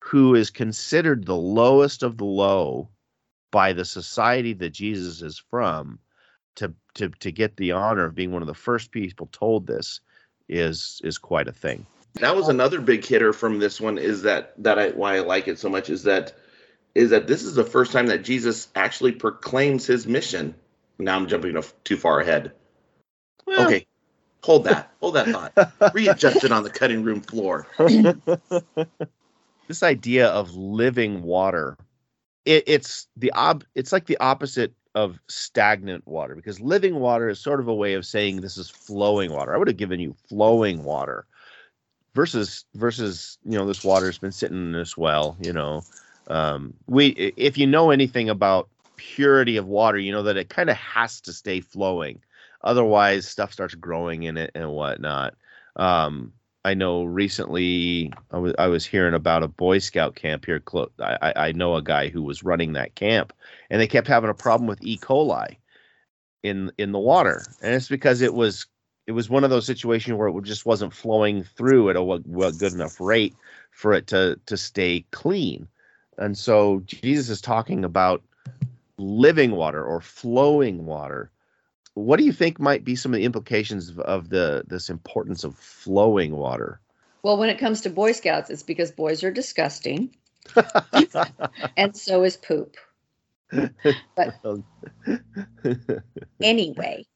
who 0.00 0.34
is 0.34 0.50
considered 0.50 1.24
the 1.24 1.36
lowest 1.36 2.02
of 2.02 2.18
the 2.18 2.24
low 2.24 2.88
by 3.54 3.72
the 3.72 3.84
society 3.84 4.52
that 4.52 4.70
Jesus 4.70 5.22
is 5.22 5.38
from 5.38 6.00
to 6.56 6.74
to 6.94 7.08
to 7.20 7.30
get 7.30 7.56
the 7.56 7.70
honor 7.70 8.04
of 8.04 8.16
being 8.16 8.32
one 8.32 8.42
of 8.42 8.48
the 8.48 8.52
first 8.54 8.90
people 8.90 9.28
told 9.30 9.64
this 9.64 10.00
is 10.48 11.00
is 11.04 11.18
quite 11.18 11.46
a 11.46 11.52
thing. 11.52 11.86
That 12.14 12.34
was 12.34 12.48
another 12.48 12.80
big 12.80 13.04
hitter 13.04 13.32
from 13.32 13.60
this 13.60 13.80
one. 13.80 13.96
Is 13.96 14.22
that 14.22 14.60
that 14.64 14.80
I 14.80 14.88
why 14.88 15.18
I 15.18 15.20
like 15.20 15.46
it 15.46 15.60
so 15.60 15.68
much 15.68 15.88
is 15.88 16.02
that 16.02 16.34
is 16.96 17.10
that 17.10 17.28
this 17.28 17.44
is 17.44 17.54
the 17.54 17.62
first 17.62 17.92
time 17.92 18.08
that 18.08 18.24
Jesus 18.24 18.66
actually 18.74 19.12
proclaims 19.12 19.86
his 19.86 20.04
mission. 20.04 20.56
Now 20.98 21.14
I'm 21.14 21.28
jumping 21.28 21.56
too 21.84 21.96
far 21.96 22.18
ahead. 22.18 22.50
Okay, 23.46 23.86
hold 24.42 24.64
that, 24.64 24.90
hold 24.98 25.14
that 25.14 25.28
thought. 25.28 25.94
Readjust 25.94 26.42
it 26.42 26.50
on 26.50 26.64
the 26.64 26.70
cutting 26.70 27.04
room 27.04 27.20
floor. 27.20 27.68
this 29.68 29.84
idea 29.84 30.26
of 30.26 30.56
living 30.56 31.22
water 31.22 31.76
it, 32.44 32.64
it's 32.66 33.06
the 33.16 33.32
ob 33.32 33.64
it's 33.74 33.92
like 33.92 34.06
the 34.06 34.18
opposite 34.18 34.74
of 34.94 35.18
stagnant 35.28 36.06
water 36.06 36.34
because 36.36 36.60
living 36.60 36.96
water 36.96 37.28
is 37.28 37.40
sort 37.40 37.60
of 37.60 37.68
a 37.68 37.74
way 37.74 37.94
of 37.94 38.06
saying 38.06 38.40
this 38.40 38.56
is 38.56 38.70
flowing 38.70 39.32
water. 39.32 39.54
I 39.54 39.58
would 39.58 39.68
have 39.68 39.76
given 39.76 39.98
you 39.98 40.14
flowing 40.28 40.84
water 40.84 41.26
versus 42.14 42.64
versus 42.74 43.38
you 43.44 43.58
know 43.58 43.66
this 43.66 43.82
water's 43.82 44.18
been 44.18 44.32
sitting 44.32 44.56
in 44.56 44.72
this 44.72 44.96
well 44.96 45.36
you 45.40 45.52
know 45.52 45.82
um 46.28 46.72
we 46.86 47.08
if 47.08 47.58
you 47.58 47.66
know 47.66 47.90
anything 47.90 48.30
about 48.30 48.68
purity 48.96 49.56
of 49.56 49.66
water 49.66 49.98
you 49.98 50.12
know 50.12 50.22
that 50.22 50.36
it 50.36 50.48
kind 50.48 50.70
of 50.70 50.76
has 50.76 51.20
to 51.22 51.32
stay 51.32 51.60
flowing. 51.60 52.20
Otherwise 52.62 53.28
stuff 53.28 53.52
starts 53.52 53.74
growing 53.74 54.22
in 54.22 54.36
it 54.36 54.52
and 54.54 54.70
whatnot. 54.70 55.34
Um 55.76 56.32
I 56.64 56.72
know 56.74 57.04
recently 57.04 58.12
I 58.30 58.38
was 58.38 58.54
I 58.58 58.68
was 58.68 58.86
hearing 58.86 59.14
about 59.14 59.42
a 59.42 59.48
Boy 59.48 59.78
Scout 59.78 60.14
camp 60.14 60.46
here. 60.46 60.62
I, 60.98 61.32
I 61.36 61.52
know 61.52 61.76
a 61.76 61.82
guy 61.82 62.08
who 62.08 62.22
was 62.22 62.42
running 62.42 62.72
that 62.72 62.94
camp, 62.94 63.32
and 63.70 63.80
they 63.80 63.86
kept 63.86 64.08
having 64.08 64.30
a 64.30 64.34
problem 64.34 64.66
with 64.66 64.82
E. 64.82 64.96
coli 64.96 65.56
in 66.42 66.72
in 66.78 66.92
the 66.92 66.98
water, 66.98 67.42
and 67.62 67.74
it's 67.74 67.88
because 67.88 68.22
it 68.22 68.32
was 68.32 68.66
it 69.06 69.12
was 69.12 69.28
one 69.28 69.44
of 69.44 69.50
those 69.50 69.66
situations 69.66 70.16
where 70.16 70.28
it 70.28 70.42
just 70.44 70.64
wasn't 70.64 70.94
flowing 70.94 71.44
through 71.44 71.90
at 71.90 71.96
a 71.96 72.02
wa- 72.02 72.18
good 72.50 72.72
enough 72.72 72.98
rate 72.98 73.34
for 73.70 73.92
it 73.92 74.06
to 74.06 74.40
to 74.46 74.56
stay 74.56 75.04
clean, 75.10 75.68
and 76.16 76.38
so 76.38 76.82
Jesus 76.86 77.28
is 77.28 77.40
talking 77.42 77.84
about 77.84 78.22
living 78.96 79.50
water 79.50 79.84
or 79.84 80.00
flowing 80.00 80.86
water 80.86 81.30
what 81.94 82.18
do 82.18 82.24
you 82.24 82.32
think 82.32 82.58
might 82.58 82.84
be 82.84 82.96
some 82.96 83.14
of 83.14 83.18
the 83.18 83.24
implications 83.24 83.88
of, 83.88 84.00
of 84.00 84.28
the 84.28 84.64
this 84.66 84.90
importance 84.90 85.44
of 85.44 85.56
flowing 85.56 86.36
water? 86.36 86.80
Well, 87.22 87.38
when 87.38 87.48
it 87.48 87.58
comes 87.58 87.80
to 87.82 87.90
Boy 87.90 88.12
Scouts, 88.12 88.50
it's 88.50 88.62
because 88.62 88.90
boys 88.90 89.24
are 89.24 89.30
disgusting, 89.30 90.14
and 91.76 91.96
so 91.96 92.24
is 92.24 92.36
poop. 92.36 92.76
But 93.50 94.34
Anyway, 96.42 97.06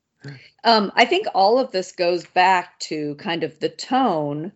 um, 0.65 0.93
I 0.95 1.05
think 1.05 1.27
all 1.35 1.59
of 1.59 1.73
this 1.73 1.93
goes 1.93 2.25
back 2.27 2.79
to 2.81 3.17
kind 3.17 3.43
of 3.43 3.59
the 3.59 3.69
tone, 3.69 4.53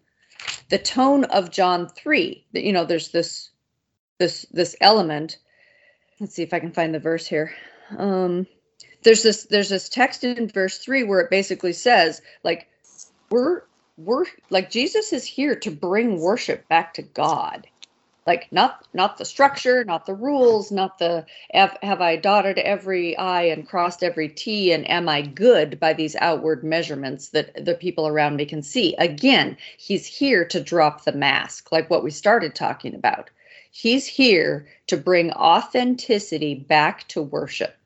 the 0.69 0.79
tone 0.79 1.25
of 1.25 1.51
John 1.51 1.89
three. 1.89 2.47
You 2.53 2.73
know, 2.73 2.85
there's 2.85 3.11
this, 3.11 3.51
this, 4.19 4.47
this 4.53 4.77
element. 4.81 5.39
Let's 6.21 6.35
see 6.35 6.43
if 6.43 6.55
I 6.55 6.61
can 6.61 6.73
find 6.73 6.95
the 6.95 7.01
verse 7.01 7.27
here. 7.27 7.53
Um, 7.99 8.47
there's 9.03 9.23
this, 9.23 9.45
there's 9.45 9.69
this 9.69 9.89
text 9.89 10.25
in 10.25 10.49
verse 10.49 10.79
three 10.79 11.03
where 11.03 11.21
it 11.21 11.31
basically 11.31 11.73
says, 11.73 12.23
like, 12.45 12.69
we're 13.31 13.63
we're 13.97 14.25
like 14.51 14.71
Jesus 14.71 15.13
is 15.13 15.25
here 15.25 15.55
to 15.57 15.71
bring 15.71 16.21
worship 16.21 16.67
back 16.69 16.95
to 16.95 17.03
God. 17.03 17.67
Like 18.27 18.53
not 18.53 18.87
not 18.95 19.19
the 19.19 19.25
structure, 19.25 19.85
not 19.85 20.07
the 20.07 20.15
rules, 20.15 20.71
not 20.71 20.99
the 20.99 21.27
have, 21.53 21.77
have 21.83 22.01
I 22.01 22.17
dotted 22.17 22.59
every 22.59 23.17
I 23.17 23.43
and 23.43 23.67
crossed 23.67 24.05
every 24.05 24.29
T 24.29 24.73
and 24.73 24.89
am 24.89 25.09
I 25.09 25.23
good 25.23 25.81
by 25.81 25.93
these 25.93 26.15
outward 26.17 26.63
measurements 26.63 27.31
that 27.31 27.65
the 27.65 27.75
people 27.75 28.07
around 28.07 28.37
me 28.37 28.47
can 28.47 28.63
see. 28.63 28.95
Again, 28.97 29.57
he's 29.77 30.07
here 30.07 30.45
to 30.47 30.61
drop 30.63 31.05
the 31.05 31.13
mask, 31.13 31.73
like 31.73 31.91
what 31.91 32.05
we 32.05 32.11
started 32.13 32.55
talking 32.55 32.95
about. 32.95 33.29
He's 33.73 34.07
here 34.07 34.69
to 34.87 34.97
bring 34.97 35.33
authenticity 35.33 36.55
back 36.55 37.09
to 37.09 37.23
worship. 37.23 37.77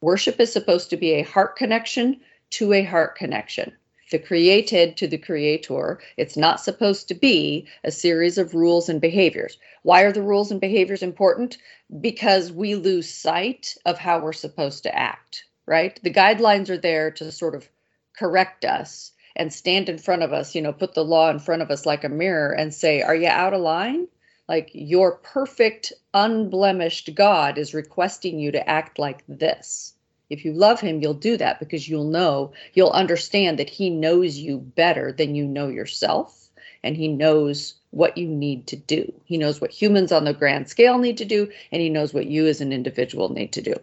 Worship 0.00 0.38
is 0.38 0.52
supposed 0.52 0.90
to 0.90 0.96
be 0.96 1.14
a 1.14 1.22
heart 1.22 1.56
connection 1.56 2.20
to 2.50 2.72
a 2.72 2.84
heart 2.84 3.16
connection. 3.16 3.72
The 4.10 4.18
created 4.18 4.96
to 4.98 5.08
the 5.08 5.18
creator. 5.18 6.00
It's 6.16 6.36
not 6.36 6.60
supposed 6.60 7.08
to 7.08 7.14
be 7.14 7.66
a 7.84 7.90
series 7.90 8.38
of 8.38 8.54
rules 8.54 8.88
and 8.88 9.00
behaviors. 9.00 9.58
Why 9.82 10.02
are 10.02 10.12
the 10.12 10.22
rules 10.22 10.50
and 10.50 10.60
behaviors 10.60 11.02
important? 11.02 11.58
Because 12.00 12.52
we 12.52 12.74
lose 12.74 13.12
sight 13.12 13.74
of 13.84 13.98
how 13.98 14.20
we're 14.20 14.32
supposed 14.32 14.84
to 14.84 14.96
act, 14.96 15.44
right? 15.66 16.00
The 16.02 16.14
guidelines 16.14 16.70
are 16.70 16.78
there 16.78 17.10
to 17.12 17.30
sort 17.32 17.54
of 17.54 17.68
correct 18.16 18.64
us 18.64 19.12
and 19.36 19.52
stand 19.52 19.88
in 19.88 19.98
front 19.98 20.22
of 20.22 20.32
us, 20.32 20.54
you 20.54 20.62
know, 20.62 20.72
put 20.72 20.94
the 20.94 21.04
law 21.04 21.28
in 21.30 21.38
front 21.38 21.62
of 21.62 21.70
us 21.70 21.84
like 21.84 22.04
a 22.04 22.08
mirror 22.08 22.52
and 22.52 22.72
say, 22.72 23.02
Are 23.02 23.14
you 23.14 23.28
out 23.28 23.52
of 23.52 23.60
line? 23.60 24.08
Like 24.48 24.70
your 24.72 25.16
perfect, 25.18 25.92
unblemished 26.14 27.14
God 27.14 27.58
is 27.58 27.74
requesting 27.74 28.38
you 28.38 28.50
to 28.52 28.68
act 28.68 28.98
like 28.98 29.22
this. 29.28 29.94
If 30.30 30.44
you 30.44 30.52
love 30.52 30.80
him, 30.80 31.00
you'll 31.00 31.14
do 31.14 31.36
that 31.36 31.58
because 31.58 31.88
you'll 31.88 32.08
know, 32.08 32.52
you'll 32.74 32.90
understand 32.90 33.58
that 33.58 33.70
he 33.70 33.90
knows 33.90 34.38
you 34.38 34.58
better 34.58 35.12
than 35.12 35.34
you 35.34 35.46
know 35.46 35.68
yourself. 35.68 36.48
And 36.82 36.96
he 36.96 37.08
knows 37.08 37.74
what 37.90 38.16
you 38.16 38.28
need 38.28 38.66
to 38.68 38.76
do. 38.76 39.12
He 39.24 39.36
knows 39.36 39.60
what 39.60 39.70
humans 39.70 40.12
on 40.12 40.24
the 40.24 40.32
grand 40.32 40.68
scale 40.68 40.98
need 40.98 41.16
to 41.18 41.24
do, 41.24 41.50
and 41.72 41.82
he 41.82 41.88
knows 41.88 42.14
what 42.14 42.26
you 42.26 42.46
as 42.46 42.60
an 42.60 42.72
individual 42.72 43.30
need 43.30 43.52
to 43.52 43.62
do. 43.62 43.74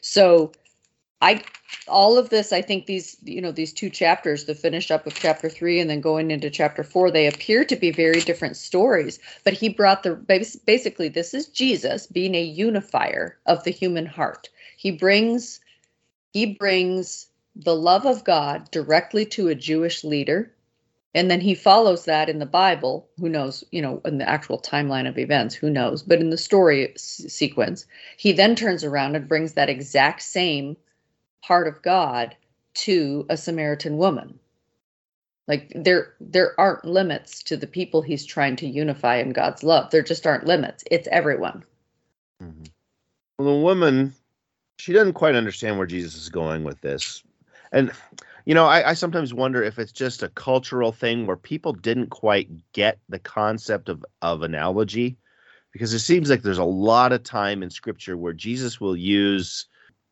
So 0.00 0.52
I 1.20 1.42
all 1.88 2.18
of 2.18 2.30
this, 2.30 2.52
I 2.52 2.62
think 2.62 2.86
these, 2.86 3.16
you 3.22 3.40
know, 3.40 3.52
these 3.52 3.72
two 3.72 3.90
chapters, 3.90 4.44
the 4.44 4.54
finish 4.54 4.90
up 4.90 5.06
of 5.06 5.14
chapter 5.14 5.48
three 5.48 5.80
and 5.80 5.88
then 5.90 6.00
going 6.00 6.30
into 6.30 6.50
chapter 6.50 6.82
four, 6.82 7.10
they 7.10 7.26
appear 7.26 7.64
to 7.64 7.76
be 7.76 7.90
very 7.90 8.20
different 8.20 8.56
stories. 8.56 9.18
But 9.44 9.54
he 9.54 9.68
brought 9.68 10.02
the 10.02 10.14
basically, 10.14 11.08
this 11.08 11.34
is 11.34 11.48
Jesus 11.48 12.06
being 12.06 12.34
a 12.34 12.42
unifier 12.42 13.38
of 13.46 13.64
the 13.64 13.70
human 13.70 14.06
heart. 14.06 14.48
He 14.76 14.90
brings 14.90 15.60
he 16.32 16.46
brings 16.54 17.26
the 17.56 17.74
love 17.74 18.06
of 18.06 18.24
God 18.24 18.70
directly 18.70 19.26
to 19.26 19.48
a 19.48 19.54
Jewish 19.54 20.04
leader. 20.04 20.52
And 21.12 21.28
then 21.28 21.40
he 21.40 21.56
follows 21.56 22.04
that 22.04 22.28
in 22.28 22.38
the 22.38 22.46
Bible. 22.46 23.08
Who 23.18 23.28
knows, 23.28 23.64
you 23.72 23.82
know, 23.82 24.00
in 24.04 24.18
the 24.18 24.28
actual 24.28 24.60
timeline 24.60 25.08
of 25.08 25.18
events, 25.18 25.56
who 25.56 25.68
knows? 25.68 26.04
But 26.04 26.20
in 26.20 26.30
the 26.30 26.38
story 26.38 26.92
s- 26.94 27.24
sequence, 27.28 27.84
he 28.16 28.30
then 28.30 28.54
turns 28.54 28.84
around 28.84 29.16
and 29.16 29.28
brings 29.28 29.54
that 29.54 29.68
exact 29.68 30.22
same 30.22 30.76
heart 31.40 31.68
of 31.68 31.82
God 31.82 32.36
to 32.74 33.26
a 33.28 33.36
Samaritan 33.36 33.96
woman. 33.96 34.38
Like 35.48 35.72
there 35.74 36.14
there 36.20 36.58
aren't 36.60 36.84
limits 36.84 37.42
to 37.44 37.56
the 37.56 37.66
people 37.66 38.02
he's 38.02 38.24
trying 38.24 38.54
to 38.56 38.68
unify 38.68 39.16
in 39.16 39.30
God's 39.30 39.64
love. 39.64 39.90
There 39.90 40.02
just 40.02 40.26
aren't 40.26 40.46
limits. 40.46 40.84
It's 40.90 41.08
everyone. 41.10 41.64
Mm-hmm. 42.42 42.64
Well, 43.38 43.56
the 43.56 43.64
woman, 43.64 44.14
she 44.78 44.92
doesn't 44.92 45.14
quite 45.14 45.34
understand 45.34 45.78
where 45.78 45.86
Jesus 45.86 46.14
is 46.14 46.28
going 46.28 46.62
with 46.62 46.80
this. 46.82 47.22
And, 47.72 47.90
you 48.44 48.54
know, 48.54 48.66
I, 48.66 48.90
I, 48.90 48.94
sometimes 48.94 49.32
wonder 49.34 49.62
if 49.62 49.78
it's 49.78 49.92
just 49.92 50.22
a 50.22 50.28
cultural 50.28 50.92
thing 50.92 51.26
where 51.26 51.36
people 51.36 51.72
didn't 51.72 52.10
quite 52.10 52.48
get 52.72 52.98
the 53.08 53.18
concept 53.18 53.88
of, 53.88 54.04
of 54.22 54.42
analogy, 54.42 55.16
because 55.72 55.92
it 55.92 56.00
seems 56.00 56.30
like 56.30 56.42
there's 56.42 56.58
a 56.58 56.64
lot 56.64 57.12
of 57.12 57.22
time 57.22 57.62
in 57.62 57.70
scripture 57.70 58.16
where 58.16 58.32
Jesus 58.32 58.80
will 58.80 58.96
use 58.96 59.66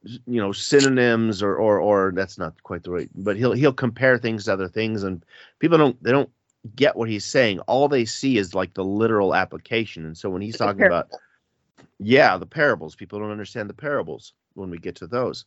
you 0.05 0.40
know 0.40 0.53
synonyms 0.53 1.42
or 1.42 1.57
or 1.57 1.80
or 1.80 2.12
that's 2.14 2.38
not 2.38 2.62
quite 2.62 2.84
the 2.84 2.90
right 2.90 3.11
but 3.16 3.36
he'll 3.36 3.53
he'll 3.53 3.72
compare 3.72 4.16
things 4.16 4.44
to 4.44 4.53
other 4.53 4.68
things 4.68 5.03
and 5.03 5.24
people 5.59 5.76
don't 5.76 6.01
they 6.03 6.12
don't 6.12 6.30
get 6.74 6.96
what 6.96 7.09
he's 7.09 7.24
saying. 7.24 7.61
All 7.61 7.88
they 7.88 8.05
see 8.05 8.38
is 8.38 8.55
like 8.55 8.74
the 8.74 8.84
literal 8.84 9.34
application. 9.34 10.05
And 10.05 10.16
so 10.16 10.30
when 10.30 10.42
he's 10.42 10.57
talking 10.57 10.84
about 10.84 11.11
yeah 12.01 12.36
the 12.36 12.46
parables 12.46 12.94
people 12.94 13.18
don't 13.18 13.30
understand 13.30 13.68
the 13.68 13.74
parables 13.74 14.32
when 14.55 14.70
we 14.70 14.78
get 14.78 14.96
to 14.96 15.07
those. 15.07 15.44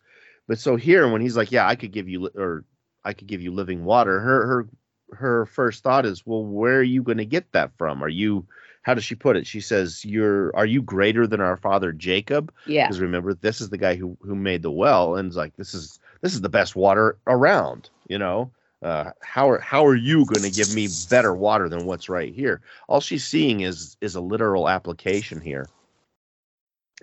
But 0.47 0.59
so 0.59 0.75
here 0.75 1.09
when 1.09 1.21
he's 1.21 1.37
like 1.37 1.51
yeah 1.51 1.67
i 1.67 1.75
could 1.75 1.91
give 1.91 2.09
you 2.09 2.29
or 2.35 2.65
i 3.03 3.13
could 3.13 3.27
give 3.27 3.41
you 3.41 3.51
living 3.51 3.83
water 3.83 4.19
her 4.19 4.47
her 4.47 4.69
her 5.13 5.45
first 5.45 5.83
thought 5.83 6.05
is 6.05 6.25
well 6.25 6.45
where 6.45 6.79
are 6.79 6.83
you 6.83 7.03
going 7.03 7.17
to 7.17 7.25
get 7.25 7.51
that 7.51 7.71
from? 7.77 8.03
Are 8.03 8.09
you 8.09 8.45
how 8.81 8.93
does 8.93 9.03
she 9.03 9.15
put 9.15 9.37
it? 9.37 9.45
She 9.45 9.61
says, 9.61 10.03
"You're 10.03 10.55
are 10.55 10.65
you 10.65 10.81
greater 10.81 11.27
than 11.27 11.41
our 11.41 11.57
father 11.57 11.91
Jacob?" 11.91 12.51
Yeah. 12.65 12.87
Because 12.87 12.99
remember, 12.99 13.33
this 13.33 13.61
is 13.61 13.69
the 13.69 13.77
guy 13.77 13.95
who 13.95 14.17
who 14.21 14.35
made 14.35 14.63
the 14.63 14.71
well, 14.71 15.15
and 15.15 15.27
it's 15.27 15.35
like 15.35 15.55
this 15.55 15.73
is 15.73 15.99
this 16.21 16.33
is 16.33 16.41
the 16.41 16.49
best 16.49 16.75
water 16.75 17.17
around. 17.27 17.89
You 18.07 18.17
know, 18.17 18.51
uh, 18.81 19.11
how 19.21 19.49
are 19.49 19.59
how 19.59 19.85
are 19.85 19.95
you 19.95 20.25
going 20.25 20.43
to 20.43 20.51
give 20.51 20.73
me 20.73 20.87
better 21.09 21.33
water 21.33 21.69
than 21.69 21.85
what's 21.85 22.09
right 22.09 22.33
here? 22.33 22.61
All 22.87 23.01
she's 23.01 23.25
seeing 23.25 23.61
is 23.61 23.97
is 24.01 24.15
a 24.15 24.21
literal 24.21 24.67
application 24.67 25.41
here. 25.41 25.67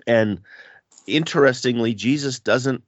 And 0.05 0.41
interestingly, 1.07 1.93
Jesus 1.93 2.39
doesn't 2.39 2.83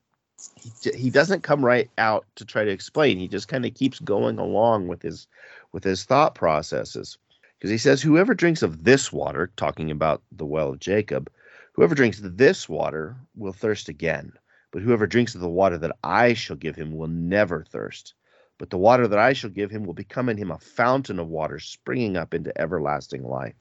he, 0.55 0.91
he 0.97 1.09
doesn't 1.09 1.43
come 1.43 1.63
right 1.63 1.89
out 1.97 2.25
to 2.35 2.45
try 2.45 2.65
to 2.65 2.71
explain. 2.71 3.19
He 3.19 3.29
just 3.29 3.47
kind 3.47 3.65
of 3.65 3.73
keeps 3.73 3.99
going 3.99 4.37
along 4.37 4.87
with 4.89 5.01
his 5.01 5.27
with 5.71 5.85
his 5.85 6.03
thought 6.03 6.35
processes 6.35 7.17
because 7.61 7.69
he 7.69 7.77
says, 7.77 8.01
Whoever 8.01 8.33
drinks 8.33 8.63
of 8.63 8.85
this 8.85 9.13
water, 9.13 9.51
talking 9.55 9.91
about 9.91 10.23
the 10.31 10.47
well 10.47 10.69
of 10.69 10.79
Jacob, 10.79 11.31
whoever 11.73 11.93
drinks 11.93 12.19
this 12.19 12.67
water 12.67 13.15
will 13.35 13.53
thirst 13.53 13.87
again. 13.87 14.33
But 14.71 14.81
whoever 14.81 15.05
drinks 15.05 15.35
of 15.35 15.41
the 15.41 15.49
water 15.49 15.77
that 15.77 15.95
I 16.03 16.33
shall 16.33 16.55
give 16.55 16.75
him 16.75 16.97
will 16.97 17.07
never 17.07 17.63
thirst. 17.69 18.15
But 18.57 18.71
the 18.71 18.79
water 18.79 19.07
that 19.07 19.19
I 19.19 19.33
shall 19.33 19.51
give 19.51 19.69
him 19.69 19.83
will 19.83 19.93
become 19.93 20.27
in 20.27 20.37
him 20.37 20.49
a 20.49 20.57
fountain 20.57 21.19
of 21.19 21.27
water 21.27 21.59
springing 21.59 22.17
up 22.17 22.33
into 22.33 22.59
everlasting 22.59 23.23
life. 23.23 23.53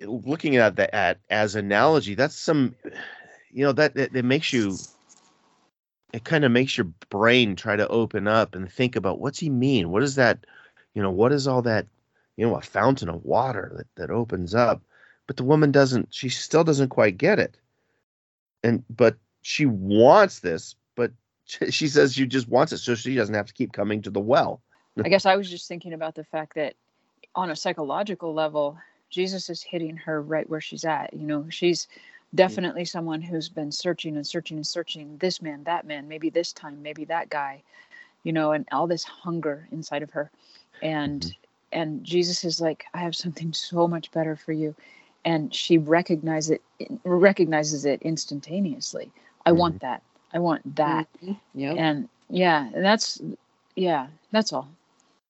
Looking 0.00 0.54
at 0.54 0.76
that 0.76 0.94
at, 0.94 1.18
as 1.28 1.56
analogy, 1.56 2.14
that's 2.14 2.38
some, 2.38 2.76
you 3.50 3.64
know, 3.64 3.72
that 3.72 3.96
it, 3.96 4.14
it 4.14 4.24
makes 4.24 4.52
you, 4.52 4.76
it 6.12 6.22
kind 6.22 6.44
of 6.44 6.52
makes 6.52 6.78
your 6.78 6.86
brain 7.10 7.56
try 7.56 7.74
to 7.74 7.88
open 7.88 8.28
up 8.28 8.54
and 8.54 8.70
think 8.70 8.94
about 8.94 9.18
what's 9.18 9.40
he 9.40 9.50
mean? 9.50 9.90
What 9.90 10.04
is 10.04 10.14
that, 10.14 10.46
you 10.94 11.02
know, 11.02 11.10
what 11.10 11.32
is 11.32 11.48
all 11.48 11.62
that 11.62 11.86
you 12.36 12.46
know, 12.46 12.56
a 12.56 12.62
fountain 12.62 13.08
of 13.08 13.24
water 13.24 13.72
that, 13.76 13.86
that 13.96 14.10
opens 14.10 14.54
up. 14.54 14.82
But 15.26 15.36
the 15.36 15.44
woman 15.44 15.70
doesn't, 15.70 16.12
she 16.12 16.28
still 16.28 16.64
doesn't 16.64 16.88
quite 16.88 17.18
get 17.18 17.38
it. 17.38 17.56
And, 18.62 18.84
but 18.88 19.16
she 19.42 19.66
wants 19.66 20.40
this, 20.40 20.74
but 20.94 21.12
she 21.44 21.88
says 21.88 22.14
she 22.14 22.26
just 22.26 22.48
wants 22.48 22.72
it 22.72 22.78
so 22.78 22.94
she 22.94 23.14
doesn't 23.14 23.34
have 23.34 23.46
to 23.46 23.54
keep 23.54 23.72
coming 23.72 24.02
to 24.02 24.10
the 24.10 24.20
well. 24.20 24.62
I 25.02 25.08
guess 25.08 25.24
I 25.24 25.36
was 25.36 25.48
just 25.48 25.68
thinking 25.68 25.94
about 25.94 26.14
the 26.14 26.24
fact 26.24 26.54
that 26.54 26.74
on 27.34 27.50
a 27.50 27.56
psychological 27.56 28.34
level, 28.34 28.76
Jesus 29.08 29.48
is 29.48 29.62
hitting 29.62 29.96
her 29.96 30.20
right 30.20 30.48
where 30.48 30.60
she's 30.60 30.84
at. 30.84 31.14
You 31.14 31.26
know, 31.26 31.46
she's 31.48 31.88
definitely 32.34 32.84
someone 32.84 33.22
who's 33.22 33.48
been 33.48 33.72
searching 33.72 34.16
and 34.16 34.26
searching 34.26 34.58
and 34.58 34.66
searching 34.66 35.16
this 35.16 35.40
man, 35.40 35.64
that 35.64 35.86
man, 35.86 36.08
maybe 36.08 36.28
this 36.28 36.52
time, 36.52 36.82
maybe 36.82 37.06
that 37.06 37.30
guy, 37.30 37.62
you 38.22 38.34
know, 38.34 38.52
and 38.52 38.68
all 38.70 38.86
this 38.86 39.04
hunger 39.04 39.66
inside 39.70 40.02
of 40.02 40.10
her. 40.10 40.30
And 40.82 41.22
mm-hmm 41.22 41.41
and 41.72 42.04
Jesus 42.04 42.44
is 42.44 42.60
like, 42.60 42.84
I 42.94 42.98
have 42.98 43.16
something 43.16 43.52
so 43.52 43.88
much 43.88 44.10
better 44.12 44.36
for 44.36 44.52
you. 44.52 44.74
And 45.24 45.54
she 45.54 45.78
recognizes 45.78 46.50
it 46.50 46.62
recognizes 47.04 47.84
it 47.84 48.02
instantaneously. 48.02 49.10
I 49.46 49.50
mm-hmm. 49.50 49.58
want 49.58 49.80
that. 49.80 50.02
I 50.32 50.38
want 50.40 50.76
that. 50.76 51.06
Mm-hmm. 51.22 51.32
Yeah. 51.54 51.72
And 51.72 52.08
yeah, 52.28 52.70
and 52.74 52.84
that's 52.84 53.20
yeah, 53.76 54.08
that's 54.32 54.52
all 54.52 54.68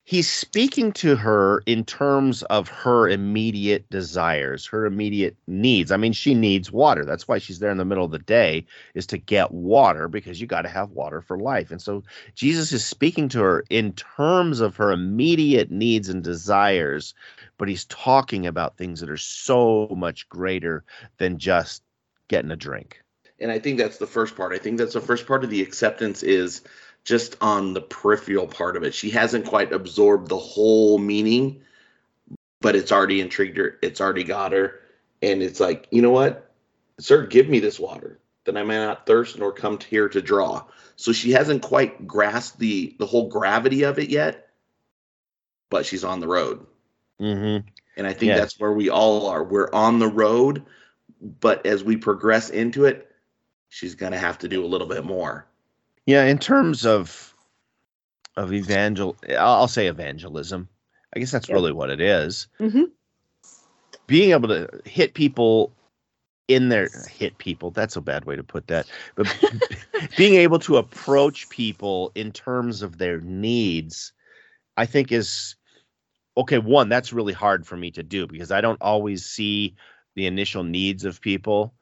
he's 0.05 0.29
speaking 0.29 0.91
to 0.91 1.15
her 1.15 1.63
in 1.65 1.85
terms 1.85 2.43
of 2.43 2.67
her 2.67 3.07
immediate 3.07 3.89
desires, 3.89 4.65
her 4.65 4.85
immediate 4.85 5.35
needs. 5.47 5.91
I 5.91 5.97
mean, 5.97 6.11
she 6.11 6.33
needs 6.33 6.71
water. 6.71 7.05
That's 7.05 7.27
why 7.27 7.37
she's 7.37 7.59
there 7.59 7.71
in 7.71 7.77
the 7.77 7.85
middle 7.85 8.03
of 8.03 8.11
the 8.11 8.19
day 8.19 8.65
is 8.95 9.07
to 9.07 9.17
get 9.17 9.51
water 9.51 10.09
because 10.09 10.41
you 10.41 10.47
got 10.47 10.63
to 10.63 10.69
have 10.69 10.91
water 10.91 11.21
for 11.21 11.37
life. 11.37 11.71
And 11.71 11.81
so 11.81 12.03
Jesus 12.35 12.73
is 12.73 12.85
speaking 12.85 13.29
to 13.29 13.39
her 13.39 13.63
in 13.69 13.93
terms 13.93 14.59
of 14.59 14.75
her 14.75 14.91
immediate 14.91 15.71
needs 15.71 16.09
and 16.09 16.21
desires, 16.21 17.13
but 17.57 17.69
he's 17.69 17.85
talking 17.85 18.45
about 18.45 18.77
things 18.77 18.99
that 18.99 19.09
are 19.09 19.17
so 19.17 19.87
much 19.95 20.27
greater 20.27 20.83
than 21.17 21.39
just 21.39 21.81
getting 22.27 22.51
a 22.51 22.57
drink. 22.57 22.99
And 23.39 23.51
I 23.51 23.59
think 23.59 23.77
that's 23.77 23.97
the 23.97 24.07
first 24.07 24.35
part. 24.35 24.53
I 24.53 24.57
think 24.57 24.77
that's 24.77 24.93
the 24.93 25.01
first 25.01 25.27
part 25.27 25.43
of 25.43 25.49
the 25.49 25.61
acceptance 25.61 26.23
is 26.23 26.61
just 27.03 27.35
on 27.41 27.73
the 27.73 27.81
peripheral 27.81 28.47
part 28.47 28.77
of 28.77 28.83
it. 28.83 28.93
She 28.93 29.09
hasn't 29.09 29.45
quite 29.45 29.73
absorbed 29.73 30.29
the 30.29 30.37
whole 30.37 30.97
meaning, 30.97 31.61
but 32.61 32.75
it's 32.75 32.91
already 32.91 33.19
intrigued 33.19 33.57
her. 33.57 33.77
It's 33.81 33.99
already 33.99 34.23
got 34.23 34.53
her. 34.53 34.79
And 35.21 35.41
it's 35.41 35.59
like, 35.59 35.87
you 35.91 36.01
know 36.01 36.11
what? 36.11 36.51
Sir, 36.99 37.25
give 37.25 37.49
me 37.49 37.59
this 37.59 37.79
water, 37.79 38.19
then 38.45 38.57
I 38.57 38.63
may 38.63 38.77
not 38.77 39.05
thirst 39.05 39.37
nor 39.37 39.51
come 39.51 39.79
here 39.79 40.07
to 40.09 40.21
draw. 40.21 40.65
So 40.95 41.11
she 41.11 41.31
hasn't 41.31 41.63
quite 41.63 42.07
grasped 42.07 42.59
the 42.59 42.95
the 42.99 43.05
whole 43.05 43.27
gravity 43.27 43.83
of 43.83 43.99
it 43.99 44.09
yet, 44.09 44.49
but 45.69 45.85
she's 45.85 46.03
on 46.03 46.19
the 46.19 46.27
road. 46.27 46.65
Mm-hmm. 47.19 47.67
And 47.97 48.07
I 48.07 48.13
think 48.13 48.29
yeah. 48.29 48.37
that's 48.37 48.59
where 48.59 48.73
we 48.73 48.89
all 48.89 49.27
are. 49.27 49.43
We're 49.43 49.71
on 49.73 49.99
the 49.99 50.07
road, 50.07 50.63
but 51.21 51.65
as 51.65 51.83
we 51.83 51.97
progress 51.97 52.49
into 52.49 52.85
it, 52.85 53.11
she's 53.69 53.95
gonna 53.95 54.19
have 54.19 54.37
to 54.39 54.47
do 54.47 54.63
a 54.63 54.67
little 54.67 54.87
bit 54.87 55.03
more. 55.03 55.47
Yeah, 56.05 56.25
in 56.25 56.37
terms 56.37 56.85
of 56.85 57.33
of 58.35 58.51
evangel, 58.51 59.15
I'll 59.37 59.67
say 59.67 59.87
evangelism. 59.87 60.67
I 61.15 61.19
guess 61.19 61.31
that's 61.31 61.49
really 61.49 61.71
what 61.71 61.91
it 61.91 62.01
is. 62.01 62.47
Mm-hmm. 62.59 62.83
Being 64.07 64.31
able 64.31 64.49
to 64.49 64.67
hit 64.85 65.13
people 65.13 65.71
in 66.47 66.69
their 66.69 66.89
hit 67.09 67.37
people 67.37 67.71
that's 67.71 67.95
a 67.95 68.01
bad 68.01 68.25
way 68.25 68.35
to 68.35 68.43
put 68.43 68.67
that 68.67 68.85
but 69.15 69.33
being 70.17 70.35
able 70.35 70.59
to 70.59 70.75
approach 70.75 71.49
people 71.49 72.11
in 72.15 72.31
terms 72.31 72.81
of 72.81 72.97
their 72.97 73.21
needs 73.21 74.11
i 74.75 74.85
think 74.85 75.11
is 75.11 75.55
okay 76.35 76.57
one 76.57 76.89
that's 76.89 77.13
really 77.13 77.31
hard 77.31 77.65
for 77.65 77.77
me 77.77 77.89
to 77.89 78.03
do 78.03 78.27
because 78.27 78.51
i 78.51 78.59
don't 78.59 78.81
always 78.81 79.25
see 79.25 79.73
the 80.15 80.25
initial 80.25 80.63
needs 80.63 81.05
of 81.05 81.21
people 81.21 81.73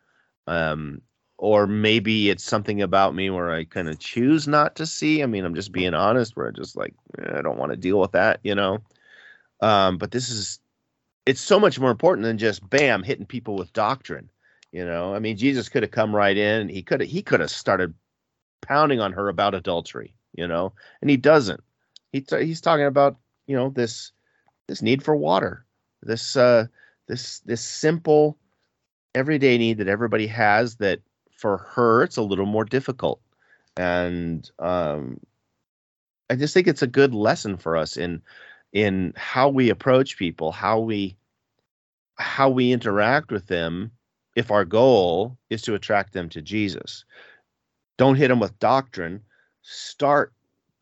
um 0.45 1.01
or 1.41 1.67
maybe 1.67 2.29
it's 2.29 2.43
something 2.43 2.81
about 2.81 3.15
me 3.15 3.29
where 3.29 3.51
i 3.51 3.63
kind 3.63 3.89
of 3.89 3.99
choose 3.99 4.47
not 4.47 4.75
to 4.75 4.85
see 4.85 5.21
i 5.23 5.25
mean 5.25 5.45
i'm 5.45 5.55
just 5.55 5.71
being 5.71 5.93
honest 5.93 6.35
where 6.35 6.47
i 6.47 6.51
just 6.51 6.75
like 6.77 6.93
eh, 7.19 7.37
i 7.37 7.41
don't 7.41 7.57
want 7.57 7.71
to 7.71 7.77
deal 7.77 7.99
with 7.99 8.11
that 8.11 8.39
you 8.43 8.55
know 8.55 8.79
um 9.61 9.97
but 9.97 10.11
this 10.11 10.29
is 10.29 10.59
it's 11.25 11.41
so 11.41 11.59
much 11.59 11.79
more 11.79 11.91
important 11.91 12.23
than 12.25 12.37
just 12.37 12.67
bam 12.69 13.03
hitting 13.03 13.25
people 13.25 13.55
with 13.55 13.73
doctrine 13.73 14.29
you 14.71 14.85
know, 14.85 15.13
I 15.13 15.19
mean, 15.19 15.35
Jesus 15.35 15.67
could 15.69 15.83
have 15.83 15.91
come 15.91 16.15
right 16.15 16.35
in. 16.35 16.69
He 16.69 16.81
could 16.81 17.01
have 17.01 17.09
he 17.09 17.21
could 17.21 17.41
have 17.41 17.51
started 17.51 17.93
pounding 18.61 18.99
on 19.01 19.13
her 19.13 19.27
about 19.27 19.55
adultery. 19.55 20.15
You 20.33 20.47
know, 20.47 20.73
and 21.01 21.09
he 21.09 21.17
doesn't. 21.17 21.61
He 22.13 22.21
t- 22.21 22.45
he's 22.45 22.61
talking 22.61 22.85
about 22.85 23.17
you 23.47 23.55
know 23.55 23.69
this 23.69 24.13
this 24.67 24.81
need 24.81 25.03
for 25.03 25.15
water, 25.15 25.65
this 26.01 26.37
uh 26.37 26.67
this 27.07 27.39
this 27.41 27.61
simple 27.61 28.37
everyday 29.13 29.57
need 29.57 29.77
that 29.79 29.89
everybody 29.89 30.27
has 30.27 30.77
that 30.77 31.01
for 31.41 31.57
her 31.57 32.03
it's 32.03 32.17
a 32.17 32.21
little 32.21 32.45
more 32.45 32.65
difficult 32.65 33.19
and 33.77 34.51
um 34.59 35.19
i 36.29 36.35
just 36.35 36.53
think 36.53 36.67
it's 36.67 36.81
a 36.81 36.87
good 36.87 37.13
lesson 37.13 37.57
for 37.57 37.75
us 37.75 37.97
in 37.97 38.21
in 38.73 39.11
how 39.15 39.49
we 39.49 39.69
approach 39.69 40.17
people 40.17 40.51
how 40.51 40.79
we 40.79 41.17
how 42.17 42.49
we 42.49 42.71
interact 42.71 43.31
with 43.31 43.47
them 43.47 43.91
if 44.35 44.51
our 44.51 44.65
goal 44.65 45.37
is 45.49 45.61
to 45.63 45.75
attract 45.75 46.13
them 46.13 46.29
to 46.29 46.41
Jesus. 46.41 47.03
Don't 47.97 48.15
hit 48.15 48.29
them 48.29 48.39
with 48.39 48.57
doctrine. 48.59 49.21
Start 49.61 50.33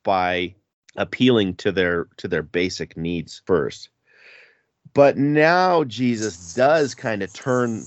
by 0.03 0.53
appealing 0.95 1.55
to 1.55 1.71
their 1.71 2.07
to 2.17 2.27
their 2.27 2.43
basic 2.43 2.97
needs 2.97 3.41
first. 3.45 3.89
But 4.93 5.17
now 5.17 5.83
Jesus 5.83 6.53
does 6.55 6.95
kind 6.95 7.21
of 7.23 7.33
turn 7.33 7.85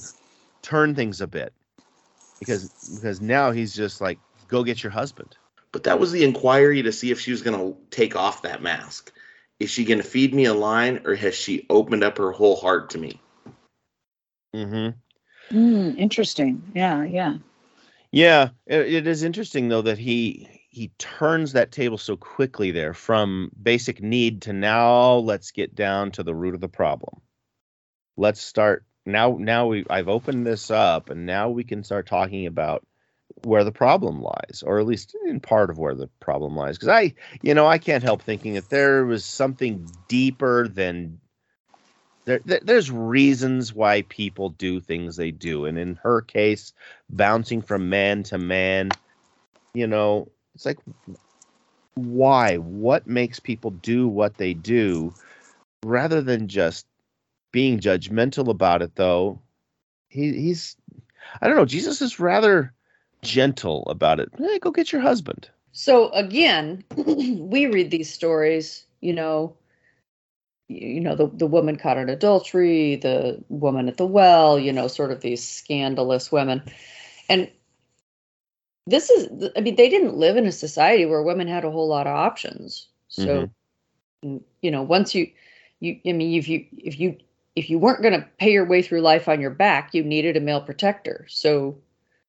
turn 0.62 0.94
things 0.94 1.20
a 1.20 1.26
bit. 1.26 1.52
Because 2.46 2.96
because 2.96 3.20
now 3.20 3.50
he's 3.50 3.74
just 3.74 4.00
like 4.00 4.18
go 4.48 4.64
get 4.64 4.82
your 4.82 4.92
husband. 4.92 5.36
But 5.72 5.84
that 5.84 5.98
was 5.98 6.12
the 6.12 6.24
inquiry 6.24 6.82
to 6.82 6.92
see 6.92 7.10
if 7.10 7.20
she 7.20 7.30
was 7.30 7.42
going 7.42 7.58
to 7.58 7.76
take 7.90 8.14
off 8.14 8.42
that 8.42 8.62
mask. 8.62 9.12
Is 9.58 9.70
she 9.70 9.84
going 9.84 9.98
to 10.00 10.06
feed 10.06 10.34
me 10.34 10.44
a 10.44 10.54
line 10.54 11.00
or 11.04 11.14
has 11.14 11.34
she 11.34 11.66
opened 11.70 12.04
up 12.04 12.18
her 12.18 12.32
whole 12.32 12.56
heart 12.56 12.90
to 12.90 12.98
me? 12.98 13.20
Mm-hmm. 14.54 15.56
Mm, 15.56 15.96
interesting. 15.96 16.62
Yeah, 16.74 17.04
yeah. 17.04 17.38
Yeah, 18.10 18.50
it, 18.66 18.92
it 18.92 19.06
is 19.06 19.22
interesting 19.22 19.68
though 19.68 19.82
that 19.82 19.98
he 19.98 20.48
he 20.68 20.88
turns 20.98 21.52
that 21.52 21.72
table 21.72 21.98
so 21.98 22.16
quickly 22.16 22.70
there 22.70 22.94
from 22.94 23.50
basic 23.62 24.02
need 24.02 24.42
to 24.42 24.52
now 24.52 25.16
let's 25.16 25.50
get 25.50 25.74
down 25.74 26.10
to 26.12 26.22
the 26.22 26.34
root 26.34 26.54
of 26.54 26.60
the 26.60 26.68
problem. 26.68 27.20
Let's 28.16 28.40
start 28.42 28.84
now 29.06 29.36
now 29.38 29.66
we 29.66 29.84
I've 29.90 30.08
opened 30.08 30.46
this 30.46 30.70
up 30.70 31.10
and 31.10 31.26
now 31.26 31.50
we 31.50 31.64
can 31.64 31.84
start 31.84 32.06
talking 32.06 32.46
about 32.46 32.86
where 33.44 33.64
the 33.64 33.72
problem 33.72 34.20
lies 34.20 34.62
or 34.64 34.78
at 34.78 34.86
least 34.86 35.16
in 35.26 35.40
part 35.40 35.70
of 35.70 35.78
where 35.78 35.94
the 35.94 36.08
problem 36.20 36.56
lies. 36.56 36.76
Because 36.76 36.88
I 36.88 37.14
you 37.42 37.54
know 37.54 37.66
I 37.66 37.78
can't 37.78 38.04
help 38.04 38.22
thinking 38.22 38.54
that 38.54 38.70
there 38.70 39.04
was 39.04 39.24
something 39.24 39.88
deeper 40.08 40.68
than 40.68 41.18
there, 42.24 42.40
there's 42.44 42.90
reasons 42.90 43.74
why 43.74 44.02
people 44.02 44.50
do 44.50 44.80
things 44.80 45.16
they 45.16 45.32
do. 45.32 45.64
And 45.64 45.76
in 45.78 45.96
her 46.02 46.20
case 46.22 46.72
bouncing 47.10 47.62
from 47.62 47.88
man 47.88 48.22
to 48.24 48.38
man 48.38 48.96
you 49.74 49.86
know 49.86 50.28
it's 50.54 50.66
like 50.66 50.78
why? 51.94 52.56
What 52.56 53.06
makes 53.06 53.38
people 53.40 53.70
do 53.70 54.08
what 54.08 54.38
they 54.38 54.54
do 54.54 55.14
rather 55.84 56.22
than 56.22 56.48
just 56.48 56.86
being 57.52 57.78
judgmental 57.78 58.48
about 58.48 58.82
it 58.82 58.96
though. 58.96 59.40
He, 60.08 60.32
he's 60.32 60.76
i 61.40 61.46
don't 61.46 61.56
know 61.56 61.64
jesus 61.64 62.02
is 62.02 62.20
rather 62.20 62.74
gentle 63.22 63.84
about 63.88 64.18
it. 64.20 64.28
Hey, 64.36 64.58
go 64.58 64.70
get 64.70 64.92
your 64.92 65.00
husband. 65.00 65.48
So 65.72 66.10
again 66.10 66.84
we 66.96 67.66
read 67.66 67.90
these 67.90 68.12
stories 68.12 68.84
you 69.00 69.12
know 69.12 69.56
you 70.68 71.00
know 71.00 71.14
the, 71.14 71.28
the 71.28 71.46
woman 71.46 71.76
caught 71.76 71.98
in 71.98 72.08
adultery 72.08 72.96
the 72.96 73.42
woman 73.48 73.88
at 73.88 73.96
the 73.96 74.06
well 74.06 74.58
you 74.58 74.72
know 74.72 74.88
sort 74.88 75.12
of 75.12 75.20
these 75.20 75.46
scandalous 75.46 76.32
women. 76.32 76.62
And 77.28 77.50
this 78.86 79.10
is 79.10 79.50
i 79.56 79.60
mean 79.60 79.76
they 79.76 79.88
didn't 79.88 80.16
live 80.16 80.36
in 80.36 80.46
a 80.46 80.52
society 80.52 81.06
where 81.06 81.22
women 81.22 81.46
had 81.46 81.64
a 81.64 81.70
whole 81.70 81.88
lot 81.88 82.06
of 82.06 82.16
options. 82.16 82.88
So 83.08 83.50
mm-hmm. 84.24 84.38
you 84.60 84.70
know 84.70 84.82
once 84.82 85.14
you 85.14 85.30
you 85.80 86.00
i 86.06 86.12
mean 86.12 86.38
if 86.38 86.48
you 86.48 86.66
if 86.76 86.98
you 86.98 87.16
if 87.54 87.68
you 87.68 87.78
weren't 87.78 88.02
going 88.02 88.18
to 88.18 88.26
pay 88.38 88.52
your 88.52 88.64
way 88.64 88.82
through 88.82 89.00
life 89.00 89.28
on 89.28 89.40
your 89.40 89.50
back 89.50 89.94
you 89.94 90.02
needed 90.02 90.36
a 90.36 90.40
male 90.40 90.60
protector 90.60 91.26
so 91.28 91.76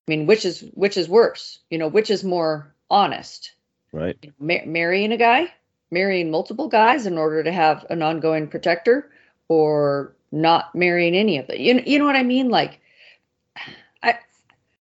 i 0.08 0.12
mean 0.12 0.26
which 0.26 0.46
is 0.46 0.62
which 0.74 0.98
is 0.98 1.08
worse 1.08 1.60
you 1.70 1.78
know 1.78 1.88
which 1.88 2.10
is 2.10 2.24
more 2.24 2.74
honest 2.90 3.54
right 3.92 4.32
Ma- 4.40 4.66
marrying 4.66 5.12
a 5.12 5.18
guy 5.18 5.52
marrying 5.94 6.32
multiple 6.32 6.68
guys 6.68 7.06
in 7.06 7.18
order 7.18 7.44
to 7.44 7.52
have 7.52 7.86
an 7.90 8.02
ongoing 8.02 8.48
protector 8.48 9.10
or 9.48 10.16
not 10.32 10.74
marrying 10.74 11.16
any 11.16 11.38
of 11.38 11.48
them. 11.48 11.58
You, 11.58 11.82
you 11.86 12.00
know 12.00 12.06
what 12.06 12.16
I 12.16 12.24
mean? 12.24 12.50
Like, 12.50 12.82
I, 14.02 14.18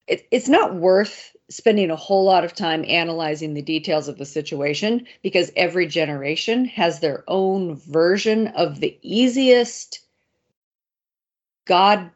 it, 0.07 0.25
it's 0.31 0.47
not 0.47 0.73
worth 0.73 1.35
spending 1.49 1.91
a 1.91 1.95
whole 1.95 2.23
lot 2.23 2.45
of 2.45 2.55
time 2.55 2.85
analyzing 2.87 3.53
the 3.53 3.61
details 3.61 4.07
of 4.07 4.17
the 4.17 4.25
situation 4.25 5.05
because 5.21 5.51
every 5.55 5.85
generation 5.85 6.65
has 6.65 6.99
their 6.99 7.23
own 7.27 7.75
version 7.75 8.47
of 8.47 8.79
the 8.79 8.97
easiest 9.01 9.99
God 11.65 12.09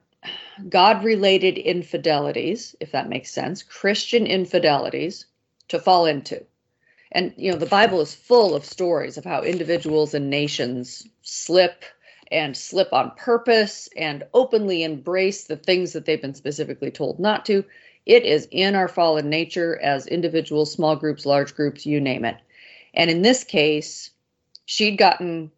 God 0.70 1.04
related 1.04 1.58
infidelities, 1.58 2.76
if 2.80 2.92
that 2.92 3.10
makes 3.10 3.32
sense, 3.32 3.62
Christian 3.62 4.26
infidelities 4.26 5.26
to 5.68 5.80
fall 5.80 6.06
into. 6.06 6.44
And 7.12 7.34
you 7.38 7.52
know, 7.52 7.58
the 7.58 7.66
Bible 7.66 8.02
is 8.02 8.16
full 8.16 8.56
of 8.56 8.66
stories 8.66 9.18
of 9.18 9.24
how 9.24 9.42
individuals 9.44 10.14
and 10.14 10.30
nations 10.30 11.08
slip 11.22 11.86
and 12.32 12.58
slip 12.58 12.92
on 12.92 13.12
purpose 13.16 13.88
and 13.96 14.26
openly 14.34 14.84
embrace 14.84 15.46
the 15.46 15.56
things 15.56 15.94
that 15.94 16.06
they've 16.06 16.22
been 16.22 16.34
specifically 16.34 16.92
told 16.92 17.20
not 17.20 17.46
to. 17.46 17.64
It 18.06 18.24
is 18.24 18.48
in 18.52 18.76
our 18.76 18.88
fallen 18.88 19.30
nature 19.30 19.80
as 19.82 20.08
individuals, 20.08 20.72
small 20.72 20.96
groups, 20.96 21.26
large 21.26 21.56
groups, 21.56 21.86
you 21.86 22.02
name 22.02 22.26
it. 22.26 22.38
And 22.94 23.10
in 23.10 23.22
this 23.22 23.44
case, 23.44 24.12
she'd 24.66 24.98
gotten 24.98 25.52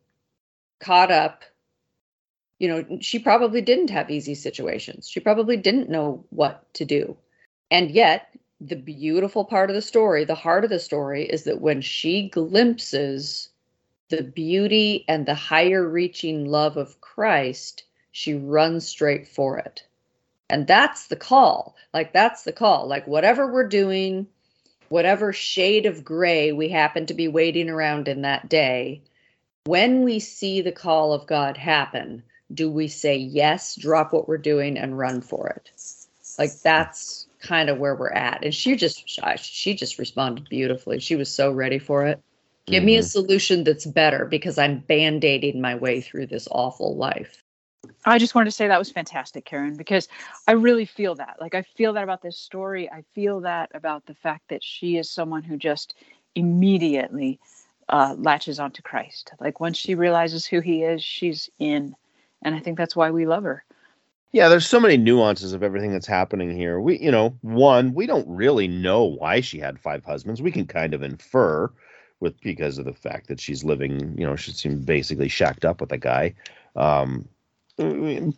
caught 0.80 1.12
up. 1.12 1.44
You 2.60 2.68
know, 2.68 2.98
she 3.00 3.20
probably 3.20 3.62
didn't 3.62 3.90
have 3.90 4.12
easy 4.12 4.36
situations. 4.36 5.10
She 5.10 5.20
probably 5.20 5.58
didn't 5.58 5.90
know 5.90 6.24
what 6.30 6.72
to 6.76 6.86
do. 6.86 7.18
And 7.72 7.90
yet, 7.90 8.36
the 8.62 8.76
beautiful 8.76 9.46
part 9.46 9.70
of 9.70 9.76
the 9.76 9.82
story, 9.82 10.26
the 10.26 10.36
heart 10.36 10.66
of 10.66 10.70
the 10.70 10.80
story, 10.80 11.24
is 11.24 11.46
that 11.46 11.62
when 11.62 11.82
she 11.82 12.30
glimpses 12.30 13.50
the 14.10 14.24
beauty 14.24 15.06
and 15.08 15.26
the 15.26 15.36
higher 15.36 15.88
reaching 15.88 16.46
love 16.46 16.76
of 16.76 17.00
Christ, 17.00 17.84
she 18.12 18.34
runs 18.34 18.88
straight 18.88 19.28
for 19.28 19.58
it. 19.58 19.84
And 20.50 20.68
that's 20.68 21.08
the 21.08 21.16
call. 21.16 21.76
Like, 21.94 22.12
that's 22.12 22.44
the 22.44 22.52
call. 22.52 22.88
Like, 22.88 23.08
whatever 23.08 23.52
we're 23.52 23.68
doing, 23.68 24.28
whatever 24.90 25.32
shade 25.32 25.86
of 25.86 26.04
gray 26.04 26.52
we 26.52 26.70
happen 26.70 27.06
to 27.06 27.14
be 27.14 27.28
waiting 27.28 27.70
around 27.70 28.08
in 28.08 28.24
that 28.24 28.50
day, 28.50 29.02
when 29.66 30.04
we 30.04 30.20
see 30.20 30.62
the 30.62 30.72
call 30.72 31.14
of 31.14 31.28
God 31.28 31.56
happen, 31.56 32.24
do 32.54 32.70
we 32.70 32.88
say 32.88 33.16
yes, 33.18 33.76
drop 33.76 34.14
what 34.14 34.28
we're 34.28 34.38
doing, 34.38 34.78
and 34.78 34.98
run 34.98 35.22
for 35.22 35.48
it? 35.50 35.72
Like, 36.38 36.52
that's 36.64 37.28
kind 37.42 37.70
of 37.70 37.78
where 37.78 37.96
we're 37.96 38.12
at. 38.12 38.44
And 38.44 38.54
she 38.54 38.76
just 38.76 39.04
she 39.40 39.74
just 39.74 40.00
responded 40.00 40.48
beautifully. 40.50 41.00
She 41.00 41.16
was 41.16 41.34
so 41.34 41.52
ready 41.52 41.80
for 41.80 42.06
it. 42.06 42.22
Give 42.66 42.82
mm-hmm. 42.82 42.86
me 42.86 42.96
a 42.96 43.00
mm-hmm. 43.00 43.08
solution 43.08 43.64
that's 43.64 43.86
better 43.86 44.26
because 44.26 44.58
I'm 44.58 44.80
band-aiding 44.80 45.60
my 45.60 45.76
way 45.76 46.02
through 46.02 46.28
this 46.28 46.48
awful 46.52 46.96
life. 46.96 47.44
I 48.06 48.18
just 48.18 48.36
wanted 48.36 48.46
to 48.46 48.52
say 48.52 48.68
that 48.68 48.80
was 48.80 48.92
fantastic, 48.92 49.46
Karen, 49.46 49.76
because 49.76 50.08
I 50.48 50.52
really 50.52 50.86
feel 50.86 51.16
that. 51.16 51.38
Like 51.40 51.56
I 51.56 51.62
feel 51.62 51.94
that 51.94 52.04
about 52.04 52.22
this 52.22 52.38
story. 52.38 52.90
I 52.90 53.04
feel 53.14 53.42
that 53.42 53.72
about 53.74 54.06
the 54.06 54.16
fact 54.16 54.50
that 54.50 54.64
she 54.64 54.98
is 54.98 55.10
someone 55.10 55.44
who 55.44 55.58
just 55.58 55.96
immediately 56.36 57.40
uh, 57.88 58.16
latches 58.18 58.60
onto 58.60 58.82
Christ. 58.82 59.32
Like 59.40 59.60
once 59.60 59.78
she 59.78 59.96
realizes 59.96 60.46
who 60.46 60.60
he 60.60 60.84
is, 60.84 61.04
she's 61.04 61.50
in. 61.60 61.96
And 62.42 62.56
I 62.56 62.60
think 62.60 62.78
that's 62.78 62.96
why 62.96 63.12
we 63.12 63.26
love 63.26 63.44
her. 63.44 63.64
Yeah, 64.32 64.48
there's 64.48 64.68
so 64.68 64.80
many 64.80 64.96
nuances 64.96 65.54
of 65.54 65.64
everything 65.64 65.92
that's 65.92 66.06
happening 66.08 66.56
here. 66.56 66.80
We, 66.80 67.00
you 67.00 67.10
know, 67.10 67.36
one, 67.42 67.94
we 67.94 68.06
don't 68.06 68.28
really 68.28 68.68
know 68.68 69.04
why 69.04 69.42
she 69.42 69.58
had 69.60 69.80
five 69.80 70.06
husbands. 70.06 70.42
We 70.42 70.52
can 70.52 70.68
kind 70.68 70.94
of 70.94 71.02
infer 71.02 71.72
with 72.20 72.40
because 72.42 72.78
of 72.78 72.86
the 72.86 72.94
fact 72.94 73.28
that 73.28 73.40
she's 73.40 73.64
living, 73.64 74.16
you 74.18 74.26
know, 74.26 74.36
she 74.36 74.52
seems 74.52 74.86
basically 74.86 75.30
shacked 75.30 75.66
up 75.66 75.82
with 75.82 75.92
a 75.92 75.98
guy. 75.98 76.36
Um, 76.76 77.28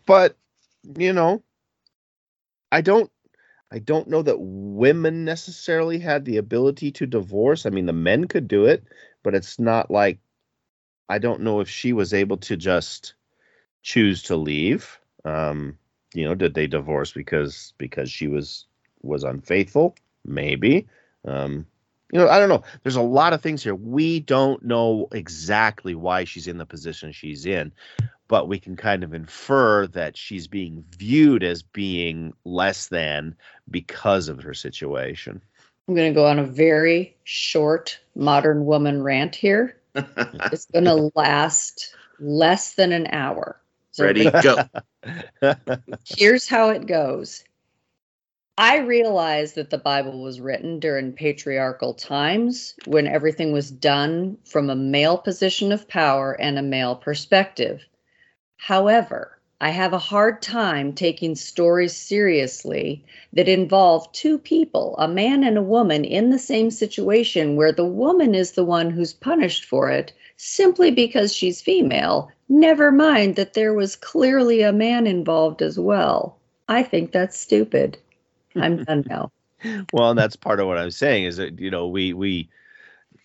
but 0.05 0.37
you 0.97 1.13
know, 1.13 1.43
I 2.71 2.81
don't 2.81 3.11
I 3.71 3.79
don't 3.79 4.07
know 4.07 4.21
that 4.21 4.39
women 4.39 5.25
necessarily 5.25 5.99
had 5.99 6.25
the 6.25 6.37
ability 6.37 6.91
to 6.93 7.05
divorce. 7.05 7.65
I 7.65 7.69
mean, 7.69 7.85
the 7.85 7.93
men 7.93 8.27
could 8.27 8.47
do 8.47 8.65
it, 8.65 8.83
but 9.23 9.35
it's 9.35 9.59
not 9.59 9.89
like 9.89 10.19
I 11.09 11.17
don't 11.17 11.41
know 11.41 11.59
if 11.59 11.69
she 11.69 11.91
was 11.91 12.13
able 12.13 12.37
to 12.37 12.55
just 12.55 13.15
choose 13.81 14.23
to 14.23 14.35
leave. 14.35 14.99
Um, 15.25 15.77
you 16.13 16.25
know, 16.25 16.35
did 16.35 16.53
they 16.53 16.67
divorce 16.67 17.11
because 17.11 17.73
because 17.77 18.11
she 18.11 18.27
was 18.27 18.65
was 19.01 19.23
unfaithful? 19.23 19.95
Maybe. 20.25 20.87
Um, 21.25 21.65
you 22.11 22.19
know, 22.19 22.27
I 22.27 22.39
don't 22.39 22.49
know. 22.49 22.63
There's 22.83 22.97
a 22.97 23.01
lot 23.01 23.33
of 23.33 23.41
things 23.41 23.63
here. 23.63 23.75
We 23.75 24.19
don't 24.19 24.63
know 24.63 25.07
exactly 25.13 25.95
why 25.95 26.25
she's 26.25 26.47
in 26.47 26.57
the 26.57 26.65
position 26.65 27.13
she's 27.13 27.45
in, 27.45 27.71
but 28.27 28.49
we 28.49 28.59
can 28.59 28.75
kind 28.75 29.03
of 29.03 29.13
infer 29.13 29.87
that 29.87 30.17
she's 30.17 30.47
being 30.47 30.83
viewed 30.97 31.43
as 31.43 31.63
being 31.63 32.33
less 32.43 32.87
than 32.87 33.35
because 33.69 34.27
of 34.27 34.43
her 34.43 34.53
situation. 34.53 35.41
I'm 35.87 35.95
going 35.95 36.11
to 36.11 36.15
go 36.15 36.25
on 36.25 36.39
a 36.39 36.45
very 36.45 37.15
short 37.23 37.99
modern 38.15 38.65
woman 38.65 39.01
rant 39.01 39.35
here. 39.35 39.77
it's 39.95 40.65
going 40.65 40.85
to 40.85 41.11
last 41.15 41.95
less 42.19 42.73
than 42.73 42.91
an 42.91 43.07
hour. 43.07 43.60
So 43.91 44.05
Ready, 44.05 44.29
go. 44.29 44.57
here's 46.05 46.47
how 46.47 46.69
it 46.69 46.87
goes. 46.87 47.43
I 48.57 48.79
realized 48.79 49.55
that 49.55 49.69
the 49.69 49.77
Bible 49.77 50.21
was 50.21 50.39
written 50.39 50.79
during 50.79 51.13
patriarchal 51.13 51.93
times 51.93 52.75
when 52.85 53.07
everything 53.07 53.51
was 53.51 53.71
done 53.71 54.37
from 54.45 54.69
a 54.69 54.75
male 54.75 55.17
position 55.17 55.71
of 55.71 55.87
power 55.87 56.33
and 56.39 56.57
a 56.57 56.61
male 56.61 56.95
perspective. 56.95 57.81
However, 58.57 59.39
I 59.59 59.69
have 59.69 59.93
a 59.93 59.99
hard 59.99 60.41
time 60.41 60.93
taking 60.93 61.35
stories 61.35 61.95
seriously 61.95 63.03
that 63.33 63.47
involve 63.47 64.11
two 64.11 64.37
people, 64.37 64.95
a 64.97 65.07
man 65.07 65.43
and 65.43 65.57
a 65.57 65.63
woman, 65.63 66.05
in 66.05 66.29
the 66.29 66.39
same 66.39 66.71
situation 66.71 67.55
where 67.55 67.71
the 67.71 67.85
woman 67.85 68.35
is 68.35 68.51
the 68.51 68.65
one 68.65 68.89
who's 68.89 69.13
punished 69.13 69.65
for 69.65 69.89
it 69.89 70.13
simply 70.41 70.89
because 70.89 71.33
she's 71.33 71.61
female, 71.61 72.31
never 72.49 72.91
mind 72.91 73.35
that 73.35 73.53
there 73.53 73.73
was 73.73 73.95
clearly 73.95 74.63
a 74.63 74.73
man 74.73 75.05
involved 75.05 75.61
as 75.61 75.77
well. 75.77 76.35
I 76.67 76.81
think 76.81 77.11
that's 77.11 77.37
stupid. 77.37 77.97
I'm 78.55 78.83
done 78.83 79.05
now. 79.09 79.31
well, 79.93 80.09
and 80.09 80.17
that's 80.17 80.35
part 80.35 80.59
of 80.59 80.65
what 80.65 80.79
I'm 80.79 80.89
saying 80.89 81.25
is 81.25 81.37
that 81.37 81.59
you 81.59 81.69
know 81.69 81.87
we 81.87 82.13
we 82.13 82.49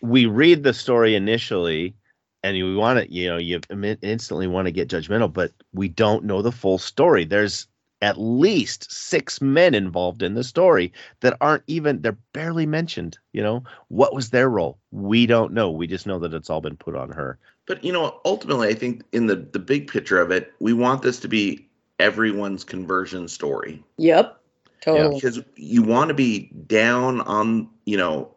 we 0.02 0.26
read 0.26 0.62
the 0.62 0.74
story 0.74 1.14
initially 1.14 1.94
and 2.42 2.54
you 2.54 2.76
want 2.76 2.98
to, 2.98 3.12
you 3.12 3.28
know, 3.28 3.38
you 3.38 3.60
instantly 4.02 4.46
want 4.46 4.66
to 4.66 4.72
get 4.72 4.88
judgmental, 4.88 5.32
but 5.32 5.52
we 5.72 5.88
don't 5.88 6.24
know 6.24 6.42
the 6.42 6.52
full 6.52 6.78
story. 6.78 7.24
There's 7.24 7.66
at 8.02 8.18
least 8.18 8.90
six 8.90 9.40
men 9.40 9.74
involved 9.74 10.22
in 10.22 10.34
the 10.34 10.44
story 10.44 10.92
that 11.20 11.36
aren't 11.40 11.62
even 11.66 12.00
they're 12.02 12.18
barely 12.32 12.66
mentioned 12.66 13.18
you 13.32 13.42
know? 13.42 13.62
What 13.88 14.14
was 14.14 14.30
their 14.30 14.48
role? 14.48 14.78
We 14.90 15.26
don't 15.26 15.52
know. 15.52 15.70
We 15.70 15.86
just 15.86 16.06
know 16.06 16.18
that 16.18 16.34
it's 16.34 16.50
all 16.50 16.60
been 16.60 16.76
put 16.76 16.96
on 16.96 17.10
her. 17.10 17.38
But 17.66 17.82
you 17.84 17.92
know 17.92 18.20
ultimately 18.24 18.68
i 18.68 18.74
think 18.74 19.02
in 19.12 19.26
the 19.26 19.36
the 19.36 19.58
big 19.58 19.88
picture 19.88 20.20
of 20.20 20.30
it 20.30 20.52
we 20.60 20.72
want 20.72 21.02
this 21.02 21.18
to 21.20 21.28
be 21.28 21.66
everyone's 21.98 22.64
conversion 22.64 23.28
story. 23.28 23.82
Yep. 23.96 24.40
Totally. 24.82 25.14
Because 25.14 25.40
you 25.56 25.82
want 25.82 26.08
to 26.08 26.14
be 26.14 26.50
down 26.66 27.22
on 27.22 27.68
you 27.86 27.96
know 27.96 28.32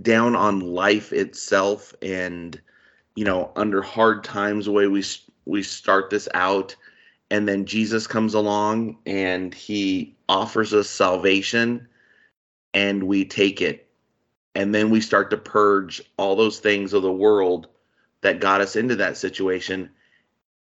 down 0.00 0.36
on 0.36 0.60
life 0.60 1.12
itself 1.12 1.92
and 2.00 2.60
you 3.18 3.24
know, 3.24 3.50
under 3.56 3.82
hard 3.82 4.22
times, 4.22 4.66
the 4.66 4.70
way 4.70 4.86
we 4.86 5.02
we 5.44 5.60
start 5.64 6.08
this 6.08 6.28
out, 6.34 6.76
and 7.30 7.48
then 7.48 7.66
Jesus 7.66 8.06
comes 8.06 8.34
along 8.34 8.98
and 9.06 9.54
he 9.54 10.16
offers 10.28 10.72
us 10.74 10.88
salvation, 10.88 11.86
and 12.74 13.04
we 13.04 13.24
take 13.24 13.60
it, 13.60 13.88
and 14.54 14.74
then 14.74 14.90
we 14.90 15.00
start 15.00 15.30
to 15.30 15.36
purge 15.36 16.02
all 16.16 16.36
those 16.36 16.58
things 16.58 16.92
of 16.92 17.02
the 17.02 17.12
world 17.12 17.68
that 18.20 18.40
got 18.40 18.60
us 18.60 18.76
into 18.76 18.96
that 18.96 19.16
situation, 19.16 19.90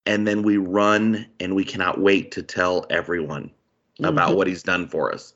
and 0.06 0.26
then 0.26 0.42
we 0.42 0.56
run 0.56 1.26
and 1.40 1.54
we 1.54 1.64
cannot 1.64 2.00
wait 2.00 2.30
to 2.32 2.42
tell 2.42 2.86
everyone 2.90 3.44
mm-hmm. 3.44 4.04
about 4.06 4.36
what 4.36 4.46
he's 4.46 4.62
done 4.62 4.88
for 4.88 5.12
us. 5.12 5.34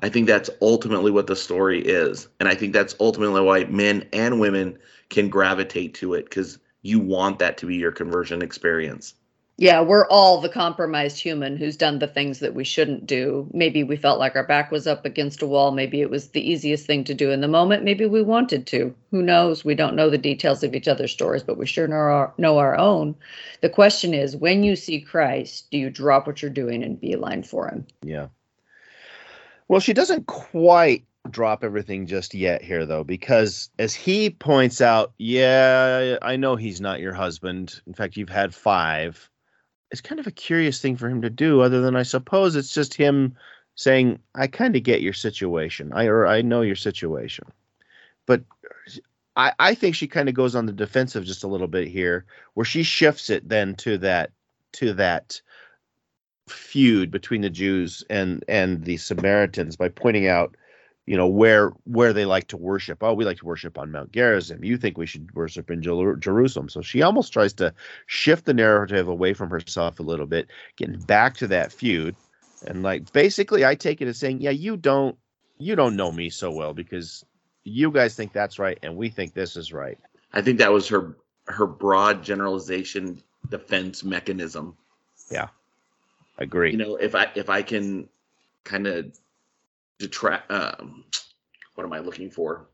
I 0.00 0.08
think 0.08 0.26
that's 0.26 0.50
ultimately 0.60 1.10
what 1.10 1.28
the 1.28 1.36
story 1.36 1.80
is. 1.80 2.28
And 2.40 2.48
I 2.48 2.54
think 2.54 2.72
that's 2.72 2.96
ultimately 2.98 3.40
why 3.40 3.64
men 3.64 4.06
and 4.12 4.40
women 4.40 4.76
can 5.10 5.28
gravitate 5.28 5.94
to 5.94 6.14
it 6.14 6.24
because 6.24 6.58
you 6.82 6.98
want 6.98 7.38
that 7.38 7.56
to 7.58 7.66
be 7.66 7.76
your 7.76 7.92
conversion 7.92 8.42
experience. 8.42 9.14
Yeah, 9.62 9.80
we're 9.80 10.08
all 10.08 10.40
the 10.40 10.48
compromised 10.48 11.20
human 11.20 11.56
who's 11.56 11.76
done 11.76 12.00
the 12.00 12.08
things 12.08 12.40
that 12.40 12.52
we 12.52 12.64
shouldn't 12.64 13.06
do. 13.06 13.48
Maybe 13.52 13.84
we 13.84 13.94
felt 13.94 14.18
like 14.18 14.34
our 14.34 14.42
back 14.42 14.72
was 14.72 14.88
up 14.88 15.04
against 15.04 15.40
a 15.40 15.46
wall. 15.46 15.70
Maybe 15.70 16.00
it 16.00 16.10
was 16.10 16.30
the 16.30 16.40
easiest 16.40 16.84
thing 16.84 17.04
to 17.04 17.14
do 17.14 17.30
in 17.30 17.42
the 17.42 17.46
moment. 17.46 17.84
Maybe 17.84 18.04
we 18.04 18.22
wanted 18.22 18.66
to. 18.66 18.92
Who 19.12 19.22
knows? 19.22 19.64
We 19.64 19.76
don't 19.76 19.94
know 19.94 20.10
the 20.10 20.18
details 20.18 20.64
of 20.64 20.74
each 20.74 20.88
other's 20.88 21.12
stories, 21.12 21.44
but 21.44 21.58
we 21.58 21.66
sure 21.66 21.86
know 21.86 21.94
our, 21.94 22.34
know 22.38 22.58
our 22.58 22.76
own. 22.76 23.14
The 23.60 23.68
question 23.68 24.14
is 24.14 24.34
when 24.34 24.64
you 24.64 24.74
see 24.74 25.00
Christ, 25.00 25.70
do 25.70 25.78
you 25.78 25.90
drop 25.90 26.26
what 26.26 26.42
you're 26.42 26.50
doing 26.50 26.82
and 26.82 27.00
beeline 27.00 27.44
for 27.44 27.68
him? 27.68 27.86
Yeah. 28.02 28.26
Well, 29.68 29.78
she 29.78 29.92
doesn't 29.92 30.26
quite 30.26 31.04
drop 31.30 31.62
everything 31.62 32.06
just 32.06 32.34
yet 32.34 32.64
here 32.64 32.84
though 32.84 33.04
because 33.04 33.70
as 33.78 33.94
he 33.94 34.28
points 34.28 34.80
out 34.80 35.12
yeah 35.18 36.16
i 36.20 36.34
know 36.34 36.56
he's 36.56 36.80
not 36.80 36.98
your 36.98 37.14
husband 37.14 37.80
in 37.86 37.94
fact 37.94 38.16
you've 38.16 38.28
had 38.28 38.52
five 38.52 39.30
it's 39.92 40.00
kind 40.00 40.18
of 40.18 40.26
a 40.26 40.32
curious 40.32 40.80
thing 40.80 40.96
for 40.96 41.08
him 41.08 41.22
to 41.22 41.30
do 41.30 41.60
other 41.60 41.80
than 41.80 41.94
i 41.94 42.02
suppose 42.02 42.56
it's 42.56 42.74
just 42.74 42.94
him 42.94 43.36
saying 43.74 44.18
i 44.34 44.46
kind 44.46 44.76
of 44.76 44.82
get 44.82 45.02
your 45.02 45.12
situation. 45.12 45.92
I 45.92 46.06
or 46.06 46.26
i 46.26 46.42
know 46.42 46.62
your 46.62 46.76
situation. 46.76 47.44
But 48.26 48.42
i 49.36 49.52
i 49.58 49.74
think 49.74 49.94
she 49.94 50.06
kind 50.06 50.28
of 50.28 50.34
goes 50.34 50.54
on 50.54 50.66
the 50.66 50.72
defensive 50.72 51.24
just 51.24 51.44
a 51.44 51.48
little 51.48 51.68
bit 51.68 51.88
here 51.88 52.24
where 52.54 52.64
she 52.64 52.82
shifts 52.82 53.30
it 53.30 53.48
then 53.48 53.74
to 53.76 53.98
that 53.98 54.30
to 54.72 54.92
that 54.94 55.40
feud 56.48 57.10
between 57.10 57.40
the 57.40 57.50
jews 57.50 58.02
and 58.10 58.44
and 58.48 58.84
the 58.84 58.96
samaritans 58.96 59.76
by 59.76 59.88
pointing 59.88 60.26
out 60.26 60.56
you 61.06 61.16
know 61.16 61.26
where 61.26 61.72
where 61.84 62.12
they 62.12 62.24
like 62.24 62.48
to 62.48 62.56
worship. 62.56 63.02
Oh 63.02 63.12
we 63.12 63.24
like 63.24 63.38
to 63.38 63.46
worship 63.46 63.76
on 63.76 63.90
mount 63.90 64.12
gerizim. 64.12 64.64
You 64.64 64.76
think 64.76 64.96
we 64.96 65.06
should 65.06 65.34
worship 65.34 65.70
in 65.70 65.82
Jer- 65.82 66.16
jerusalem. 66.16 66.68
So 66.68 66.80
she 66.80 67.02
almost 67.02 67.32
tries 67.32 67.52
to 67.54 67.74
shift 68.06 68.44
the 68.44 68.54
narrative 68.54 69.08
away 69.08 69.34
from 69.34 69.50
herself 69.50 69.98
a 69.98 70.04
little 70.04 70.26
bit 70.26 70.48
getting 70.76 71.00
back 71.00 71.36
to 71.38 71.48
that 71.48 71.72
feud. 71.72 72.14
And 72.64 72.84
like 72.84 73.12
basically 73.12 73.64
i 73.64 73.74
take 73.74 74.00
it 74.00 74.06
as 74.06 74.18
saying 74.18 74.40
yeah 74.40 74.50
you 74.50 74.76
don't 74.76 75.16
you 75.58 75.74
don't 75.74 75.96
know 75.96 76.12
me 76.12 76.30
so 76.30 76.50
well 76.52 76.72
because 76.72 77.24
you 77.64 77.90
guys 77.90 78.14
think 78.14 78.32
that's 78.32 78.58
right 78.58 78.78
and 78.82 78.96
we 78.96 79.08
think 79.08 79.34
this 79.34 79.56
is 79.56 79.72
right. 79.72 79.98
I 80.32 80.42
think 80.42 80.58
that 80.58 80.72
was 80.72 80.86
her 80.88 81.16
her 81.48 81.66
broad 81.66 82.22
generalization 82.22 83.20
defense 83.50 84.04
mechanism. 84.04 84.76
Yeah. 85.30 85.48
Agree. 86.38 86.70
You 86.70 86.78
know 86.78 86.94
if 86.94 87.16
i 87.16 87.26
if 87.34 87.50
i 87.50 87.62
can 87.62 88.08
kind 88.64 88.86
of 88.86 89.12
detract. 90.02 90.50
Um, 90.50 91.04
what 91.74 91.84
am 91.84 91.92
I 91.92 92.00
looking 92.00 92.30
for? 92.30 92.68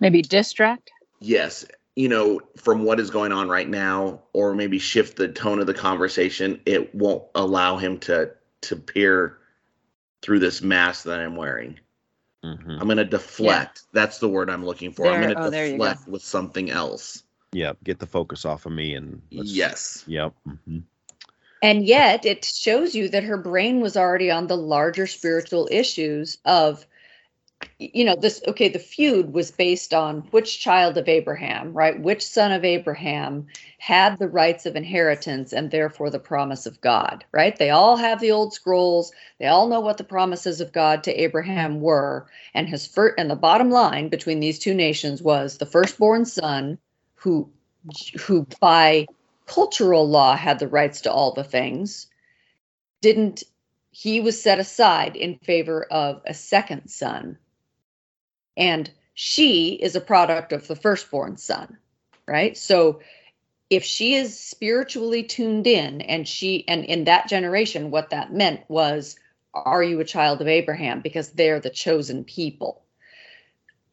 Maybe 0.00 0.22
distract. 0.22 0.90
Yes, 1.20 1.64
you 1.94 2.08
know, 2.08 2.40
from 2.56 2.84
what 2.84 3.00
is 3.00 3.10
going 3.10 3.32
on 3.32 3.48
right 3.48 3.68
now, 3.68 4.22
or 4.32 4.54
maybe 4.54 4.78
shift 4.78 5.16
the 5.16 5.28
tone 5.28 5.60
of 5.60 5.66
the 5.66 5.74
conversation. 5.74 6.60
It 6.66 6.94
won't 6.94 7.24
allow 7.34 7.78
him 7.78 7.98
to 8.00 8.32
to 8.62 8.76
peer 8.76 9.38
through 10.22 10.40
this 10.40 10.62
mask 10.62 11.04
that 11.04 11.20
I'm 11.20 11.36
wearing. 11.36 11.80
Mm-hmm. 12.44 12.70
I'm 12.70 12.86
going 12.86 12.98
to 12.98 13.04
deflect. 13.04 13.82
Yeah. 13.82 14.00
That's 14.00 14.18
the 14.18 14.28
word 14.28 14.50
I'm 14.50 14.64
looking 14.64 14.92
for. 14.92 15.04
There, 15.04 15.14
I'm 15.14 15.22
going 15.22 15.34
to 15.34 15.42
oh, 15.42 15.50
deflect 15.50 16.06
with 16.06 16.22
something 16.22 16.70
else. 16.70 17.22
Yep. 17.52 17.78
Get 17.84 17.98
the 17.98 18.06
focus 18.06 18.44
off 18.44 18.66
of 18.66 18.72
me 18.72 18.94
and 18.94 19.22
yes. 19.30 20.04
Yep. 20.06 20.34
Mm-hmm. 20.46 20.78
And 21.66 21.84
yet 21.84 22.24
it 22.24 22.44
shows 22.44 22.94
you 22.94 23.08
that 23.08 23.24
her 23.24 23.36
brain 23.36 23.80
was 23.80 23.96
already 23.96 24.30
on 24.30 24.46
the 24.46 24.56
larger 24.56 25.08
spiritual 25.08 25.66
issues 25.68 26.38
of 26.44 26.86
you 27.76 28.04
know 28.04 28.14
this 28.14 28.40
okay 28.46 28.68
the 28.68 28.78
feud 28.78 29.32
was 29.32 29.50
based 29.50 29.92
on 29.92 30.20
which 30.30 30.60
child 30.60 30.96
of 30.96 31.08
abraham 31.08 31.72
right? 31.72 32.00
Which 32.00 32.24
son 32.24 32.52
of 32.52 32.64
abraham 32.64 33.48
had 33.78 34.16
the 34.16 34.28
rights 34.28 34.64
of 34.64 34.76
inheritance 34.76 35.52
and 35.52 35.68
therefore 35.68 36.10
the 36.10 36.20
promise 36.20 36.66
of 36.66 36.80
god 36.80 37.24
right? 37.32 37.58
They 37.58 37.70
all 37.70 37.96
have 37.96 38.20
the 38.20 38.30
old 38.30 38.54
scrolls. 38.54 39.10
They 39.40 39.46
all 39.48 39.66
know 39.66 39.80
what 39.80 39.98
the 39.98 40.04
promises 40.04 40.60
of 40.60 40.72
god 40.72 41.02
to 41.02 41.20
abraham 41.20 41.80
were. 41.80 42.28
And 42.54 42.68
his 42.68 42.86
first 42.86 43.14
and 43.18 43.28
the 43.28 43.34
bottom 43.34 43.70
line 43.70 44.08
between 44.08 44.38
these 44.38 44.60
two 44.60 44.74
nations 44.74 45.20
was 45.20 45.58
the 45.58 45.66
firstborn 45.66 46.26
son 46.26 46.78
who 47.16 47.50
who 48.20 48.46
by 48.60 49.06
cultural 49.46 50.08
law 50.08 50.36
had 50.36 50.58
the 50.58 50.68
rights 50.68 51.02
to 51.02 51.12
all 51.12 51.32
the 51.32 51.44
things, 51.44 52.08
didn't 53.00 53.44
he 53.90 54.20
was 54.20 54.40
set 54.40 54.58
aside 54.58 55.16
in 55.16 55.38
favor 55.38 55.84
of 55.90 56.20
a 56.26 56.34
second 56.34 56.88
son. 56.88 57.38
And 58.56 58.90
she 59.14 59.72
is 59.72 59.96
a 59.96 60.00
product 60.02 60.52
of 60.52 60.66
the 60.66 60.76
firstborn 60.76 61.38
son, 61.38 61.78
right? 62.26 62.56
So 62.56 63.00
if 63.70 63.84
she 63.84 64.14
is 64.14 64.38
spiritually 64.38 65.22
tuned 65.22 65.66
in 65.66 66.02
and 66.02 66.28
she 66.28 66.68
and 66.68 66.84
in 66.84 67.04
that 67.04 67.28
generation 67.28 67.90
what 67.90 68.10
that 68.10 68.32
meant 68.32 68.60
was 68.68 69.16
Are 69.54 69.82
you 69.82 70.00
a 70.00 70.04
child 70.04 70.42
of 70.42 70.48
Abraham? 70.48 71.00
Because 71.00 71.30
they're 71.30 71.60
the 71.60 71.70
chosen 71.70 72.24
people. 72.24 72.82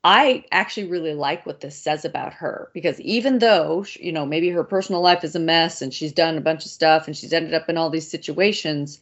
I 0.06 0.43
actually 0.51 0.88
really 0.88 1.14
like 1.14 1.45
what 1.45 1.62
this 1.62 1.78
says 1.78 2.04
about 2.04 2.34
her 2.34 2.70
because 2.74 2.99
even 2.99 3.39
though, 3.39 3.86
you 3.97 4.12
know, 4.12 4.26
maybe 4.26 4.49
her 4.49 4.64
personal 4.66 4.99
life 4.99 5.24
is 5.24 5.34
a 5.34 5.39
mess 5.39 5.82
and 5.82 5.93
she's 5.93 6.12
done 6.12 6.38
a 6.38 6.41
bunch 6.41 6.66
of 6.66 6.72
stuff 6.72 7.08
and 7.08 7.16
she's 7.16 7.32
ended 7.32 7.54
up 7.54 7.70
in 7.70 7.78
all 7.78 7.89
these 7.89 8.10
situations, 8.10 8.99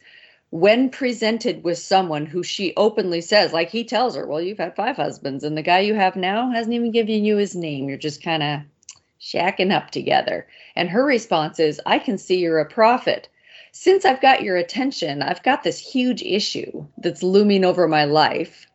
when 0.50 0.90
presented 0.90 1.64
with 1.64 1.78
someone 1.78 2.24
who 2.24 2.44
she 2.44 2.72
openly 2.76 3.20
says, 3.20 3.52
like 3.52 3.68
he 3.68 3.82
tells 3.82 4.14
her, 4.14 4.26
well, 4.28 4.40
you've 4.40 4.58
had 4.58 4.76
five 4.76 4.94
husbands 4.94 5.42
and 5.42 5.56
the 5.58 5.62
guy 5.62 5.80
you 5.80 5.94
have 5.94 6.14
now 6.14 6.50
hasn't 6.50 6.74
even 6.74 6.92
given 6.92 7.24
you 7.24 7.36
his 7.36 7.56
name. 7.56 7.88
You're 7.88 7.98
just 7.98 8.22
kind 8.22 8.42
of 8.44 8.60
shacking 9.20 9.72
up 9.72 9.90
together. 9.90 10.46
And 10.76 10.88
her 10.88 11.04
response 11.04 11.58
is, 11.58 11.80
I 11.84 11.98
can 11.98 12.16
see 12.16 12.38
you're 12.38 12.60
a 12.60 12.64
prophet. 12.64 13.28
Since 13.72 14.04
I've 14.04 14.20
got 14.20 14.42
your 14.42 14.56
attention, 14.56 15.22
I've 15.22 15.42
got 15.42 15.64
this 15.64 15.78
huge 15.78 16.22
issue 16.22 16.86
that's 16.98 17.24
looming 17.24 17.64
over 17.64 17.88
my 17.88 18.04
life 18.04 18.68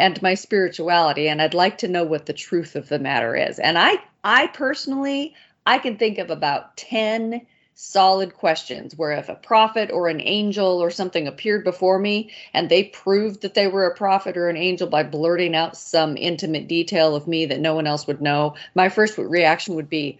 and 0.00 0.20
my 0.22 0.34
spirituality 0.34 1.28
and 1.28 1.40
I'd 1.42 1.54
like 1.54 1.78
to 1.78 1.88
know 1.88 2.04
what 2.04 2.26
the 2.26 2.32
truth 2.32 2.74
of 2.74 2.88
the 2.88 2.98
matter 2.98 3.36
is. 3.36 3.58
And 3.58 3.78
I 3.78 3.98
I 4.24 4.48
personally 4.48 5.34
I 5.66 5.78
can 5.78 5.96
think 5.96 6.18
of 6.18 6.30
about 6.30 6.76
10 6.78 7.46
solid 7.74 8.34
questions 8.34 8.96
where 8.96 9.12
if 9.12 9.28
a 9.28 9.34
prophet 9.34 9.90
or 9.90 10.08
an 10.08 10.20
angel 10.20 10.82
or 10.82 10.90
something 10.90 11.26
appeared 11.26 11.64
before 11.64 11.98
me 11.98 12.30
and 12.52 12.68
they 12.68 12.84
proved 12.84 13.42
that 13.42 13.54
they 13.54 13.68
were 13.68 13.86
a 13.86 13.94
prophet 13.94 14.36
or 14.36 14.48
an 14.48 14.56
angel 14.56 14.86
by 14.86 15.02
blurting 15.02 15.54
out 15.54 15.76
some 15.76 16.16
intimate 16.16 16.68
detail 16.68 17.14
of 17.14 17.26
me 17.26 17.46
that 17.46 17.60
no 17.60 17.74
one 17.74 17.86
else 17.86 18.06
would 18.06 18.20
know, 18.20 18.54
my 18.74 18.88
first 18.88 19.16
reaction 19.16 19.74
would 19.76 19.88
be 19.88 20.18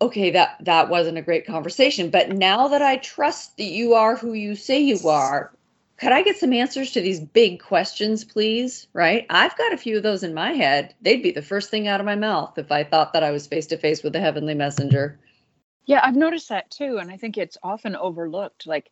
okay 0.00 0.30
that 0.30 0.56
that 0.60 0.88
wasn't 0.88 1.18
a 1.18 1.22
great 1.22 1.44
conversation 1.46 2.08
but 2.08 2.30
now 2.30 2.68
that 2.68 2.82
i 2.82 2.96
trust 2.98 3.56
that 3.56 3.64
you 3.64 3.94
are 3.94 4.14
who 4.16 4.32
you 4.32 4.54
say 4.54 4.78
you 4.78 5.08
are 5.08 5.50
could 5.98 6.12
I 6.12 6.22
get 6.22 6.36
some 6.36 6.52
answers 6.52 6.92
to 6.92 7.00
these 7.00 7.20
big 7.20 7.60
questions, 7.60 8.24
please? 8.24 8.86
Right? 8.92 9.26
I've 9.30 9.56
got 9.58 9.72
a 9.72 9.78
few 9.78 9.96
of 9.96 10.02
those 10.02 10.22
in 10.22 10.32
my 10.32 10.52
head. 10.52 10.94
They'd 11.02 11.22
be 11.22 11.32
the 11.32 11.42
first 11.42 11.70
thing 11.70 11.88
out 11.88 12.00
of 12.00 12.06
my 12.06 12.14
mouth 12.14 12.56
if 12.56 12.70
I 12.70 12.84
thought 12.84 13.12
that 13.12 13.24
I 13.24 13.32
was 13.32 13.46
face 13.46 13.66
to 13.66 13.76
face 13.76 14.02
with 14.02 14.14
a 14.14 14.20
heavenly 14.20 14.54
messenger. 14.54 15.18
Yeah, 15.86 16.00
I've 16.02 16.16
noticed 16.16 16.48
that 16.50 16.70
too. 16.70 16.98
And 16.98 17.10
I 17.10 17.16
think 17.16 17.36
it's 17.36 17.58
often 17.62 17.96
overlooked. 17.96 18.66
Like, 18.66 18.90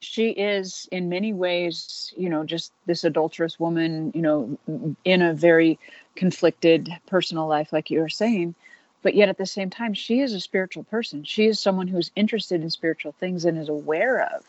she 0.00 0.30
is 0.30 0.88
in 0.92 1.08
many 1.08 1.32
ways, 1.32 2.12
you 2.16 2.28
know, 2.28 2.44
just 2.44 2.72
this 2.86 3.04
adulterous 3.04 3.58
woman, 3.58 4.12
you 4.14 4.22
know, 4.22 4.58
in 5.04 5.22
a 5.22 5.34
very 5.34 5.78
conflicted 6.14 6.88
personal 7.06 7.46
life, 7.46 7.72
like 7.72 7.90
you 7.90 8.00
were 8.00 8.08
saying. 8.08 8.54
But 9.02 9.14
yet 9.14 9.28
at 9.28 9.38
the 9.38 9.46
same 9.46 9.70
time, 9.70 9.94
she 9.94 10.20
is 10.20 10.32
a 10.32 10.40
spiritual 10.40 10.84
person. 10.84 11.24
She 11.24 11.46
is 11.46 11.60
someone 11.60 11.88
who's 11.88 12.10
interested 12.16 12.62
in 12.62 12.70
spiritual 12.70 13.12
things 13.12 13.44
and 13.44 13.58
is 13.58 13.68
aware 13.68 14.22
of 14.22 14.44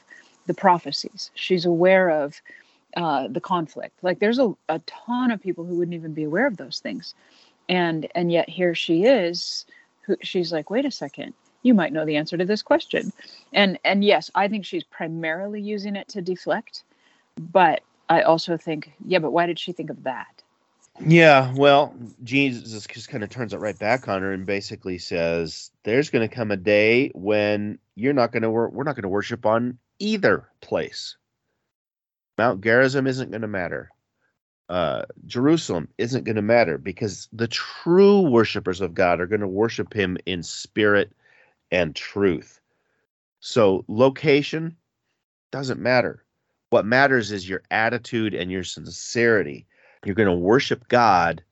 the 0.47 0.53
prophecies. 0.53 1.31
She's 1.35 1.65
aware 1.65 2.09
of 2.09 2.41
uh, 2.95 3.27
the 3.27 3.41
conflict. 3.41 3.99
Like 4.01 4.19
there's 4.19 4.39
a, 4.39 4.53
a 4.69 4.79
ton 4.79 5.31
of 5.31 5.41
people 5.41 5.65
who 5.65 5.75
wouldn't 5.75 5.95
even 5.95 6.13
be 6.13 6.23
aware 6.23 6.47
of 6.47 6.57
those 6.57 6.79
things. 6.79 7.13
And 7.69 8.07
and 8.15 8.31
yet 8.31 8.49
here 8.49 8.73
she 8.73 9.03
is, 9.03 9.65
who 10.01 10.15
she's 10.21 10.51
like, 10.51 10.69
wait 10.69 10.85
a 10.85 10.91
second, 10.91 11.33
you 11.63 11.73
might 11.73 11.93
know 11.93 12.05
the 12.05 12.15
answer 12.15 12.37
to 12.37 12.45
this 12.45 12.61
question. 12.61 13.11
And 13.53 13.77
and 13.83 14.03
yes, 14.03 14.31
I 14.33 14.47
think 14.47 14.65
she's 14.65 14.83
primarily 14.83 15.61
using 15.61 15.95
it 15.95 16.07
to 16.09 16.21
deflect, 16.21 16.83
but 17.37 17.81
I 18.09 18.21
also 18.21 18.55
think, 18.57 18.93
yeah, 19.05 19.19
but 19.19 19.31
why 19.31 19.45
did 19.45 19.59
she 19.59 19.73
think 19.73 19.89
of 19.89 20.03
that? 20.03 20.43
Yeah, 21.05 21.53
well, 21.55 21.93
Jesus 22.23 22.87
just 22.87 23.09
kind 23.09 23.23
of 23.23 23.29
turns 23.29 23.53
it 23.53 23.57
right 23.57 23.77
back 23.77 24.07
on 24.07 24.21
her 24.23 24.31
and 24.31 24.45
basically 24.45 24.97
says, 24.97 25.69
"There's 25.83 26.09
going 26.09 26.27
to 26.27 26.33
come 26.33 26.49
a 26.49 26.57
day 26.57 27.11
when 27.13 27.77
you're 27.95 28.13
not 28.13 28.31
going 28.31 28.43
to 28.43 28.49
wor- 28.49 28.69
we're 28.69 28.83
not 28.83 28.95
going 28.95 29.03
to 29.03 29.09
worship 29.09 29.45
on 29.45 29.77
either 29.99 30.47
place. 30.61 31.15
Mount 32.37 32.61
Gerizim 32.61 33.07
isn't 33.07 33.31
going 33.31 33.41
to 33.41 33.47
matter. 33.47 33.89
Uh, 34.69 35.03
Jerusalem 35.25 35.87
isn't 35.97 36.25
going 36.25 36.35
to 36.35 36.41
matter 36.41 36.77
because 36.77 37.29
the 37.31 37.47
true 37.47 38.21
worshipers 38.21 38.81
of 38.81 38.93
God 38.93 39.21
are 39.21 39.27
going 39.27 39.41
to 39.41 39.47
worship 39.47 39.93
Him 39.93 40.17
in 40.25 40.43
spirit 40.43 41.11
and 41.71 41.95
truth. 41.95 42.59
So, 43.39 43.85
location 43.87 44.75
doesn't 45.51 45.79
matter. 45.79 46.23
What 46.69 46.85
matters 46.85 47.31
is 47.31 47.47
your 47.47 47.63
attitude 47.71 48.33
and 48.33 48.51
your 48.51 48.65
sincerity. 48.65 49.65
You're 50.03 50.15
going 50.15 50.29
to 50.29 50.35
worship 50.35 50.87
God 50.89 51.43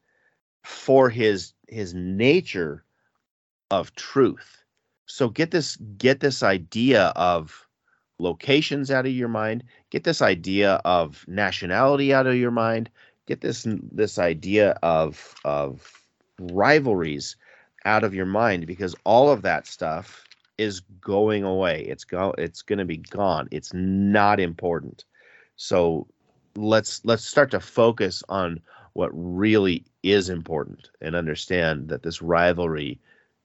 for 0.64 1.10
His 1.10 1.54
His 1.70 1.94
nature 1.94 2.84
of 3.72 3.96
truth. 3.96 4.64
So 5.06 5.30
get 5.30 5.52
this 5.52 5.78
get 5.98 6.20
this 6.20 6.44
idea 6.44 7.08
of 7.16 7.65
locations 8.20 8.90
out 8.90 9.06
of 9.06 9.12
your 9.12 9.28
mind 9.28 9.64
get 9.90 10.04
this 10.04 10.22
idea 10.22 10.76
of 10.86 11.26
nationality 11.28 12.14
out 12.14 12.28
of 12.28 12.36
your 12.36 12.52
mind 12.52 12.90
get 13.26 13.42
this 13.42 13.68
this 13.92 14.18
idea 14.18 14.78
of 14.84 15.36
of 15.44 16.06
rivalries 16.40 17.36
out 17.86 18.04
of 18.04 18.14
your 18.14 18.26
mind 18.26 18.68
because 18.68 18.96
all 19.04 19.30
of 19.30 19.42
that 19.44 19.68
stuff 19.68 20.26
is 20.58 20.82
going 21.02 21.44
away. 21.44 21.86
It's 21.88 22.04
go 22.04 22.34
it's 22.38 22.62
going 22.62 22.80
to 22.80 22.86
be 22.86 22.98
gone. 22.98 23.48
It's 23.52 23.74
not 23.74 24.40
important. 24.40 25.06
So 25.56 26.08
let's 26.56 27.04
let's 27.06 27.26
start 27.26 27.52
to 27.52 27.60
focus 27.60 28.24
on 28.30 28.60
what 28.94 29.12
really 29.14 29.86
is 30.04 30.30
important 30.30 30.90
and 31.02 31.16
understand 31.16 31.90
that 31.90 32.04
this 32.04 32.22
rivalry 32.22 33.00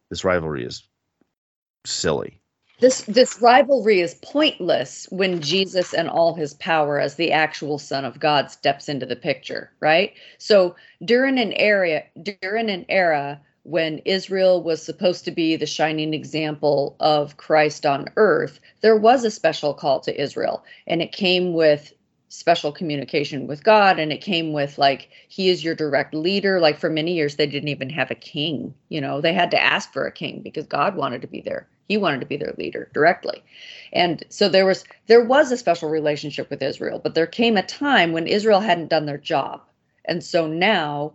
this 0.08 0.24
rivalry 0.24 0.64
is 0.64 0.88
silly 1.84 2.40
this 2.80 3.02
this 3.02 3.40
rivalry 3.42 4.00
is 4.00 4.14
pointless 4.22 5.06
when 5.10 5.40
Jesus 5.42 5.92
and 5.92 6.08
all 6.08 6.34
his 6.34 6.54
power 6.54 6.98
as 6.98 7.14
the 7.16 7.30
actual 7.30 7.78
son 7.78 8.06
of 8.06 8.18
God 8.18 8.50
steps 8.50 8.88
into 8.88 9.04
the 9.04 9.16
picture, 9.16 9.70
right? 9.80 10.14
So 10.38 10.74
during 11.04 11.38
an 11.38 11.52
area 11.52 12.04
during 12.22 12.70
an 12.70 12.86
era 12.88 13.40
when 13.64 13.98
Israel 14.06 14.62
was 14.62 14.82
supposed 14.82 15.26
to 15.26 15.30
be 15.30 15.56
the 15.56 15.66
shining 15.66 16.14
example 16.14 16.96
of 17.00 17.36
Christ 17.36 17.84
on 17.84 18.08
earth, 18.16 18.58
there 18.80 18.96
was 18.96 19.24
a 19.24 19.30
special 19.30 19.74
call 19.74 20.00
to 20.00 20.18
Israel 20.20 20.64
and 20.86 21.02
it 21.02 21.12
came 21.12 21.52
with 21.52 21.92
special 22.30 22.72
communication 22.72 23.46
with 23.46 23.62
God 23.62 23.98
and 23.98 24.10
it 24.12 24.22
came 24.22 24.52
with 24.54 24.78
like 24.78 25.10
he 25.28 25.50
is 25.50 25.62
your 25.62 25.74
direct 25.74 26.14
leader. 26.14 26.60
Like 26.60 26.78
for 26.78 26.88
many 26.88 27.12
years 27.12 27.36
they 27.36 27.46
didn't 27.46 27.68
even 27.68 27.90
have 27.90 28.10
a 28.10 28.14
king 28.14 28.72
you 28.88 29.02
know? 29.02 29.20
They 29.20 29.34
had 29.34 29.50
to 29.50 29.62
ask 29.62 29.92
for 29.92 30.06
a 30.06 30.12
king 30.12 30.40
because 30.40 30.66
God 30.66 30.96
wanted 30.96 31.20
to 31.20 31.28
be 31.28 31.42
there 31.42 31.68
he 31.90 31.96
wanted 31.98 32.20
to 32.20 32.26
be 32.26 32.36
their 32.36 32.54
leader 32.56 32.88
directly. 32.94 33.42
And 33.92 34.22
so 34.28 34.48
there 34.48 34.64
was 34.64 34.84
there 35.08 35.24
was 35.24 35.50
a 35.50 35.56
special 35.56 35.88
relationship 35.90 36.48
with 36.48 36.62
Israel, 36.62 37.00
but 37.02 37.16
there 37.16 37.26
came 37.26 37.56
a 37.56 37.64
time 37.64 38.12
when 38.12 38.28
Israel 38.28 38.60
hadn't 38.60 38.90
done 38.90 39.06
their 39.06 39.18
job. 39.18 39.62
And 40.04 40.22
so 40.22 40.46
now 40.46 41.14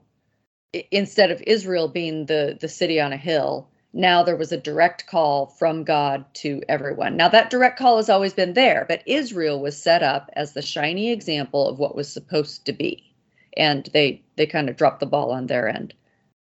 instead 0.91 1.31
of 1.31 1.41
Israel 1.47 1.87
being 1.87 2.25
the 2.25 2.57
the 2.59 2.67
city 2.67 2.99
on 2.99 3.13
a 3.13 3.17
hill, 3.31 3.69
now 3.93 4.21
there 4.21 4.35
was 4.35 4.51
a 4.51 4.57
direct 4.57 5.07
call 5.07 5.45
from 5.45 5.85
God 5.85 6.25
to 6.43 6.61
everyone. 6.67 7.15
Now 7.15 7.29
that 7.29 7.49
direct 7.49 7.79
call 7.79 7.95
has 7.95 8.09
always 8.09 8.33
been 8.33 8.53
there, 8.53 8.83
but 8.89 9.01
Israel 9.05 9.61
was 9.61 9.81
set 9.81 10.03
up 10.03 10.29
as 10.33 10.51
the 10.51 10.61
shiny 10.61 11.09
example 11.09 11.69
of 11.69 11.79
what 11.79 11.95
was 11.95 12.11
supposed 12.11 12.65
to 12.65 12.73
be. 12.73 13.15
And 13.55 13.89
they 13.93 14.23
they 14.35 14.45
kind 14.45 14.69
of 14.69 14.75
dropped 14.75 14.99
the 14.99 15.05
ball 15.05 15.31
on 15.31 15.47
their 15.47 15.69
end. 15.69 15.93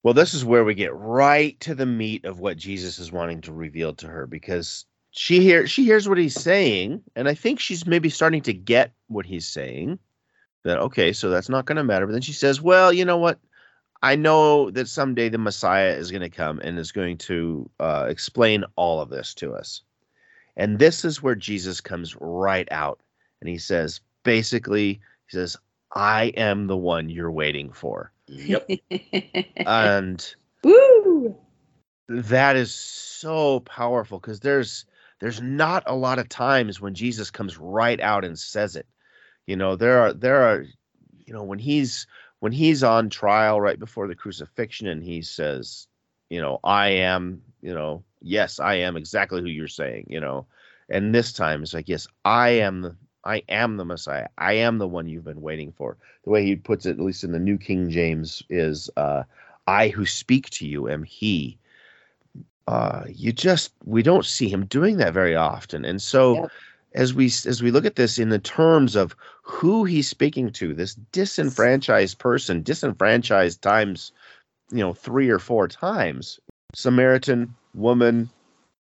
Well, 0.05 0.13
this 0.13 0.35
is 0.35 0.45
where 0.45 0.63
we 0.63 0.75
get 0.75 0.93
right 0.93 1.59
to 1.61 1.73
the 1.73 1.87
meat 1.87 2.25
of 2.25 2.39
what 2.39 2.57
Jesus 2.57 2.99
is 2.99 3.11
wanting 3.11 3.41
to 3.41 3.51
reveal 3.51 3.91
to 3.95 4.07
her 4.07 4.27
because 4.27 4.85
she 5.09 5.39
hears 5.39 5.71
she 5.71 5.83
hears 5.83 6.07
what 6.07 6.19
he's 6.19 6.39
saying, 6.39 7.01
and 7.15 7.27
I 7.27 7.33
think 7.33 7.59
she's 7.59 7.87
maybe 7.87 8.11
starting 8.11 8.43
to 8.43 8.53
get 8.53 8.93
what 9.07 9.25
he's 9.25 9.47
saying. 9.47 9.97
That 10.63 10.77
okay, 10.77 11.11
so 11.11 11.31
that's 11.31 11.49
not 11.49 11.65
going 11.65 11.77
to 11.77 11.83
matter. 11.83 12.05
But 12.05 12.11
then 12.11 12.21
she 12.21 12.33
says, 12.33 12.61
"Well, 12.61 12.93
you 12.93 13.03
know 13.03 13.17
what? 13.17 13.39
I 14.03 14.15
know 14.15 14.69
that 14.69 14.87
someday 14.89 15.27
the 15.27 15.39
Messiah 15.39 15.93
is 15.93 16.11
going 16.11 16.21
to 16.21 16.29
come 16.29 16.59
and 16.59 16.77
is 16.77 16.91
going 16.91 17.17
to 17.17 17.67
uh, 17.79 18.05
explain 18.07 18.63
all 18.75 19.01
of 19.01 19.09
this 19.09 19.33
to 19.35 19.55
us." 19.55 19.81
And 20.55 20.77
this 20.77 21.03
is 21.03 21.23
where 21.23 21.33
Jesus 21.33 21.81
comes 21.81 22.15
right 22.21 22.67
out, 22.69 22.99
and 23.41 23.49
he 23.49 23.57
says, 23.57 24.01
basically, 24.21 25.01
he 25.25 25.35
says, 25.35 25.57
"I 25.95 26.25
am 26.37 26.67
the 26.67 26.77
one 26.77 27.09
you're 27.09 27.31
waiting 27.31 27.71
for." 27.71 28.11
Yep. 28.27 28.69
and 29.65 30.35
Woo! 30.63 31.35
that 32.07 32.55
is 32.55 32.73
so 32.73 33.61
powerful 33.61 34.19
because 34.19 34.39
there's 34.39 34.85
there's 35.19 35.41
not 35.41 35.83
a 35.85 35.95
lot 35.95 36.19
of 36.19 36.29
times 36.29 36.81
when 36.81 36.93
Jesus 36.93 37.31
comes 37.31 37.57
right 37.57 37.99
out 38.01 38.25
and 38.25 38.37
says 38.37 38.75
it. 38.75 38.87
You 39.47 39.55
know, 39.55 39.75
there 39.75 39.99
are 39.99 40.13
there 40.13 40.41
are 40.41 40.65
you 41.25 41.33
know 41.33 41.43
when 41.43 41.59
he's 41.59 42.07
when 42.39 42.51
he's 42.51 42.83
on 42.83 43.09
trial 43.09 43.59
right 43.61 43.79
before 43.79 44.07
the 44.07 44.15
crucifixion 44.15 44.87
and 44.87 45.03
he 45.03 45.21
says, 45.21 45.87
you 46.29 46.41
know, 46.41 46.59
I 46.63 46.89
am, 46.89 47.41
you 47.61 47.73
know, 47.73 48.03
yes, 48.21 48.59
I 48.59 48.75
am 48.75 48.97
exactly 48.97 49.41
who 49.41 49.47
you're 49.47 49.67
saying, 49.67 50.07
you 50.09 50.19
know. 50.19 50.45
And 50.89 51.15
this 51.15 51.33
time 51.33 51.63
it's 51.63 51.73
like, 51.73 51.89
yes, 51.89 52.07
I 52.23 52.49
am 52.49 52.81
the 52.81 52.95
I 53.25 53.41
am 53.49 53.77
the 53.77 53.85
Messiah. 53.85 54.27
I 54.37 54.53
am 54.53 54.77
the 54.77 54.87
one 54.87 55.07
you've 55.07 55.23
been 55.23 55.41
waiting 55.41 55.71
for. 55.71 55.97
The 56.23 56.29
way 56.29 56.45
he 56.45 56.55
puts 56.55 56.85
it, 56.85 56.91
at 56.91 56.99
least 56.99 57.23
in 57.23 57.31
the 57.31 57.39
New 57.39 57.57
King 57.57 57.89
James, 57.89 58.43
is 58.49 58.89
uh, 58.97 59.23
I 59.67 59.89
who 59.89 60.05
speak 60.05 60.49
to 60.51 60.67
you 60.67 60.89
am 60.89 61.03
he. 61.03 61.57
Uh, 62.67 63.03
you 63.07 63.31
just, 63.31 63.73
we 63.83 64.01
don't 64.01 64.25
see 64.25 64.49
him 64.49 64.65
doing 64.65 64.97
that 64.97 65.13
very 65.13 65.35
often. 65.35 65.85
And 65.85 66.01
so, 66.01 66.49
as 66.95 67.13
we 67.13 67.25
as 67.25 67.61
we 67.61 67.71
look 67.71 67.85
at 67.85 67.95
this 67.95 68.17
in 68.17 68.29
the 68.29 68.39
terms 68.39 68.95
of 68.95 69.15
who 69.43 69.83
he's 69.83 70.07
speaking 70.07 70.51
to, 70.53 70.73
this 70.73 70.95
disenfranchised 71.11 72.17
person, 72.17 72.63
disenfranchised 72.63 73.61
times, 73.61 74.11
you 74.71 74.79
know, 74.79 74.93
three 74.93 75.29
or 75.29 75.39
four 75.39 75.67
times, 75.67 76.39
Samaritan 76.73 77.53
woman, 77.73 78.29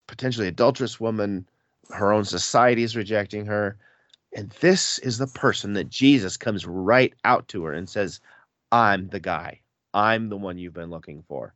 potentially 0.07 0.47
adulterous 0.47 0.99
woman, 0.99 1.45
her 1.91 2.11
own 2.11 2.25
society 2.25 2.83
is 2.83 2.95
rejecting 2.95 3.45
her. 3.45 3.77
And 4.35 4.49
this 4.59 4.99
is 4.99 5.17
the 5.17 5.27
person 5.27 5.73
that 5.73 5.89
Jesus 5.89 6.35
comes 6.35 6.67
right 6.67 7.13
out 7.23 7.47
to 7.47 7.63
her 7.63 7.73
and 7.73 7.89
says, 7.89 8.19
I'm 8.71 9.07
the 9.07 9.19
guy. 9.19 9.61
I'm 9.93 10.27
the 10.27 10.35
one 10.35 10.57
you've 10.57 10.73
been 10.73 10.89
looking 10.89 11.23
for. 11.29 11.53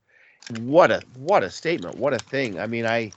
What 0.61 0.89
a 0.89 1.03
what 1.17 1.43
a 1.43 1.49
statement. 1.49 1.97
What 1.97 2.13
a 2.13 2.19
thing. 2.19 2.57
I 2.57 2.67
mean, 2.67 2.85
I 2.85 3.11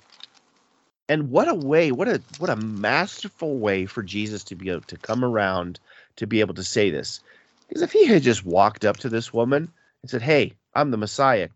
and 1.08 1.30
what 1.30 1.48
a 1.48 1.54
way, 1.54 1.92
what 1.92 2.08
a 2.08 2.20
what 2.38 2.50
a 2.50 2.56
masterful 2.56 3.56
way 3.58 3.86
for 3.86 4.02
Jesus 4.02 4.42
to 4.44 4.56
be 4.56 4.68
able 4.68 4.80
to 4.82 4.96
come 4.96 5.24
around 5.24 5.78
to 6.16 6.26
be 6.26 6.40
able 6.40 6.54
to 6.54 6.64
say 6.64 6.90
this. 6.90 7.20
Because 7.68 7.82
if 7.82 7.92
he 7.92 8.06
had 8.06 8.22
just 8.22 8.44
walked 8.44 8.84
up 8.84 8.96
to 8.98 9.08
this 9.08 9.32
woman 9.32 9.72
and 10.02 10.10
said, 10.10 10.22
Hey, 10.22 10.54
I'm 10.74 10.90
the 10.90 10.96
Messiah, 10.96 11.48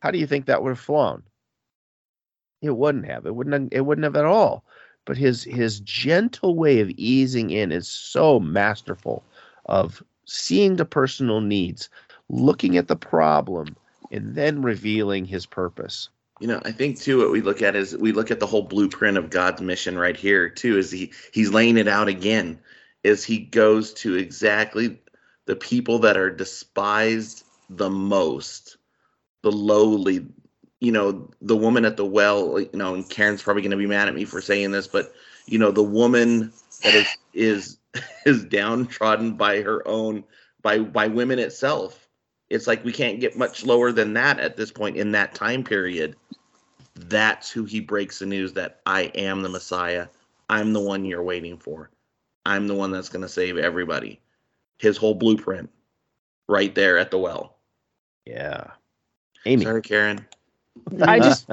how 0.00 0.10
do 0.10 0.18
you 0.18 0.26
think 0.26 0.46
that 0.46 0.62
would 0.62 0.70
have 0.70 0.80
flown? 0.80 1.22
It 2.60 2.76
wouldn't 2.76 3.06
have. 3.06 3.26
It 3.26 3.34
wouldn't 3.34 3.72
it 3.72 3.82
wouldn't 3.82 4.04
have 4.04 4.16
at 4.16 4.24
all. 4.24 4.64
But 5.04 5.16
his 5.16 5.42
his 5.44 5.80
gentle 5.80 6.54
way 6.54 6.80
of 6.80 6.90
easing 6.90 7.50
in 7.50 7.72
is 7.72 7.88
so 7.88 8.38
masterful 8.38 9.22
of 9.66 10.02
seeing 10.26 10.76
the 10.76 10.84
personal 10.84 11.40
needs, 11.40 11.88
looking 12.28 12.76
at 12.76 12.88
the 12.88 12.96
problem, 12.96 13.76
and 14.10 14.34
then 14.34 14.62
revealing 14.62 15.24
his 15.24 15.46
purpose. 15.46 16.08
You 16.40 16.48
know, 16.48 16.60
I 16.64 16.72
think 16.72 16.98
too 16.98 17.18
what 17.18 17.30
we 17.30 17.40
look 17.40 17.62
at 17.62 17.76
is 17.76 17.96
we 17.96 18.12
look 18.12 18.30
at 18.30 18.40
the 18.40 18.46
whole 18.46 18.62
blueprint 18.62 19.16
of 19.16 19.30
God's 19.30 19.60
mission 19.60 19.98
right 19.98 20.16
here 20.16 20.48
too. 20.48 20.78
Is 20.78 20.90
he 20.90 21.12
he's 21.32 21.50
laying 21.50 21.76
it 21.76 21.88
out 21.88 22.08
again? 22.08 22.58
Is 23.02 23.24
he 23.24 23.38
goes 23.38 23.92
to 23.94 24.14
exactly 24.14 25.00
the 25.46 25.56
people 25.56 25.98
that 26.00 26.16
are 26.16 26.30
despised 26.30 27.44
the 27.68 27.90
most, 27.90 28.76
the 29.42 29.52
lowly. 29.52 30.26
You 30.82 30.92
know, 30.92 31.30
the 31.40 31.56
woman 31.56 31.84
at 31.84 31.96
the 31.96 32.04
well. 32.04 32.60
You 32.60 32.70
know, 32.74 32.94
and 32.94 33.08
Karen's 33.08 33.42
probably 33.42 33.62
going 33.62 33.70
to 33.70 33.76
be 33.76 33.86
mad 33.86 34.08
at 34.08 34.14
me 34.14 34.24
for 34.24 34.40
saying 34.40 34.72
this, 34.72 34.86
but 34.86 35.12
you 35.46 35.58
know, 35.58 35.70
the 35.70 35.82
woman 35.82 36.52
that 36.82 36.94
is 36.94 37.16
is 37.32 37.78
is 38.26 38.44
downtrodden 38.44 39.34
by 39.34 39.62
her 39.62 39.86
own 39.86 40.24
by 40.62 40.78
by 40.80 41.06
women 41.06 41.38
itself 41.38 42.02
it's 42.52 42.66
like 42.66 42.84
we 42.84 42.92
can't 42.92 43.18
get 43.18 43.38
much 43.38 43.64
lower 43.64 43.92
than 43.92 44.12
that 44.12 44.38
at 44.38 44.58
this 44.58 44.70
point 44.70 44.98
in 44.98 45.12
that 45.12 45.34
time 45.34 45.64
period. 45.64 46.16
That's 46.94 47.50
who 47.50 47.64
he 47.64 47.80
breaks 47.80 48.18
the 48.18 48.26
news 48.26 48.52
that 48.52 48.80
I 48.84 49.04
am 49.14 49.40
the 49.40 49.48
Messiah. 49.48 50.08
I'm 50.50 50.74
the 50.74 50.80
one 50.80 51.06
you're 51.06 51.22
waiting 51.22 51.56
for. 51.56 51.90
I'm 52.44 52.66
the 52.66 52.74
one 52.74 52.90
that's 52.90 53.08
going 53.08 53.22
to 53.22 53.28
save 53.28 53.56
everybody. 53.56 54.20
His 54.78 54.98
whole 54.98 55.14
blueprint 55.14 55.70
right 56.46 56.74
there 56.74 56.98
at 56.98 57.10
the 57.10 57.16
well. 57.16 57.56
Yeah. 58.26 58.64
Amy. 59.46 59.64
Sorry, 59.64 59.80
Karen. 59.80 60.26
I 61.02 61.20
just, 61.20 61.48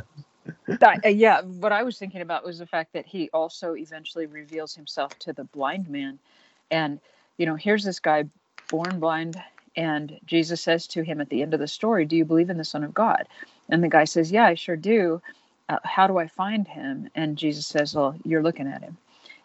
uh, 0.82 0.97
yeah, 1.07 1.41
what 1.41 1.72
I 1.72 1.84
was 1.84 1.97
thinking 1.97 2.22
about 2.22 2.45
was 2.45 2.59
the 2.59 2.65
fact 2.65 2.93
that 2.93 3.05
he 3.05 3.30
also 3.34 3.76
eventually 3.76 4.26
reveals 4.26 4.76
himself 4.76 5.17
to 5.20 5.34
the 5.34 5.43
blind 5.45 5.89
man. 5.89 6.20
And, 6.72 6.99
you 7.38 7.45
know, 7.45 7.55
here's 7.55 7.84
this 7.84 7.99
guy 7.99 8.26
born 8.70 8.99
blind, 8.99 9.41
and 9.76 10.20
Jesus 10.26 10.61
says 10.61 10.88
to 10.88 11.03
him 11.03 11.22
at 11.22 11.30
the 11.30 11.41
end 11.41 11.53
of 11.53 11.59
the 11.59 11.67
story, 11.67 12.05
Do 12.05 12.15
you 12.15 12.26
believe 12.26 12.49
in 12.49 12.57
the 12.57 12.63
Son 12.63 12.84
of 12.84 12.93
God? 12.93 13.28
And 13.70 13.84
the 13.84 13.89
guy 13.89 14.03
says, 14.03 14.32
Yeah, 14.32 14.45
I 14.45 14.55
sure 14.55 14.76
do. 14.76 15.22
Uh, 15.67 15.80
how 15.84 16.07
do 16.07 16.17
I 16.17 16.28
find 16.28 16.67
him? 16.67 17.09
And 17.15 17.38
Jesus 17.38 17.67
says, 17.67 17.95
Well, 17.95 18.15
you're 18.24 18.43
looking 18.43 18.67
at 18.67 18.82
him. 18.82 18.97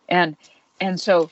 And 0.08 0.36
and 0.80 1.00
so 1.00 1.30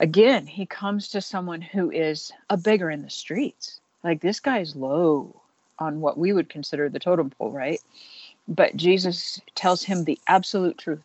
again, 0.00 0.46
he 0.46 0.66
comes 0.66 1.08
to 1.08 1.20
someone 1.20 1.62
who 1.62 1.90
is 1.90 2.32
a 2.50 2.56
beggar 2.56 2.90
in 2.90 3.02
the 3.02 3.10
streets. 3.10 3.80
Like 4.02 4.20
this 4.20 4.40
guy's 4.40 4.76
low 4.76 5.40
on 5.78 6.00
what 6.00 6.18
we 6.18 6.32
would 6.32 6.48
consider 6.48 6.88
the 6.88 6.98
totem 6.98 7.30
pole, 7.30 7.50
right? 7.50 7.80
But 8.46 8.76
Jesus 8.76 9.40
tells 9.54 9.82
him 9.82 10.04
the 10.04 10.18
absolute 10.28 10.78
truth. 10.78 11.04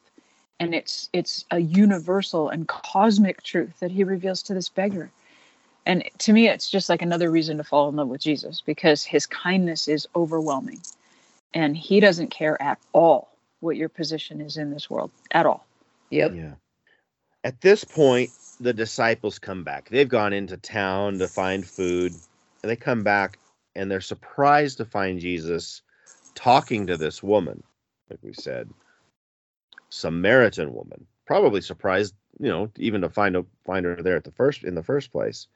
And 0.59 0.75
it's 0.75 1.09
it's 1.13 1.45
a 1.51 1.59
universal 1.59 2.49
and 2.49 2.67
cosmic 2.67 3.43
truth 3.43 3.79
that 3.79 3.91
he 3.91 4.03
reveals 4.03 4.43
to 4.43 4.53
this 4.53 4.69
beggar 4.69 5.09
and 5.89 6.03
to 6.19 6.33
me, 6.33 6.47
it's 6.47 6.69
just 6.69 6.87
like 6.87 7.01
another 7.01 7.31
reason 7.31 7.57
to 7.57 7.63
fall 7.63 7.89
in 7.89 7.95
love 7.95 8.09
with 8.09 8.21
Jesus 8.21 8.61
because 8.61 9.03
his 9.03 9.25
kindness 9.25 9.87
is 9.87 10.07
overwhelming. 10.15 10.79
And 11.55 11.75
he 11.75 11.99
doesn't 11.99 12.29
care 12.29 12.61
at 12.61 12.77
all 12.93 13.29
what 13.59 13.75
your 13.75 13.89
position 13.89 14.39
is 14.39 14.55
in 14.57 14.69
this 14.69 14.87
world 14.87 15.09
at 15.31 15.47
all. 15.47 15.65
Yep. 16.11 16.35
Yeah. 16.35 16.53
At 17.43 17.59
this 17.61 17.83
point, 17.83 18.29
the 18.59 18.71
disciples 18.71 19.39
come 19.39 19.63
back. 19.63 19.89
They've 19.89 20.07
gone 20.07 20.31
into 20.31 20.57
town 20.57 21.17
to 21.19 21.27
find 21.27 21.65
food. 21.65 22.13
And 22.61 22.69
they 22.69 22.75
come 22.75 23.01
back 23.01 23.39
and 23.79 23.89
they're 23.89 24.01
surprised 24.01 24.77
to 24.77 24.85
find 24.85 25.19
Jesus 25.19 25.81
talking 26.35 26.87
to 26.87 26.97
this 26.97 27.23
woman, 27.23 27.63
like 28.09 28.19
we 28.21 28.33
said, 28.33 28.69
Samaritan 29.89 30.73
woman. 30.73 31.07
Probably 31.25 31.61
surprised, 31.61 32.13
you 32.39 32.49
know, 32.49 32.71
even 32.77 33.01
to 33.01 33.09
find 33.09 33.35
a, 33.35 33.45
find 33.65 33.85
her 33.85 33.95
there 33.95 34.17
at 34.17 34.23
the 34.23 34.31
first 34.31 34.63
in 34.63 34.75
the 34.75 34.83
first 34.83 35.11
place 35.11 35.47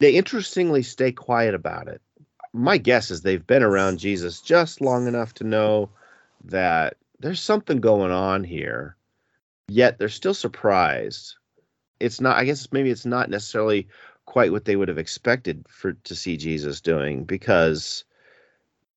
they 0.00 0.12
interestingly 0.16 0.82
stay 0.82 1.12
quiet 1.12 1.54
about 1.54 1.86
it. 1.86 2.00
My 2.52 2.78
guess 2.78 3.12
is 3.12 3.20
they've 3.20 3.46
been 3.46 3.62
around 3.62 3.98
Jesus 3.98 4.40
just 4.40 4.80
long 4.80 5.06
enough 5.06 5.34
to 5.34 5.44
know 5.44 5.90
that 6.46 6.96
there's 7.20 7.40
something 7.40 7.80
going 7.80 8.10
on 8.10 8.42
here, 8.42 8.96
yet 9.68 9.98
they're 9.98 10.08
still 10.08 10.34
surprised. 10.34 11.36
It's 12.00 12.20
not, 12.20 12.38
I 12.38 12.44
guess 12.44 12.72
maybe 12.72 12.90
it's 12.90 13.06
not 13.06 13.30
necessarily 13.30 13.88
quite 14.30 14.52
what 14.52 14.64
they 14.64 14.76
would 14.76 14.86
have 14.86 14.96
expected 14.96 15.66
for 15.68 15.92
to 15.92 16.14
see 16.14 16.36
Jesus 16.36 16.80
doing 16.80 17.24
because 17.24 18.04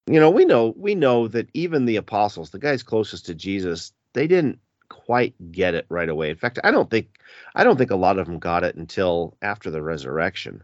you 0.05 0.19
know, 0.19 0.29
we 0.29 0.45
know 0.45 0.75
we 0.77 0.93
know 0.93 1.27
that 1.27 1.49
even 1.55 1.85
the 1.85 1.95
apostles, 1.95 2.51
the 2.51 2.59
guys 2.59 2.83
closest 2.83 3.25
to 3.25 3.33
Jesus, 3.33 3.93
they 4.13 4.27
didn't 4.27 4.59
quite 4.89 5.33
get 5.51 5.73
it 5.73 5.87
right 5.89 6.07
away. 6.07 6.29
In 6.29 6.35
fact, 6.35 6.59
I 6.63 6.69
don't 6.69 6.87
think 6.91 7.19
I 7.55 7.63
don't 7.63 7.77
think 7.77 7.89
a 7.89 7.95
lot 7.95 8.19
of 8.19 8.27
them 8.27 8.37
got 8.37 8.63
it 8.63 8.75
until 8.75 9.35
after 9.41 9.71
the 9.71 9.81
resurrection. 9.81 10.63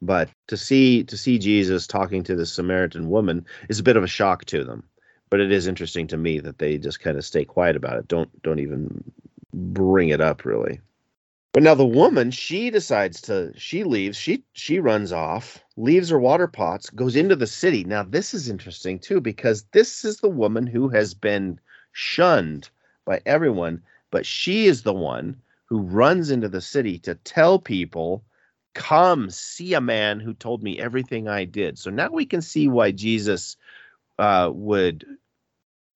But 0.00 0.28
to 0.46 0.56
see 0.56 1.02
to 1.02 1.16
see 1.16 1.36
Jesus 1.36 1.88
talking 1.88 2.22
to 2.24 2.36
the 2.36 2.46
Samaritan 2.46 3.10
woman 3.10 3.44
is 3.68 3.80
a 3.80 3.88
bit 3.88 3.96
of 3.96 4.04
a 4.04 4.14
shock 4.18 4.44
to 4.46 4.62
them. 4.62 4.84
But 5.30 5.40
it 5.40 5.50
is 5.50 5.66
interesting 5.66 6.06
to 6.08 6.16
me 6.16 6.38
that 6.40 6.58
they 6.58 6.78
just 6.78 7.00
kind 7.00 7.16
of 7.16 7.24
stay 7.24 7.44
quiet 7.44 7.74
about 7.74 7.98
it. 7.98 8.06
Don't 8.06 8.30
don't 8.42 8.60
even 8.60 9.02
bring 9.52 10.10
it 10.10 10.20
up 10.20 10.44
really. 10.44 10.80
But 11.56 11.62
now 11.62 11.74
the 11.74 11.86
woman, 11.86 12.32
she 12.32 12.68
decides 12.68 13.18
to 13.22 13.50
she 13.56 13.82
leaves, 13.82 14.18
she 14.18 14.44
she 14.52 14.78
runs 14.78 15.10
off, 15.10 15.64
leaves 15.78 16.10
her 16.10 16.18
water 16.18 16.46
pots, 16.46 16.90
goes 16.90 17.16
into 17.16 17.34
the 17.34 17.46
city. 17.46 17.82
Now 17.82 18.02
this 18.02 18.34
is 18.34 18.50
interesting 18.50 18.98
too 18.98 19.22
because 19.22 19.64
this 19.72 20.04
is 20.04 20.18
the 20.18 20.28
woman 20.28 20.66
who 20.66 20.90
has 20.90 21.14
been 21.14 21.58
shunned 21.92 22.68
by 23.06 23.22
everyone, 23.24 23.82
but 24.10 24.26
she 24.26 24.66
is 24.66 24.82
the 24.82 24.92
one 24.92 25.40
who 25.64 25.80
runs 25.80 26.30
into 26.30 26.50
the 26.50 26.60
city 26.60 26.98
to 26.98 27.14
tell 27.14 27.58
people 27.58 28.22
come 28.74 29.30
see 29.30 29.72
a 29.72 29.80
man 29.80 30.20
who 30.20 30.34
told 30.34 30.62
me 30.62 30.78
everything 30.78 31.26
I 31.26 31.46
did. 31.46 31.78
So 31.78 31.88
now 31.88 32.10
we 32.10 32.26
can 32.26 32.42
see 32.42 32.68
why 32.68 32.90
Jesus 32.90 33.56
uh, 34.18 34.50
would 34.52 35.06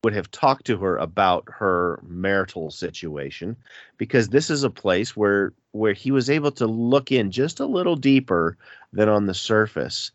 would 0.02 0.14
have 0.14 0.30
talked 0.30 0.64
to 0.66 0.78
her 0.78 0.96
about 0.96 1.44
her 1.48 2.00
marital 2.06 2.70
situation 2.70 3.56
because 3.98 4.28
this 4.28 4.50
is 4.50 4.64
a 4.64 4.70
place 4.70 5.16
where 5.16 5.52
where 5.72 5.92
he 5.92 6.10
was 6.10 6.30
able 6.30 6.50
to 6.50 6.66
look 6.66 7.12
in 7.12 7.30
just 7.30 7.60
a 7.60 7.66
little 7.66 7.96
deeper 7.96 8.56
than 8.92 9.08
on 9.08 9.26
the 9.26 9.34
surface. 9.34 10.10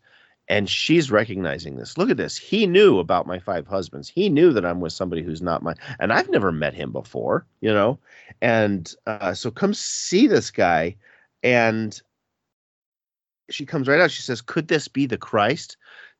And 0.48 0.68
she's 0.68 1.10
recognizing 1.10 1.76
this. 1.76 1.98
Look 1.98 2.10
at 2.10 2.18
this. 2.18 2.36
He 2.36 2.66
knew 2.66 2.98
about 3.00 3.26
my 3.26 3.38
five 3.40 3.66
husbands. 3.66 4.08
He 4.08 4.28
knew 4.28 4.52
that 4.52 4.66
i'm 4.66 4.80
with 4.80 4.92
somebody 4.92 5.22
who's 5.22 5.42
not 5.42 5.62
mine 5.62 5.76
and 5.98 6.12
i've 6.12 6.30
never 6.30 6.52
met 6.52 6.74
him 6.74 6.92
before 6.92 7.46
you 7.60 7.72
know? 7.72 7.98
And 8.40 8.92
uh, 9.06 9.34
so 9.34 9.50
come 9.50 9.74
see 9.74 10.26
this 10.26 10.50
guy. 10.50 10.96
And 11.42 12.00
she 13.50 13.66
comes 13.66 13.88
right 13.88 14.00
out. 14.00 14.10
She 14.10 14.22
says, 14.22 14.40
"Could 14.40 14.68
this 14.68 14.88
be 14.88 15.06
the 15.06 15.18
Christ?" 15.18 15.76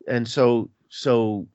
And 0.07 0.29
so, 0.29 0.71
so 0.89 1.47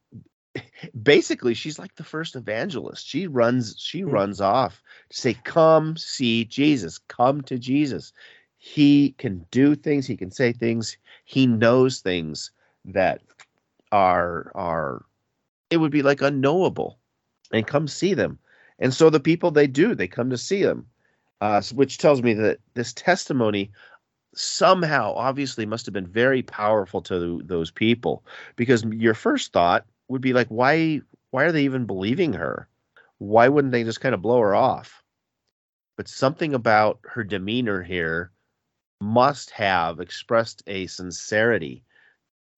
basically, 1.02 1.54
she's 1.54 1.80
like 1.80 1.96
the 1.96 2.04
first 2.04 2.36
evangelist. 2.36 3.08
She 3.08 3.28
runs, 3.28 3.76
she 3.78 4.02
mm-hmm. 4.02 4.12
runs 4.12 4.42
off 4.42 4.82
to 5.10 5.18
say, 5.18 5.34
"Come 5.44 5.98
see 5.98 6.46
Jesus. 6.46 6.98
Come 6.98 7.42
to 7.44 7.58
Jesus. 7.58 8.14
He 8.58 9.16
can 9.18 9.46
do 9.52 9.76
things. 9.76 10.06
He 10.08 10.18
can 10.18 10.32
say 10.32 10.54
things. 10.54 10.98
He 11.26 11.48
knows 11.48 12.00
things 12.00 12.52
that 12.86 13.22
are 13.92 14.52
are. 14.56 15.06
It 15.70 15.78
would 15.78 15.92
be 15.92 16.02
like 16.02 16.22
unknowable, 16.22 16.98
and 17.52 17.66
come 17.66 17.88
see 17.88 18.14
them." 18.14 18.40
And 18.80 18.94
so 18.94 19.10
the 19.10 19.20
people 19.20 19.52
they 19.52 19.68
do, 19.68 19.94
they 19.94 20.08
come 20.08 20.32
to 20.32 20.38
see 20.38 20.64
them, 20.64 20.88
uh, 21.40 21.62
which 21.74 22.00
tells 22.00 22.24
me 22.24 22.34
that 22.34 22.60
this 22.74 22.94
testimony 22.94 23.72
somehow 24.34 25.14
obviously 25.16 25.66
must 25.66 25.86
have 25.86 25.94
been 25.94 26.08
very 26.08 26.42
powerful 26.42 27.02
to 27.02 27.42
those 27.44 27.70
people 27.70 28.24
because 28.56 28.84
your 28.86 29.14
first 29.14 29.52
thought 29.52 29.86
would 30.12 30.22
be 30.22 30.34
like 30.34 30.48
why 30.48 31.02
why 31.32 31.44
are 31.44 31.52
they 31.52 31.64
even 31.64 31.86
believing 31.86 32.34
her 32.34 32.68
why 33.18 33.48
wouldn't 33.48 33.72
they 33.72 33.84
just 33.84 34.02
kind 34.02 34.16
of 34.16 34.22
blow 34.22 34.40
her 34.40 34.56
off 34.56 35.04
but 35.98 36.08
something 36.08 36.54
about 36.54 37.00
her 37.04 37.24
demeanor 37.24 37.82
here 37.82 38.32
must 39.02 39.50
have 39.52 40.00
expressed 40.00 40.64
a 40.68 40.88
sincerity 40.88 41.84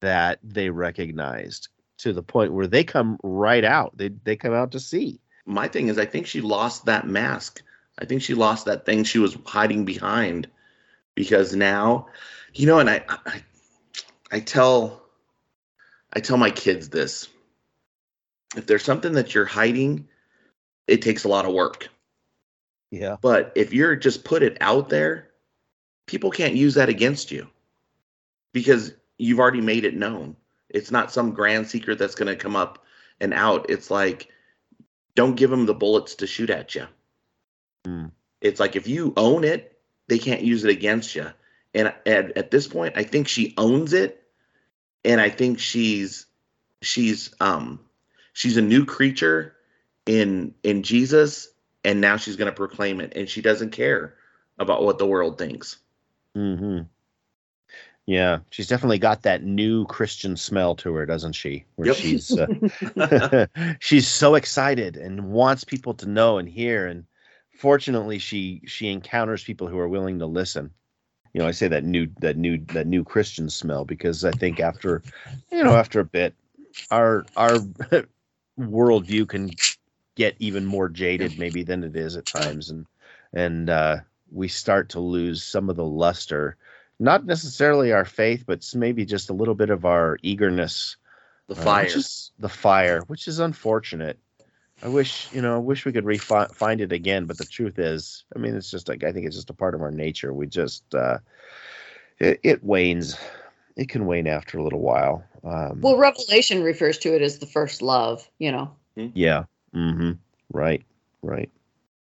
that 0.02 0.40
they 0.44 0.70
recognized 0.70 1.70
to 1.98 2.12
the 2.12 2.22
point 2.22 2.54
where 2.54 2.68
they 2.68 2.84
come 2.84 3.18
right 3.24 3.64
out. 3.64 3.98
They 3.98 4.10
they 4.10 4.36
come 4.36 4.54
out 4.54 4.72
to 4.74 4.80
see. 4.80 5.22
My 5.46 5.68
thing 5.68 5.88
is, 5.88 5.98
I 5.98 6.06
think 6.06 6.28
she 6.28 6.42
lost 6.42 6.86
that 6.86 7.08
mask. 7.08 7.62
I 8.00 8.06
think 8.06 8.22
she 8.22 8.34
lost 8.34 8.66
that 8.66 8.86
thing 8.86 9.04
she 9.04 9.20
was 9.20 9.38
hiding 9.46 9.86
behind 9.86 10.50
because 11.16 11.56
now, 11.56 12.08
you 12.54 12.66
know, 12.66 12.80
and 12.80 12.90
I, 12.90 13.04
I, 13.08 13.44
I 14.32 14.40
tell, 14.40 15.04
I 16.12 16.20
tell 16.20 16.38
my 16.38 16.50
kids 16.50 16.90
this: 16.90 17.30
if 18.56 18.66
there's 18.66 18.84
something 18.84 19.14
that 19.14 19.34
you're 19.34 19.46
hiding, 19.46 20.08
it 20.88 21.02
takes 21.02 21.24
a 21.24 21.30
lot 21.30 21.46
of 21.46 21.54
work. 21.54 21.90
Yeah. 22.92 23.18
But 23.22 23.54
if 23.56 23.74
you're 23.74 23.96
just 23.96 24.24
put 24.24 24.44
it 24.44 24.58
out 24.62 24.90
there, 24.90 25.30
people 26.06 26.32
can't 26.32 26.56
use 26.56 26.76
that 26.76 26.90
against 26.90 27.32
you 27.32 27.48
because 28.52 28.94
you've 29.18 29.40
already 29.40 29.62
made 29.62 29.86
it 29.86 29.96
known. 29.96 30.36
It's 30.70 30.92
not 30.92 31.12
some 31.12 31.32
grand 31.32 31.68
secret 31.68 31.98
that's 31.98 32.16
going 32.16 32.28
to 32.28 32.36
come 32.36 32.56
up 32.56 32.86
and 33.20 33.34
out. 33.34 33.70
It's 33.70 33.90
like, 33.90 34.30
don't 35.16 35.36
give 35.36 35.50
them 35.50 35.66
the 35.66 35.74
bullets 35.74 36.16
to 36.16 36.28
shoot 36.28 36.50
at 36.50 36.76
you. 36.76 36.88
Mm. 37.86 38.12
It's 38.42 38.60
like 38.60 38.76
if 38.76 38.88
you 38.88 39.14
own 39.18 39.44
it, 39.44 39.80
they 40.08 40.20
can't 40.20 40.42
use 40.42 40.64
it 40.64 40.72
against 40.72 41.16
you. 41.16 41.32
And 41.74 41.94
at, 42.06 42.38
at 42.38 42.52
this 42.52 42.68
point, 42.68 42.94
I 42.98 43.04
think 43.04 43.28
she 43.28 43.54
owns 43.58 43.94
it, 43.94 44.24
and 45.04 45.20
I 45.20 45.30
think 45.30 45.60
she's 45.60 46.26
she's 46.82 47.34
um 47.40 47.80
she's 48.34 48.58
a 48.58 48.62
new 48.62 48.86
creature 48.86 49.56
in 50.06 50.54
in 50.64 50.84
Jesus, 50.84 51.50
and 51.84 52.02
now 52.02 52.18
she's 52.18 52.36
going 52.36 52.52
to 52.52 52.56
proclaim 52.56 53.00
it, 53.02 53.14
and 53.16 53.30
she 53.30 53.42
doesn't 53.42 53.72
care 53.72 54.16
about 54.60 54.84
what 54.84 55.00
the 55.00 55.08
world 55.08 55.38
thinks. 55.38 55.78
hmm 56.36 56.88
Yeah, 58.06 58.40
she's 58.50 58.68
definitely 58.68 59.00
got 59.00 59.24
that 59.24 59.44
new 59.44 59.86
Christian 59.86 60.36
smell 60.36 60.76
to 60.78 60.94
her, 60.96 61.06
doesn't 61.06 61.34
she? 61.34 61.66
Where 61.76 61.88
Yep. 61.88 61.96
she's 61.98 62.38
uh, 62.38 62.48
she's 63.80 64.08
so 64.08 64.36
excited 64.36 64.98
and 64.98 65.32
wants 65.32 65.64
people 65.64 65.94
to 65.96 66.08
know 66.10 66.38
and 66.38 66.48
hear. 66.50 66.88
And 66.88 67.06
fortunately, 67.54 68.20
she 68.20 68.62
she 68.66 68.90
encounters 68.90 69.44
people 69.44 69.68
who 69.68 69.78
are 69.80 69.88
willing 69.90 70.20
to 70.20 70.26
listen. 70.26 70.72
You 71.34 71.42
know, 71.42 71.48
I 71.48 71.52
say 71.52 71.68
that 71.70 71.84
new 71.86 72.10
that 72.20 72.38
new 72.38 72.60
that 72.72 72.88
new 72.88 73.04
Christian 73.04 73.50
smell 73.50 73.86
because 73.86 74.26
I 74.26 74.34
think 74.34 74.60
after 74.60 75.04
you 75.52 75.64
know 75.64 75.76
after 75.76 76.00
a 76.02 76.06
bit, 76.06 76.36
our 76.92 77.28
our 77.36 77.66
worldview 78.60 79.28
can 79.28 79.52
get 80.16 80.36
even 80.40 80.66
more 80.66 80.90
jaded 80.90 81.40
maybe 81.40 81.64
than 81.64 81.84
it 81.84 81.96
is 81.96 82.16
at 82.16 82.26
times, 82.26 82.70
and 82.70 82.86
and 83.34 83.70
uh, 83.70 83.98
we 84.32 84.48
start 84.48 84.90
to 84.90 85.00
lose 85.00 85.44
some 85.44 85.70
of 85.70 85.76
the 85.76 85.86
luster 85.86 86.58
not 87.00 87.26
necessarily 87.26 87.92
our 87.92 88.06
faith, 88.06 88.46
but 88.46 88.66
maybe 88.76 89.06
just 89.06 89.30
a 89.30 89.34
little 89.34 89.56
bit 89.56 89.70
of 89.70 89.86
our 89.86 90.18
eagerness. 90.22 90.96
The 91.48 91.56
uh, 91.56 91.64
fire. 91.64 91.84
which 91.84 91.96
is 91.96 92.32
the 92.40 92.50
fire, 92.50 93.02
which 93.08 93.28
is 93.28 93.40
unfortunate. 93.40 94.18
I 94.82 94.88
wish, 94.88 95.32
you 95.34 95.42
know, 95.42 95.56
I 95.56 95.60
wish 95.60 95.86
we 95.86 95.92
could 95.92 96.22
find 96.22 96.82
it 96.82 96.92
again, 96.92 97.26
but 97.26 97.38
the 97.38 97.46
truth 97.46 97.80
is, 97.80 98.26
I 98.36 98.40
mean, 98.40 98.56
it's 98.56 98.72
just 98.72 98.88
like 98.88 99.04
I 99.04 99.12
think 99.12 99.26
it's 99.26 99.36
just 99.36 99.50
a 99.50 99.54
part 99.54 99.76
of 99.76 99.82
our 99.82 99.92
nature. 99.92 100.34
We 100.34 100.48
just, 100.48 100.84
uh, 100.94 101.20
it, 102.20 102.40
it 102.44 102.64
wanes. 102.64 103.18
It 103.76 103.90
can 103.90 104.06
wane 104.06 104.28
after 104.28 104.58
a 104.58 104.64
little 104.64 104.82
while. 104.82 105.24
Um, 105.44 105.82
Well, 105.82 105.98
Revelation 105.98 106.64
refers 106.64 106.98
to 107.00 107.16
it 107.16 107.22
as 107.22 107.40
the 107.40 107.46
first 107.48 107.82
love, 107.82 108.30
you 108.38 108.52
know. 108.52 108.76
Yeah. 108.96 109.46
Mm-hmm. 109.76 110.12
Right. 110.52 110.84
Right. 111.22 111.50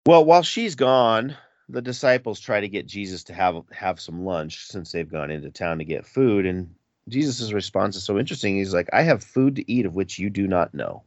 Well, 0.06 0.24
while 0.24 0.44
she's 0.44 0.76
gone, 0.76 1.36
the 1.68 1.82
disciples 1.82 2.40
try 2.40 2.62
to 2.62 2.70
get 2.70 2.86
Jesus 2.86 3.26
to 3.26 3.34
have 3.34 3.62
have 3.72 4.00
some 4.00 4.24
lunch 4.24 4.66
since 4.68 4.92
they've 4.92 5.10
gone 5.10 5.32
into 5.32 5.52
town 5.52 5.80
to 5.80 5.84
get 5.84 6.06
food, 6.06 6.46
and 6.46 6.74
Jesus' 7.10 7.52
response 7.52 7.98
is 7.98 8.04
so 8.04 8.18
interesting. 8.18 8.56
He's 8.56 8.74
like, 8.74 8.90
"I 8.94 9.02
have 9.02 9.24
food 9.24 9.58
to 9.58 9.70
eat 9.70 9.86
of 9.86 9.96
which 9.96 10.18
you 10.18 10.30
do 10.30 10.48
not 10.48 10.74
know." 10.74 11.04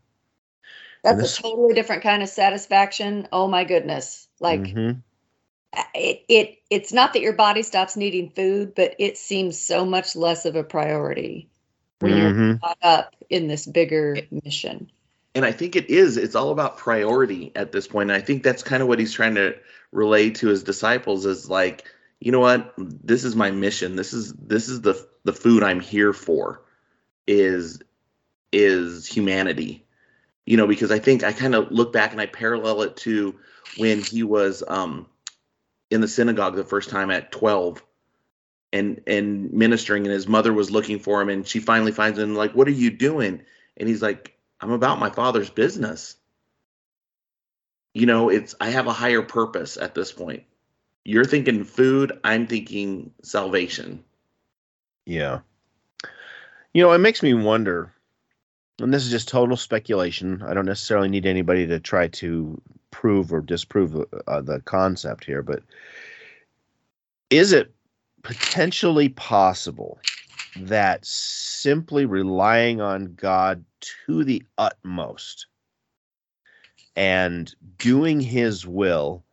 That's 1.02 1.22
this- 1.22 1.38
a 1.38 1.42
totally 1.42 1.72
different 1.74 2.02
kind 2.02 2.22
of 2.22 2.28
satisfaction. 2.28 3.26
Oh 3.32 3.48
my 3.48 3.64
goodness. 3.64 4.28
Like 4.38 4.60
Mhm. 4.60 5.02
It, 5.94 6.24
it 6.28 6.58
it's 6.70 6.92
not 6.92 7.12
that 7.12 7.20
your 7.22 7.32
body 7.32 7.62
stops 7.62 7.96
needing 7.96 8.30
food, 8.30 8.74
but 8.74 8.94
it 8.98 9.18
seems 9.18 9.58
so 9.58 9.84
much 9.84 10.16
less 10.16 10.44
of 10.44 10.56
a 10.56 10.64
priority 10.64 11.48
when 12.00 12.16
you're 12.16 12.32
Mhm. 12.32 12.60
caught 12.60 12.78
up 12.82 13.16
in 13.28 13.48
this 13.48 13.66
bigger 13.66 14.16
mission. 14.44 14.90
and 15.36 15.44
I 15.44 15.52
think 15.52 15.76
it 15.76 15.88
is. 15.88 16.16
It's 16.16 16.34
all 16.34 16.50
about 16.50 16.76
priority 16.76 17.52
at 17.54 17.70
this 17.70 17.86
point. 17.86 18.10
And 18.10 18.16
I 18.16 18.20
think 18.20 18.42
that's 18.42 18.64
kind 18.64 18.82
of 18.82 18.88
what 18.88 18.98
he's 18.98 19.12
trying 19.12 19.36
to 19.36 19.54
relay 19.92 20.30
to 20.30 20.48
his 20.48 20.64
disciples 20.64 21.24
is 21.24 21.48
like, 21.48 21.84
you 22.18 22.32
know 22.32 22.40
what? 22.40 22.74
This 22.76 23.22
is 23.22 23.36
my 23.36 23.52
mission. 23.52 23.94
This 23.94 24.12
is 24.12 24.32
this 24.34 24.68
is 24.68 24.80
the 24.80 25.06
the 25.24 25.32
food 25.32 25.62
I'm 25.62 25.78
here 25.78 26.12
for 26.12 26.62
is 27.28 27.80
is 28.52 29.06
humanity. 29.06 29.84
You 30.46 30.56
know, 30.56 30.66
because 30.66 30.90
I 30.90 30.98
think 30.98 31.22
I 31.22 31.32
kind 31.32 31.54
of 31.54 31.70
look 31.70 31.92
back 31.92 32.10
and 32.12 32.20
I 32.20 32.26
parallel 32.26 32.82
it 32.82 32.96
to 32.98 33.38
when 33.76 34.00
he 34.00 34.24
was 34.24 34.64
um 34.66 35.06
in 35.90 36.00
the 36.00 36.08
synagogue 36.08 36.56
the 36.56 36.64
first 36.64 36.90
time 36.90 37.10
at 37.10 37.32
12 37.32 37.82
and 38.72 39.00
and 39.06 39.52
ministering 39.52 40.04
and 40.04 40.12
his 40.12 40.28
mother 40.28 40.52
was 40.52 40.70
looking 40.70 40.98
for 40.98 41.20
him 41.20 41.28
and 41.28 41.46
she 41.46 41.58
finally 41.60 41.92
finds 41.92 42.18
him 42.18 42.34
like 42.34 42.52
what 42.52 42.68
are 42.68 42.72
you 42.72 42.90
doing 42.90 43.42
and 43.76 43.88
he's 43.88 44.02
like 44.02 44.36
i'm 44.60 44.70
about 44.70 44.98
my 45.00 45.10
father's 45.10 45.50
business 45.50 46.16
you 47.94 48.06
know 48.06 48.28
it's 48.28 48.54
i 48.60 48.70
have 48.70 48.86
a 48.86 48.92
higher 48.92 49.22
purpose 49.22 49.76
at 49.76 49.94
this 49.94 50.12
point 50.12 50.44
you're 51.04 51.24
thinking 51.24 51.64
food 51.64 52.12
i'm 52.24 52.46
thinking 52.46 53.12
salvation 53.22 54.04
Yeah. 55.06 55.40
You 56.72 56.82
know, 56.82 56.92
it 56.92 56.98
makes 56.98 57.22
me 57.22 57.34
wonder, 57.34 57.92
and 58.80 58.94
this 58.94 59.04
is 59.04 59.10
just 59.10 59.28
total 59.28 59.56
speculation. 59.56 60.42
I 60.46 60.54
don't 60.54 60.66
necessarily 60.66 61.08
need 61.08 61.26
anybody 61.26 61.66
to 61.66 61.80
try 61.80 62.06
to 62.08 62.62
prove 62.90 63.32
or 63.32 63.40
disprove 63.40 63.96
uh, 64.26 64.40
the 64.40 64.60
concept 64.60 65.24
here, 65.24 65.42
but 65.42 65.62
is 67.30 67.52
it 67.52 67.72
potentially 68.22 69.08
possible 69.10 69.98
that 70.56 71.04
simply 71.04 72.04
relying 72.04 72.80
on 72.80 73.14
God 73.14 73.64
to 74.06 74.24
the 74.24 74.42
utmost 74.58 75.46
and 76.96 77.54
doing 77.78 78.20
his 78.20 78.66
will 78.66 79.24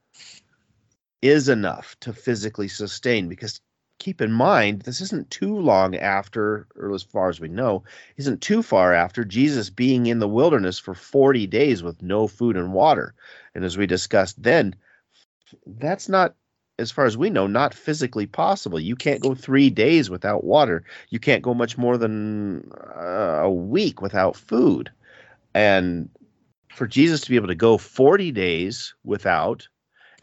is 1.21 1.49
enough 1.49 1.95
to 2.01 2.13
physically 2.13 2.67
sustain? 2.67 3.27
Because 3.27 3.59
keep 3.99 4.21
in 4.21 4.31
mind, 4.31 4.83
this 4.83 5.01
isn't 5.01 5.29
too 5.31 5.55
long 5.55 5.95
after, 5.95 6.67
or 6.75 6.93
as 6.93 7.03
far 7.03 7.29
as 7.29 7.39
we 7.39 7.47
know, 7.47 7.83
isn't 8.17 8.41
too 8.41 8.61
far 8.61 8.93
after 8.93 9.25
Jesus 9.25 9.69
being 9.69 10.05
in 10.05 10.19
the 10.19 10.27
wilderness 10.27 10.77
for 10.77 10.93
40 10.93 11.47
days 11.47 11.81
with 11.81 12.01
no 12.01 12.27
food 12.27 12.55
and 12.55 12.73
water. 12.73 13.15
And 13.57 13.65
as 13.65 13.77
we 13.77 13.87
discussed 13.87 14.41
then, 14.41 14.75
that's 15.65 16.07
not, 16.07 16.35
as 16.79 16.91
far 16.91 17.05
as 17.05 17.17
we 17.17 17.29
know, 17.29 17.47
not 17.47 17.73
physically 17.73 18.27
possible. 18.27 18.79
You 18.79 18.95
can't 18.95 19.19
go 19.19 19.35
three 19.35 19.69
days 19.69 20.09
without 20.09 20.45
water. 20.45 20.85
You 21.09 21.19
can't 21.19 21.41
go 21.41 21.53
much 21.53 21.77
more 21.77 21.97
than 21.97 22.71
uh, 22.95 23.41
a 23.41 23.51
week 23.51 24.01
without 24.01 24.37
food. 24.37 24.89
And 25.53 26.09
for 26.69 26.87
Jesus 26.87 27.19
to 27.21 27.29
be 27.29 27.35
able 27.35 27.47
to 27.47 27.55
go 27.55 27.77
40 27.77 28.31
days 28.31 28.93
without, 29.03 29.67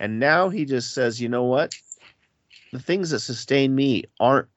and 0.00 0.18
now 0.18 0.48
he 0.48 0.64
just 0.64 0.94
says, 0.94 1.20
you 1.20 1.28
know 1.28 1.44
what? 1.44 1.74
the 2.74 2.80
things 2.80 3.10
that 3.10 3.20
sustain 3.20 3.74
me 3.74 4.04
aren't 4.18 4.48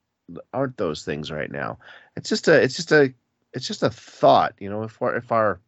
aren't 0.51 0.75
those 0.77 1.05
things 1.05 1.31
right 1.31 1.51
now. 1.51 1.77
It's 2.15 2.27
just 2.27 2.47
a 2.47 2.61
it's 2.61 2.75
just 2.75 2.91
a 2.91 3.13
it's 3.53 3.67
just 3.67 3.83
a 3.83 3.91
thought, 3.91 4.55
you 4.59 4.69
know, 4.69 4.83
if 4.83 4.99
our 5.01 5.15
if 5.15 5.31
our 5.31 5.61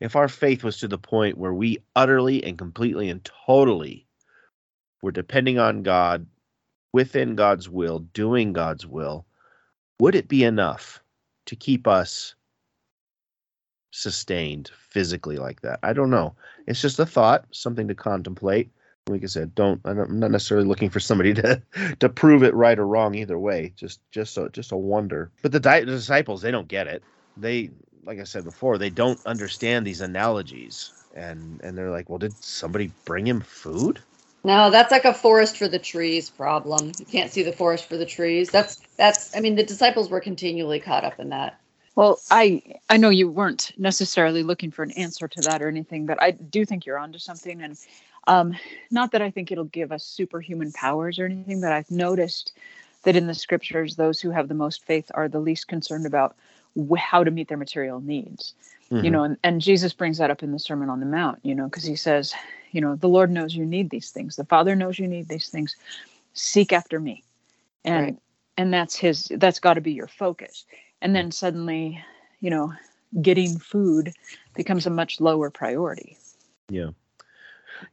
if 0.00 0.16
our 0.16 0.28
faith 0.28 0.64
was 0.64 0.78
to 0.78 0.88
the 0.88 0.98
point 0.98 1.38
where 1.38 1.54
we 1.54 1.78
utterly 1.96 2.42
and 2.44 2.58
completely 2.58 3.08
and 3.10 3.28
totally 3.46 4.06
were 5.02 5.12
depending 5.12 5.58
on 5.58 5.82
God 5.82 6.26
within 6.92 7.34
God's 7.34 7.68
will, 7.68 8.00
doing 8.00 8.52
God's 8.52 8.86
will, 8.86 9.26
would 10.00 10.14
it 10.14 10.28
be 10.28 10.44
enough 10.44 11.02
to 11.46 11.56
keep 11.56 11.86
us 11.86 12.34
sustained 13.90 14.70
physically 14.90 15.36
like 15.36 15.60
that? 15.62 15.78
I 15.82 15.92
don't 15.92 16.10
know. 16.10 16.34
It's 16.66 16.80
just 16.80 16.98
a 16.98 17.06
thought, 17.06 17.46
something 17.52 17.88
to 17.88 17.94
contemplate 17.94 18.70
like 19.08 19.22
I 19.22 19.26
said, 19.26 19.54
don't 19.54 19.80
I'm 19.84 20.18
not 20.18 20.30
necessarily 20.30 20.66
looking 20.66 20.90
for 20.90 21.00
somebody 21.00 21.34
to 21.34 21.62
to 22.00 22.08
prove 22.08 22.42
it 22.42 22.54
right 22.54 22.78
or 22.78 22.86
wrong 22.86 23.14
either 23.14 23.38
way. 23.38 23.72
Just 23.76 24.00
just 24.10 24.36
a 24.38 24.48
just 24.50 24.72
a 24.72 24.76
wonder. 24.76 25.30
But 25.42 25.52
the, 25.52 25.60
di- 25.60 25.80
the 25.80 25.86
disciples 25.86 26.42
they 26.42 26.50
don't 26.50 26.68
get 26.68 26.86
it. 26.86 27.02
They 27.36 27.70
like 28.04 28.20
I 28.20 28.24
said 28.24 28.44
before, 28.44 28.78
they 28.78 28.90
don't 28.90 29.24
understand 29.26 29.86
these 29.86 30.00
analogies, 30.00 30.92
and 31.14 31.60
and 31.62 31.76
they're 31.76 31.90
like, 31.90 32.08
well, 32.08 32.18
did 32.18 32.32
somebody 32.34 32.90
bring 33.04 33.26
him 33.26 33.40
food? 33.40 34.00
No, 34.44 34.70
that's 34.70 34.92
like 34.92 35.06
a 35.06 35.14
forest 35.14 35.56
for 35.56 35.68
the 35.68 35.78
trees 35.78 36.28
problem. 36.28 36.92
You 36.98 37.06
can't 37.06 37.32
see 37.32 37.42
the 37.42 37.52
forest 37.52 37.88
for 37.88 37.96
the 37.96 38.06
trees. 38.06 38.50
That's 38.50 38.76
that's 38.96 39.34
I 39.36 39.40
mean 39.40 39.54
the 39.54 39.64
disciples 39.64 40.10
were 40.10 40.20
continually 40.20 40.80
caught 40.80 41.04
up 41.04 41.18
in 41.18 41.30
that. 41.30 41.58
Well, 41.96 42.20
I 42.30 42.62
I 42.90 42.96
know 42.96 43.08
you 43.08 43.30
weren't 43.30 43.72
necessarily 43.78 44.42
looking 44.42 44.70
for 44.70 44.82
an 44.82 44.90
answer 44.92 45.28
to 45.28 45.40
that 45.42 45.62
or 45.62 45.68
anything, 45.68 46.06
but 46.06 46.20
I 46.22 46.32
do 46.32 46.64
think 46.66 46.84
you're 46.84 46.98
onto 46.98 47.18
something. 47.18 47.62
And 47.62 47.78
um, 48.26 48.54
not 48.90 49.12
that 49.12 49.22
I 49.22 49.30
think 49.30 49.50
it'll 49.50 49.64
give 49.64 49.92
us 49.92 50.04
superhuman 50.04 50.72
powers 50.72 51.18
or 51.18 51.24
anything, 51.24 51.60
but 51.60 51.72
I've 51.72 51.90
noticed 51.90 52.52
that 53.04 53.16
in 53.16 53.26
the 53.26 53.34
scriptures, 53.34 53.96
those 53.96 54.20
who 54.20 54.30
have 54.30 54.48
the 54.48 54.54
most 54.54 54.84
faith 54.84 55.10
are 55.14 55.28
the 55.28 55.38
least 55.38 55.68
concerned 55.68 56.06
about 56.06 56.36
wh- 56.36 56.53
how 56.96 57.24
to 57.24 57.30
meet 57.30 57.48
their 57.48 57.58
material 57.58 58.00
needs. 58.00 58.54
Mhm. 58.90 59.04
You 59.04 59.10
know, 59.10 59.24
and, 59.24 59.36
and 59.42 59.60
Jesus 59.60 59.92
brings 59.92 60.18
that 60.18 60.30
up 60.30 60.42
in 60.42 60.52
the 60.52 60.58
Sermon 60.58 60.90
on 60.90 61.00
the 61.00 61.06
Mount. 61.06 61.38
You 61.42 61.54
know, 61.54 61.64
because 61.64 61.84
he 61.84 61.96
says, 61.96 62.34
you 62.72 62.80
know, 62.80 62.96
the 62.96 63.08
Lord 63.08 63.30
knows 63.30 63.54
you 63.54 63.64
need 63.64 63.90
these 63.90 64.10
things. 64.10 64.36
The 64.36 64.44
Father 64.44 64.74
knows 64.76 64.98
you 64.98 65.08
need 65.08 65.28
these 65.28 65.48
things. 65.48 65.76
Seek 66.34 66.72
after 66.72 66.98
me, 67.00 67.22
and 67.84 68.04
Right. 68.04 68.18
and 68.56 68.72
that's 68.72 68.96
his. 68.96 69.30
That's 69.36 69.60
got 69.60 69.74
to 69.74 69.80
be 69.80 69.92
your 69.92 70.08
focus. 70.08 70.64
And 71.00 71.14
then 71.14 71.30
suddenly, 71.30 72.02
you 72.40 72.50
know, 72.50 72.72
getting 73.20 73.58
food 73.58 74.12
becomes 74.54 74.86
a 74.86 74.90
much 74.90 75.20
lower 75.20 75.50
priority. 75.50 76.16
Yeah. 76.70 76.90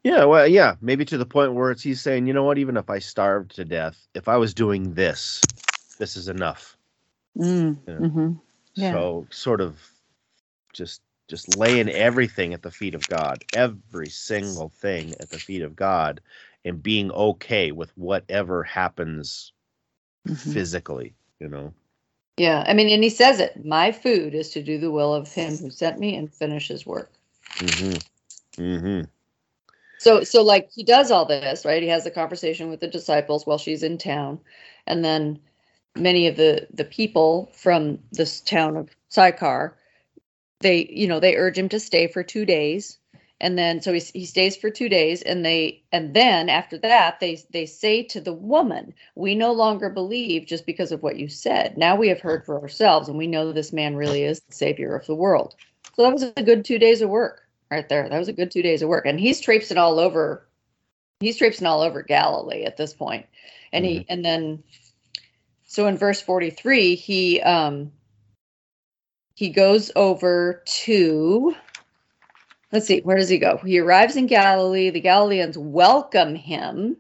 Yeah, 0.03 0.25
well, 0.25 0.47
yeah, 0.47 0.75
maybe 0.82 1.05
to 1.05 1.17
the 1.17 1.25
point 1.25 1.53
where 1.53 1.71
it's 1.71 1.84
he's 1.84 2.01
saying, 2.01 2.27
you 2.27 2.34
know 2.34 2.43
what, 2.43 2.57
even 2.57 2.77
if 2.77 2.89
I 2.89 2.99
starved 2.99 3.55
to 3.55 3.65
death, 3.65 4.07
if 4.13 4.27
I 4.27 4.38
was 4.38 4.53
doing 4.53 4.93
this, 4.93 5.41
this 5.97 6.15
is 6.15 6.27
enough. 6.27 6.77
Mm, 7.38 7.77
Yeah. 7.88 7.97
hmm 7.97 8.32
Yeah. 8.76 8.91
So 8.91 9.28
sort 9.30 9.61
of 9.61 9.80
just 10.74 11.01
just 11.28 11.57
laying 11.57 11.89
everything 11.89 12.53
at 12.53 12.61
the 12.61 12.72
feet 12.72 12.93
of 12.93 13.07
God, 13.07 13.43
every 13.55 14.09
single 14.09 14.69
thing 14.69 15.15
at 15.19 15.30
the 15.30 15.39
feet 15.39 15.61
of 15.61 15.76
God, 15.76 16.19
and 16.65 16.84
being 16.84 17.09
okay 17.11 17.72
with 17.72 17.91
whatever 17.97 18.63
happens 18.63 19.53
Mhm. 20.28 20.38
physically, 20.38 21.13
you 21.39 21.47
know. 21.47 21.74
Yeah, 22.38 22.63
I 22.67 22.74
mean, 22.74 22.89
and 22.89 23.03
he 23.03 23.09
says 23.09 23.39
it. 23.39 23.65
My 23.65 23.91
food 23.91 24.34
is 24.34 24.49
to 24.51 24.63
do 24.63 24.78
the 24.78 24.91
will 24.91 25.13
of 25.13 25.32
him 25.32 25.57
who 25.57 25.69
sent 25.69 25.99
me 25.99 26.15
and 26.15 26.34
finish 26.34 26.67
his 26.67 26.86
work. 26.86 27.11
Mm-hmm. 27.57 28.61
Mm-hmm. 28.61 29.01
So, 29.99 30.24
so 30.24 30.41
like 30.41 30.69
he 30.74 30.84
does 30.84 31.11
all 31.11 31.26
this, 31.26 31.65
right? 31.65 31.84
He 31.84 31.89
has 31.89 32.03
the 32.03 32.11
conversation 32.11 32.69
with 32.69 32.80
the 32.80 32.88
disciples 32.88 33.45
while 33.45 33.57
she's 33.59 33.84
in 33.84 33.97
town, 33.97 34.39
and 34.88 35.05
then 35.05 35.39
many 35.95 36.27
of 36.27 36.37
the 36.37 36.67
the 36.73 36.85
people 36.85 37.51
from 37.53 37.99
this 38.11 38.41
town 38.41 38.77
of 38.77 38.89
Sychar, 39.09 39.77
they, 40.59 40.87
you 40.91 41.07
know, 41.07 41.19
they 41.19 41.35
urge 41.35 41.57
him 41.57 41.69
to 41.69 41.79
stay 41.79 42.07
for 42.07 42.23
two 42.23 42.45
days, 42.45 42.97
and 43.39 43.57
then 43.57 43.81
so 43.81 43.93
he 43.93 43.99
he 43.99 44.25
stays 44.25 44.55
for 44.55 44.69
two 44.69 44.89
days, 44.89 45.21
and 45.21 45.45
they 45.45 45.83
and 45.91 46.13
then 46.13 46.49
after 46.49 46.77
that 46.79 47.19
they 47.19 47.41
they 47.51 47.65
say 47.65 48.03
to 48.03 48.21
the 48.21 48.33
woman, 48.33 48.93
"We 49.15 49.35
no 49.35 49.51
longer 49.51 49.89
believe 49.89 50.45
just 50.45 50.65
because 50.65 50.91
of 50.91 51.03
what 51.03 51.17
you 51.17 51.27
said. 51.27 51.77
Now 51.77 51.95
we 51.95 52.07
have 52.09 52.21
heard 52.21 52.45
for 52.45 52.59
ourselves, 52.61 53.07
and 53.09 53.17
we 53.17 53.27
know 53.27 53.51
this 53.51 53.73
man 53.73 53.95
really 53.95 54.23
is 54.23 54.39
the 54.41 54.53
savior 54.53 54.95
of 54.95 55.05
the 55.07 55.15
world." 55.15 55.55
So 55.95 56.03
that 56.03 56.13
was 56.13 56.23
a 56.23 56.43
good 56.43 56.63
two 56.63 56.79
days 56.79 57.01
of 57.01 57.09
work 57.09 57.47
right 57.71 57.87
there. 57.87 58.07
That 58.07 58.19
was 58.19 58.27
a 58.27 58.33
good 58.33 58.51
two 58.51 58.61
days 58.61 58.81
of 58.81 58.89
work. 58.89 59.05
And 59.05 59.19
he's 59.19 59.39
traipsing 59.39 59.77
all 59.77 59.99
over. 59.99 60.45
He's 61.19 61.37
traipsing 61.37 61.67
all 61.67 61.81
over 61.81 62.03
Galilee 62.03 62.63
at 62.63 62.77
this 62.77 62.93
point. 62.93 63.25
And 63.73 63.85
he 63.85 63.99
mm-hmm. 63.99 64.05
and 64.09 64.25
then 64.25 64.63
so 65.72 65.88
in 65.88 65.97
verse 65.97 66.22
43, 66.22 66.95
he 66.95 67.39
um 67.39 67.93
he 69.36 69.47
goes 69.47 69.89
over 69.95 70.61
to 70.65 71.55
let's 72.74 72.88
see, 72.88 72.99
where 72.99 73.15
does 73.15 73.30
he 73.30 73.38
go? 73.38 73.55
He 73.55 73.80
arrives 73.80 74.17
in 74.17 74.28
Galilee. 74.28 74.89
The 74.89 74.99
Galileans 74.99 75.57
welcome 75.57 76.36
him. 76.36 76.97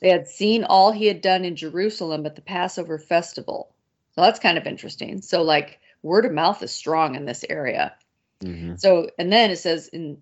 They 0.00 0.08
had 0.08 0.26
seen 0.26 0.64
all 0.64 0.90
he 0.90 1.06
had 1.06 1.20
done 1.20 1.44
in 1.44 1.54
Jerusalem 1.54 2.26
at 2.26 2.34
the 2.34 2.42
Passover 2.42 2.98
festival. 2.98 3.72
So 4.16 4.22
that's 4.22 4.40
kind 4.40 4.58
of 4.58 4.66
interesting. 4.66 5.22
So 5.22 5.42
like 5.42 5.78
word 6.02 6.26
of 6.26 6.32
mouth 6.32 6.64
is 6.64 6.72
strong 6.72 7.14
in 7.14 7.26
this 7.26 7.44
area. 7.48 7.94
Mm-hmm. 8.40 8.74
So, 8.74 9.08
and 9.20 9.32
then 9.32 9.52
it 9.52 9.60
says, 9.60 9.86
in 9.86 10.18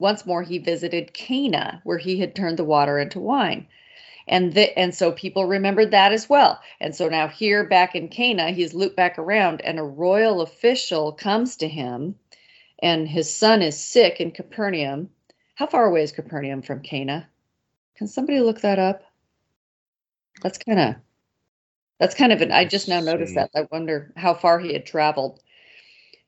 once 0.00 0.26
more 0.26 0.42
he 0.42 0.58
visited 0.58 1.14
Cana, 1.14 1.82
where 1.84 1.98
he 1.98 2.18
had 2.18 2.34
turned 2.34 2.58
the 2.58 2.64
water 2.64 2.98
into 2.98 3.20
wine, 3.20 3.68
and 4.28 4.52
the, 4.54 4.78
and 4.78 4.94
so 4.94 5.12
people 5.12 5.44
remembered 5.46 5.90
that 5.90 6.12
as 6.12 6.28
well. 6.28 6.60
And 6.80 6.94
so 6.94 7.08
now 7.08 7.28
here, 7.28 7.64
back 7.64 7.94
in 7.94 8.08
Cana, 8.08 8.50
he's 8.50 8.74
looped 8.74 8.96
back 8.96 9.18
around, 9.18 9.60
and 9.62 9.78
a 9.78 9.82
royal 9.82 10.40
official 10.40 11.12
comes 11.12 11.56
to 11.56 11.68
him, 11.68 12.16
and 12.82 13.08
his 13.08 13.32
son 13.32 13.62
is 13.62 13.78
sick 13.78 14.20
in 14.20 14.30
Capernaum. 14.30 15.10
How 15.54 15.66
far 15.66 15.86
away 15.86 16.02
is 16.02 16.12
Capernaum 16.12 16.62
from 16.62 16.82
Cana? 16.82 17.28
Can 17.96 18.08
somebody 18.08 18.40
look 18.40 18.62
that 18.62 18.78
up? 18.78 19.02
That's 20.42 20.58
kind 20.58 20.78
of 20.78 20.94
that's 21.98 22.14
kind 22.14 22.32
of 22.32 22.40
an. 22.40 22.50
I 22.50 22.64
just 22.64 22.88
now 22.88 23.00
noticed 23.00 23.34
that. 23.34 23.50
I 23.54 23.68
wonder 23.70 24.12
how 24.16 24.32
far 24.32 24.58
he 24.58 24.72
had 24.72 24.86
traveled. 24.86 25.40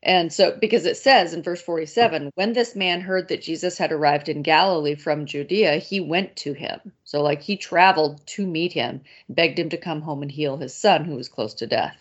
And 0.02 0.32
so, 0.32 0.56
because 0.60 0.84
it 0.84 0.96
says 0.96 1.32
in 1.32 1.44
verse 1.44 1.62
47, 1.62 2.32
when 2.34 2.52
this 2.54 2.74
man 2.74 3.00
heard 3.00 3.28
that 3.28 3.42
Jesus 3.42 3.78
had 3.78 3.92
arrived 3.92 4.28
in 4.28 4.42
Galilee 4.42 4.96
from 4.96 5.26
Judea, 5.26 5.76
he 5.76 6.00
went 6.00 6.34
to 6.36 6.52
him. 6.54 6.80
So, 7.04 7.22
like, 7.22 7.40
he 7.40 7.56
traveled 7.56 8.26
to 8.28 8.44
meet 8.44 8.72
him, 8.72 9.02
begged 9.28 9.60
him 9.60 9.68
to 9.68 9.76
come 9.76 10.00
home 10.00 10.22
and 10.22 10.30
heal 10.30 10.56
his 10.56 10.74
son 10.74 11.04
who 11.04 11.14
was 11.14 11.28
close 11.28 11.54
to 11.54 11.68
death. 11.68 11.96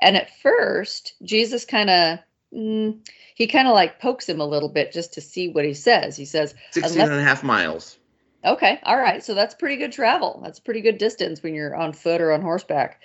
And 0.00 0.16
at 0.16 0.36
first, 0.40 1.14
Jesus 1.22 1.64
kind 1.64 1.90
of, 1.90 2.18
mm, 2.52 2.98
he 3.36 3.46
kind 3.46 3.68
of 3.68 3.74
like 3.74 4.00
pokes 4.00 4.28
him 4.28 4.40
a 4.40 4.46
little 4.46 4.68
bit 4.68 4.92
just 4.92 5.14
to 5.14 5.20
see 5.20 5.48
what 5.48 5.64
he 5.64 5.74
says. 5.74 6.16
He 6.16 6.24
says, 6.24 6.54
16 6.72 7.00
and 7.00 7.12
a 7.12 7.22
half 7.22 7.44
miles. 7.44 7.98
Okay, 8.44 8.78
all 8.84 8.96
right. 8.96 9.22
So 9.22 9.34
that's 9.34 9.54
pretty 9.54 9.76
good 9.76 9.92
travel. 9.92 10.40
That's 10.42 10.60
pretty 10.60 10.80
good 10.80 10.98
distance 10.98 11.42
when 11.42 11.54
you're 11.54 11.74
on 11.74 11.92
foot 11.92 12.20
or 12.20 12.32
on 12.32 12.40
horseback. 12.40 13.00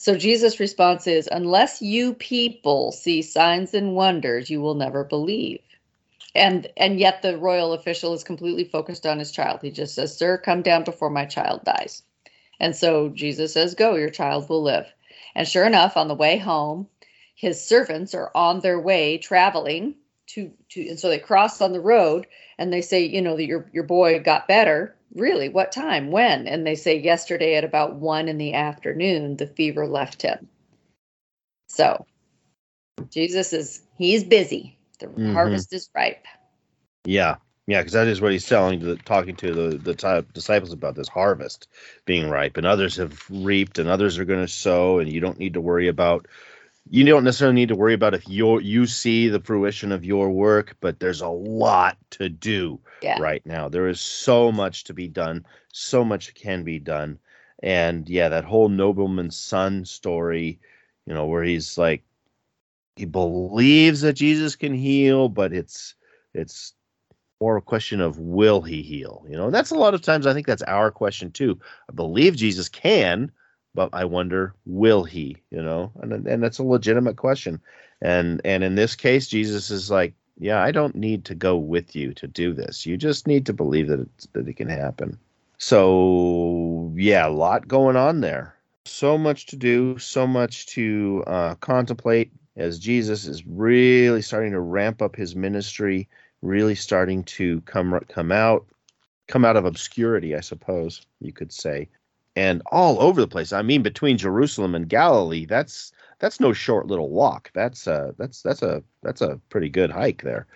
So 0.00 0.16
Jesus' 0.16 0.58
response 0.58 1.06
is, 1.06 1.28
unless 1.30 1.82
you 1.82 2.14
people 2.14 2.90
see 2.90 3.20
signs 3.20 3.74
and 3.74 3.94
wonders, 3.94 4.48
you 4.48 4.62
will 4.62 4.74
never 4.74 5.04
believe. 5.04 5.60
And 6.34 6.72
and 6.78 6.98
yet 6.98 7.20
the 7.20 7.36
royal 7.36 7.74
official 7.74 8.14
is 8.14 8.24
completely 8.24 8.64
focused 8.64 9.04
on 9.04 9.18
his 9.18 9.30
child. 9.30 9.60
He 9.60 9.70
just 9.70 9.94
says, 9.94 10.16
Sir, 10.16 10.38
come 10.38 10.62
down 10.62 10.84
before 10.84 11.10
my 11.10 11.26
child 11.26 11.64
dies. 11.64 12.02
And 12.58 12.74
so 12.74 13.10
Jesus 13.10 13.52
says, 13.52 13.74
Go, 13.74 13.94
your 13.96 14.08
child 14.08 14.48
will 14.48 14.62
live. 14.62 14.86
And 15.34 15.46
sure 15.46 15.66
enough, 15.66 15.98
on 15.98 16.08
the 16.08 16.14
way 16.14 16.38
home, 16.38 16.88
his 17.34 17.62
servants 17.62 18.14
are 18.14 18.30
on 18.34 18.60
their 18.60 18.80
way 18.80 19.18
traveling 19.18 19.96
to 20.28 20.50
to 20.70 20.88
and 20.88 20.98
so 20.98 21.10
they 21.10 21.18
cross 21.18 21.60
on 21.60 21.74
the 21.74 21.80
road 21.80 22.26
and 22.58 22.72
they 22.72 22.80
say, 22.80 23.04
you 23.04 23.20
know, 23.20 23.36
that 23.36 23.44
your 23.44 23.68
your 23.70 23.84
boy 23.84 24.18
got 24.20 24.48
better. 24.48 24.96
Really? 25.14 25.48
What 25.48 25.72
time? 25.72 26.10
When? 26.10 26.46
And 26.46 26.66
they 26.66 26.76
say 26.76 26.98
yesterday 26.98 27.56
at 27.56 27.64
about 27.64 27.96
one 27.96 28.28
in 28.28 28.38
the 28.38 28.54
afternoon, 28.54 29.36
the 29.36 29.46
fever 29.46 29.86
left 29.86 30.22
him. 30.22 30.48
So 31.68 32.06
Jesus 33.10 33.52
is 33.52 33.82
he's 33.98 34.24
busy. 34.24 34.78
The 34.98 35.06
Mhm. 35.06 35.32
harvest 35.32 35.72
is 35.72 35.90
ripe. 35.94 36.24
Yeah, 37.04 37.36
yeah, 37.66 37.80
because 37.80 37.94
that 37.94 38.08
is 38.08 38.20
what 38.20 38.32
he's 38.32 38.46
telling, 38.46 38.80
the, 38.80 38.96
talking 38.96 39.36
to 39.36 39.52
the 39.54 39.78
the 39.78 39.94
ti- 39.94 40.28
disciples 40.32 40.72
about 40.72 40.94
this 40.94 41.08
harvest 41.08 41.68
being 42.04 42.28
ripe, 42.28 42.56
and 42.56 42.66
others 42.66 42.96
have 42.96 43.24
reaped, 43.30 43.78
and 43.78 43.88
others 43.88 44.18
are 44.18 44.24
going 44.24 44.44
to 44.44 44.48
sow, 44.48 44.98
and 44.98 45.10
you 45.10 45.20
don't 45.20 45.38
need 45.38 45.54
to 45.54 45.60
worry 45.60 45.88
about. 45.88 46.26
You 46.92 47.04
don't 47.04 47.22
necessarily 47.22 47.54
need 47.54 47.68
to 47.68 47.76
worry 47.76 47.94
about 47.94 48.14
if 48.14 48.28
you 48.28 48.58
you 48.60 48.86
see 48.86 49.28
the 49.28 49.40
fruition 49.40 49.92
of 49.92 50.04
your 50.04 50.28
work, 50.30 50.76
but 50.80 50.98
there's 50.98 51.20
a 51.20 51.28
lot 51.28 51.96
to 52.10 52.28
do 52.28 52.80
Yeah. 53.02 53.20
right 53.20 53.44
now. 53.46 53.68
There 53.68 53.88
is 53.88 54.00
so 54.00 54.50
much 54.50 54.84
to 54.84 54.94
be 54.94 55.06
done, 55.06 55.46
so 55.72 56.04
much 56.04 56.34
can 56.34 56.64
be 56.64 56.80
done, 56.80 57.20
and 57.62 58.08
yeah, 58.08 58.28
that 58.30 58.44
whole 58.44 58.68
nobleman's 58.68 59.38
son 59.38 59.84
story, 59.84 60.58
you 61.06 61.14
know, 61.14 61.26
where 61.26 61.44
he's 61.44 61.78
like, 61.78 62.02
he 62.96 63.04
believes 63.04 64.00
that 64.00 64.14
Jesus 64.14 64.56
can 64.56 64.74
heal, 64.74 65.28
but 65.28 65.52
it's 65.52 65.94
it's 66.34 66.74
more 67.40 67.56
a 67.56 67.62
question 67.62 68.00
of 68.00 68.18
will 68.18 68.60
he 68.60 68.82
heal 68.82 69.24
you 69.28 69.36
know 69.36 69.46
and 69.46 69.54
that's 69.54 69.70
a 69.70 69.74
lot 69.74 69.94
of 69.94 70.02
times 70.02 70.26
i 70.26 70.34
think 70.34 70.46
that's 70.46 70.62
our 70.62 70.90
question 70.90 71.30
too 71.30 71.58
i 71.88 71.92
believe 71.92 72.36
jesus 72.36 72.68
can 72.68 73.32
but 73.74 73.88
i 73.92 74.04
wonder 74.04 74.54
will 74.66 75.04
he 75.04 75.36
you 75.50 75.62
know? 75.62 75.92
And 76.00 76.26
and 76.26 76.42
that's 76.42 76.58
a 76.58 76.64
legitimate 76.64 77.16
question. 77.16 77.60
And 78.02 78.40
and 78.44 78.64
in 78.64 78.74
this 78.74 78.94
case 78.94 79.28
jesus 79.28 79.70
is 79.70 79.90
like 79.90 80.14
yeah 80.38 80.62
i 80.62 80.70
don't 80.70 80.94
need 80.94 81.24
to 81.26 81.34
go 81.34 81.56
with 81.56 81.94
you 81.94 82.14
to 82.14 82.26
do 82.26 82.52
this. 82.52 82.86
You 82.86 82.96
just 82.96 83.26
need 83.26 83.46
to 83.46 83.52
believe 83.52 83.88
that 83.88 84.00
it's, 84.00 84.26
that 84.32 84.48
it 84.48 84.56
can 84.56 84.68
happen. 84.68 85.18
So 85.58 86.92
yeah 86.96 87.26
a 87.26 87.30
lot 87.30 87.68
going 87.68 87.96
on 87.96 88.20
there. 88.20 88.54
So 88.86 89.18
much 89.18 89.46
to 89.46 89.56
do 89.56 89.98
so 89.98 90.26
much 90.26 90.66
to 90.68 91.22
uh, 91.26 91.54
contemplate 91.56 92.32
as 92.56 92.78
jesus 92.78 93.26
is 93.26 93.46
really 93.46 94.22
starting 94.22 94.52
to 94.52 94.60
ramp 94.60 95.00
up 95.02 95.16
his 95.16 95.36
ministry 95.36 96.08
really 96.42 96.74
starting 96.74 97.22
to 97.24 97.60
come 97.62 97.98
come 98.08 98.32
out 98.32 98.66
come 99.28 99.44
out 99.44 99.56
of 99.56 99.64
obscurity 99.64 100.34
i 100.34 100.40
suppose 100.40 101.02
you 101.20 101.32
could 101.32 101.52
say 101.52 101.88
and 102.36 102.62
all 102.70 103.00
over 103.00 103.20
the 103.20 103.28
place 103.28 103.52
i 103.52 103.62
mean 103.62 103.82
between 103.82 104.16
jerusalem 104.16 104.74
and 104.74 104.88
galilee 104.88 105.46
that's 105.46 105.92
that's 106.18 106.40
no 106.40 106.52
short 106.52 106.86
little 106.86 107.10
walk 107.10 107.50
that's 107.54 107.86
uh 107.86 108.12
that's 108.18 108.42
that's 108.42 108.62
a 108.62 108.82
that's 109.02 109.20
a 109.20 109.40
pretty 109.48 109.68
good 109.68 109.90
hike 109.90 110.22
there 110.22 110.46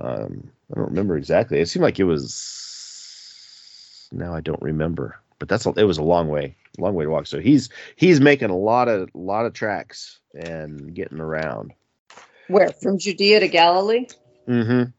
um 0.00 0.50
i 0.72 0.76
don't 0.76 0.88
remember 0.88 1.16
exactly 1.16 1.60
it 1.60 1.68
seemed 1.68 1.82
like 1.82 1.98
it 1.98 2.04
was 2.04 4.08
now 4.12 4.34
i 4.34 4.40
don't 4.40 4.62
remember 4.62 5.22
but 5.42 5.48
that's 5.48 5.66
a, 5.66 5.70
it 5.70 5.82
was 5.82 5.98
a 5.98 6.04
long 6.04 6.28
way, 6.28 6.56
long 6.78 6.94
way 6.94 7.04
to 7.04 7.10
walk. 7.10 7.26
So 7.26 7.40
he's 7.40 7.68
he's 7.96 8.20
making 8.20 8.50
a 8.50 8.56
lot 8.56 8.86
of 8.86 9.10
lot 9.12 9.44
of 9.44 9.54
tracks 9.54 10.20
and 10.34 10.94
getting 10.94 11.18
around. 11.18 11.72
Where 12.46 12.70
from 12.70 12.96
Judea 12.96 13.40
to 13.40 13.48
Galilee? 13.48 14.06
Mm-hmm. 14.46 14.90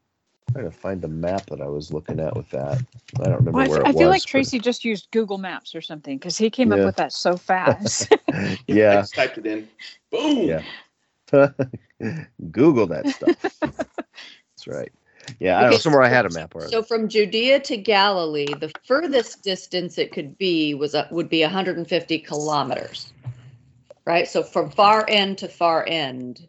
Trying 0.51 0.65
to 0.65 0.71
find 0.71 1.01
the 1.01 1.07
map 1.07 1.47
that 1.47 1.61
I 1.61 1.67
was 1.67 1.91
looking 1.91 2.19
at 2.19 2.35
with 2.35 2.49
that. 2.51 2.79
I 3.19 3.23
don't 3.23 3.37
remember 3.37 3.51
Well, 3.53 3.65
I, 3.65 3.67
where 3.69 3.79
f- 3.81 3.87
I 3.87 3.89
it 3.89 3.93
feel 3.93 4.07
was. 4.09 4.15
like 4.15 4.25
Tracy 4.25 4.59
just 4.59 4.85
used 4.85 5.09
Google 5.11 5.37
Maps 5.39 5.73
or 5.73 5.81
something 5.81 6.17
because 6.17 6.37
he 6.37 6.49
came 6.49 6.71
Yeah. 6.71 6.79
up 6.79 6.85
with 6.85 6.95
that 6.97 7.11
so 7.13 7.37
fast. 7.37 8.09
but- 8.27 8.35
I 8.35 8.57
yeah, 8.67 8.95
just 9.01 9.15
typed 9.15 9.37
it 9.39 9.45
in. 9.47 9.67
Boom. 10.11 10.47
Yeah. 10.47 10.61
Google 12.51 12.85
that 12.87 13.07
stuff. 13.09 13.59
That's 13.61 14.67
right. 14.67 14.91
Yeah, 15.39 15.57
I 15.57 15.61
don't 15.61 15.69
know. 15.69 15.75
Okay, 15.75 15.81
Somewhere 15.81 16.01
I 16.03 16.09
had 16.09 16.25
a 16.25 16.29
map 16.29 16.53
where. 16.53 16.67
So 16.67 16.83
from 16.83 17.07
Judea 17.07 17.61
to 17.61 17.77
Galilee, 17.77 18.45
the 18.45 18.71
furthest 18.85 19.41
distance 19.41 19.97
it 19.97 20.11
could 20.11 20.37
be 20.37 20.73
was 20.75 20.93
uh, 20.93 21.07
would 21.11 21.29
be 21.29 21.41
150 21.41 22.19
kilometers. 22.19 23.11
Right? 24.05 24.27
So 24.27 24.43
from 24.43 24.69
far 24.69 25.05
end 25.07 25.37
to 25.39 25.47
far 25.47 25.85
end. 25.87 26.47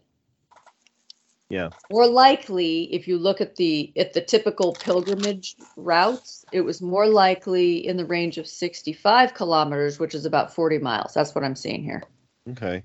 Yeah. 1.54 1.68
More 1.88 2.08
likely, 2.08 2.92
if 2.92 3.06
you 3.06 3.16
look 3.16 3.40
at 3.40 3.54
the 3.54 3.92
at 3.96 4.12
the 4.12 4.20
typical 4.20 4.72
pilgrimage 4.72 5.54
routes, 5.76 6.44
it 6.50 6.62
was 6.62 6.82
more 6.82 7.06
likely 7.06 7.86
in 7.86 7.96
the 7.96 8.04
range 8.04 8.38
of 8.38 8.48
65 8.48 9.34
kilometers, 9.34 10.00
which 10.00 10.16
is 10.16 10.26
about 10.26 10.52
40 10.52 10.78
miles. 10.78 11.14
That's 11.14 11.32
what 11.32 11.44
I'm 11.44 11.54
seeing 11.54 11.84
here. 11.84 12.02
Okay. 12.50 12.82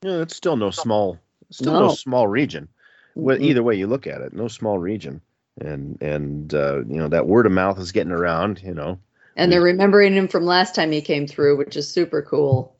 Yeah, 0.00 0.22
it's 0.22 0.34
still 0.34 0.56
no 0.56 0.70
small, 0.70 1.18
still 1.50 1.74
no, 1.74 1.80
No. 1.80 1.88
small 1.88 2.26
region. 2.26 2.68
Well, 3.16 3.36
Mhm. 3.36 3.42
either 3.42 3.62
way 3.62 3.74
you 3.74 3.86
look 3.86 4.06
at 4.06 4.22
it, 4.22 4.32
no 4.32 4.48
small 4.48 4.78
region, 4.78 5.20
and 5.60 6.00
and 6.00 6.54
uh, 6.54 6.84
you 6.88 6.96
know 6.96 7.08
that 7.08 7.26
word 7.26 7.44
of 7.44 7.52
mouth 7.52 7.78
is 7.78 7.92
getting 7.92 8.12
around. 8.12 8.62
You 8.62 8.72
know. 8.72 8.98
And 9.36 9.52
they're 9.52 9.60
remembering 9.60 10.14
him 10.14 10.28
from 10.28 10.46
last 10.46 10.74
time 10.74 10.90
he 10.90 11.02
came 11.02 11.26
through, 11.26 11.58
which 11.58 11.76
is 11.76 11.86
super 11.86 12.22
cool. 12.22 12.74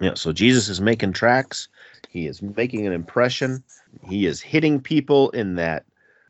Yeah. 0.00 0.14
So 0.14 0.32
Jesus 0.32 0.68
is 0.68 0.80
making 0.80 1.12
tracks. 1.12 1.68
He 2.08 2.26
is 2.26 2.42
making 2.42 2.86
an 2.86 2.92
impression. 2.92 3.62
He 4.02 4.26
is 4.26 4.40
hitting 4.40 4.80
people 4.80 5.30
in 5.30 5.54
that 5.56 5.84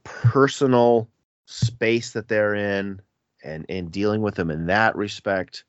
personal 0.04 1.08
space 1.46 2.12
that 2.12 2.28
they're 2.28 2.54
in, 2.54 3.00
and 3.42 3.66
and 3.68 3.90
dealing 3.90 4.22
with 4.22 4.34
them 4.34 4.50
in 4.50 4.66
that 4.66 4.96
respect. 4.96 5.64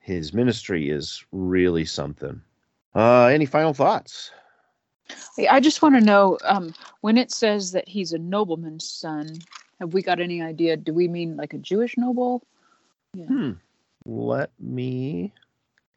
His 0.00 0.34
ministry 0.34 0.90
is 0.90 1.24
really 1.32 1.84
something. 1.84 2.42
Uh, 2.94 3.26
any 3.26 3.46
final 3.46 3.74
thoughts? 3.74 4.30
I 5.50 5.60
just 5.60 5.82
want 5.82 5.94
to 5.96 6.00
know 6.00 6.38
um, 6.44 6.74
when 7.00 7.18
it 7.18 7.32
says 7.32 7.72
that 7.72 7.88
he's 7.88 8.12
a 8.12 8.18
nobleman's 8.18 8.88
son. 8.88 9.38
Have 9.80 9.92
we 9.92 10.02
got 10.02 10.20
any 10.20 10.40
idea? 10.40 10.76
Do 10.76 10.94
we 10.94 11.08
mean 11.08 11.36
like 11.36 11.52
a 11.52 11.58
Jewish 11.58 11.96
noble? 11.96 12.46
Yeah. 13.12 13.26
Hmm. 13.26 13.50
Let 14.06 14.50
me 14.60 15.32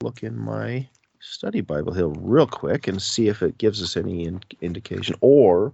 look 0.01 0.23
in 0.23 0.37
my 0.37 0.87
study 1.19 1.61
Bible 1.61 1.93
Hill 1.93 2.11
real 2.19 2.47
quick 2.47 2.87
and 2.87 3.01
see 3.01 3.27
if 3.27 3.41
it 3.41 3.57
gives 3.57 3.81
us 3.81 3.97
any 3.97 4.25
in- 4.25 4.41
indication. 4.61 5.15
Or 5.21 5.73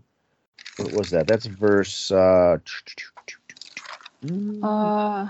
what 0.78 0.94
was 0.94 1.10
that? 1.12 1.28
That's 1.28 1.46
verse. 1.46 2.12
Uh, 2.12 2.58
Uh, 4.64 5.28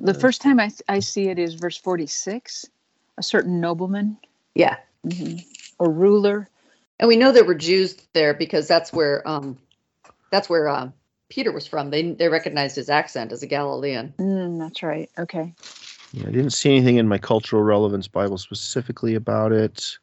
the 0.00 0.14
first 0.14 0.40
time 0.42 0.60
I, 0.60 0.70
I 0.88 1.00
see 1.00 1.28
it 1.28 1.38
is 1.38 1.54
verse 1.54 1.76
46. 1.76 2.66
A 3.16 3.22
certain 3.22 3.60
nobleman 3.60 4.18
Yeah. 4.54 4.76
mhm, 5.06 5.44
or 5.78 5.90
ruler. 5.90 6.48
And 6.98 7.08
we 7.08 7.16
know 7.16 7.32
there 7.32 7.44
were 7.44 7.54
Jews 7.54 7.96
there 8.12 8.34
because 8.34 8.66
that's 8.66 8.92
where 8.92 9.26
um 9.28 9.58
that's 10.30 10.48
where 10.48 10.68
uh, 10.68 10.90
Peter 11.28 11.52
was 11.52 11.66
from. 11.66 11.90
They 11.90 12.10
they 12.12 12.28
recognized 12.28 12.76
his 12.76 12.90
accent 12.90 13.32
as 13.32 13.42
a 13.42 13.46
Galilean. 13.46 14.14
Mm, 14.18 14.58
that's 14.58 14.82
right. 14.82 15.10
Okay. 15.18 15.54
Yeah, 16.14 16.28
I 16.28 16.30
didn't 16.30 16.50
see 16.50 16.70
anything 16.70 16.98
in 16.98 17.08
my 17.08 17.18
cultural 17.18 17.62
relevance 17.62 18.06
Bible 18.06 18.38
specifically 18.38 19.16
about 19.16 19.50
it. 19.50 19.98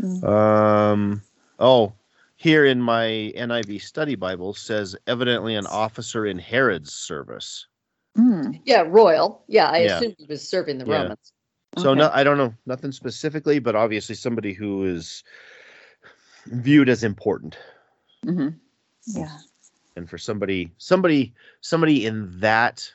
Mm. 0.00 0.24
Um. 0.24 1.22
Oh, 1.58 1.92
here 2.36 2.64
in 2.64 2.80
my 2.80 3.30
NIV 3.36 3.82
study 3.82 4.14
Bible 4.14 4.54
says 4.54 4.96
evidently 5.06 5.56
an 5.56 5.66
officer 5.66 6.24
in 6.24 6.38
Herod's 6.38 6.94
service. 6.94 7.66
Mm, 8.16 8.58
Yeah, 8.64 8.84
royal. 8.86 9.44
Yeah, 9.48 9.66
I 9.68 9.82
Yeah. 9.82 9.98
assumed 9.98 10.16
he 10.18 10.24
was 10.24 10.48
serving 10.48 10.78
the 10.78 10.86
Yeah. 10.86 11.02
Romans. 11.02 11.32
So 11.76 11.90
okay. 11.90 12.00
no, 12.00 12.10
I 12.14 12.24
don't 12.24 12.38
know 12.38 12.54
nothing 12.64 12.92
specifically, 12.92 13.58
but 13.58 13.76
obviously 13.76 14.14
somebody 14.14 14.54
who 14.54 14.86
is 14.86 15.22
viewed 16.46 16.88
as 16.88 17.04
important. 17.04 17.58
Mhm. 18.24 18.54
Yeah. 19.06 19.36
And 19.96 20.08
for 20.08 20.16
somebody, 20.16 20.72
somebody, 20.78 21.34
somebody 21.60 22.06
in 22.06 22.40
that 22.40 22.90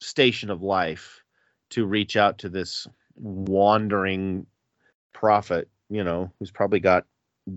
station 0.00 0.48
of 0.50 0.62
life 0.62 1.22
to 1.70 1.86
reach 1.86 2.16
out 2.16 2.38
to 2.38 2.48
this 2.48 2.86
wandering 3.16 4.46
prophet, 5.12 5.68
you 5.90 6.04
know, 6.04 6.30
who's 6.38 6.50
probably 6.50 6.80
got 6.80 7.06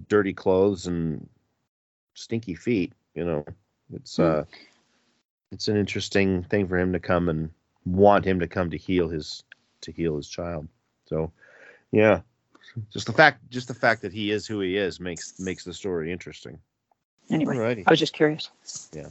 dirty 0.07 0.34
clothes 0.34 0.88
and 0.88 1.27
stinky 2.15 2.56
feet, 2.56 2.94
you 3.15 3.26
know, 3.26 3.45
it's 3.94 4.18
Hmm. 4.18 4.23
uh, 4.23 4.45
it's 5.52 5.68
an 5.68 5.77
interesting 5.77 6.44
thing 6.44 6.68
for 6.68 6.77
him 6.77 6.94
to 6.94 6.99
come 6.99 7.30
and 7.30 7.49
want 7.86 8.26
him 8.26 8.40
to 8.40 8.48
come 8.48 8.69
to 8.72 8.77
heal 8.77 9.10
his 9.10 9.44
to 9.81 9.91
heal 9.91 10.15
his 10.18 10.27
child. 10.30 10.68
So, 11.07 11.31
yeah, 11.91 12.22
just 12.91 13.07
the 13.07 13.14
fact 13.14 13.49
just 13.49 13.68
the 13.68 13.73
fact 13.73 14.02
that 14.03 14.14
he 14.14 14.31
is 14.31 14.48
who 14.48 14.60
he 14.61 14.77
is 14.77 14.99
makes 14.99 15.40
makes 15.40 15.64
the 15.64 15.73
story 15.73 16.11
interesting. 16.11 16.60
Anyway, 17.31 17.56
Alrighty. 17.56 17.84
I 17.88 17.91
was 17.91 17.99
just 17.99 18.14
curious. 18.14 18.49
Yeah. 18.94 19.10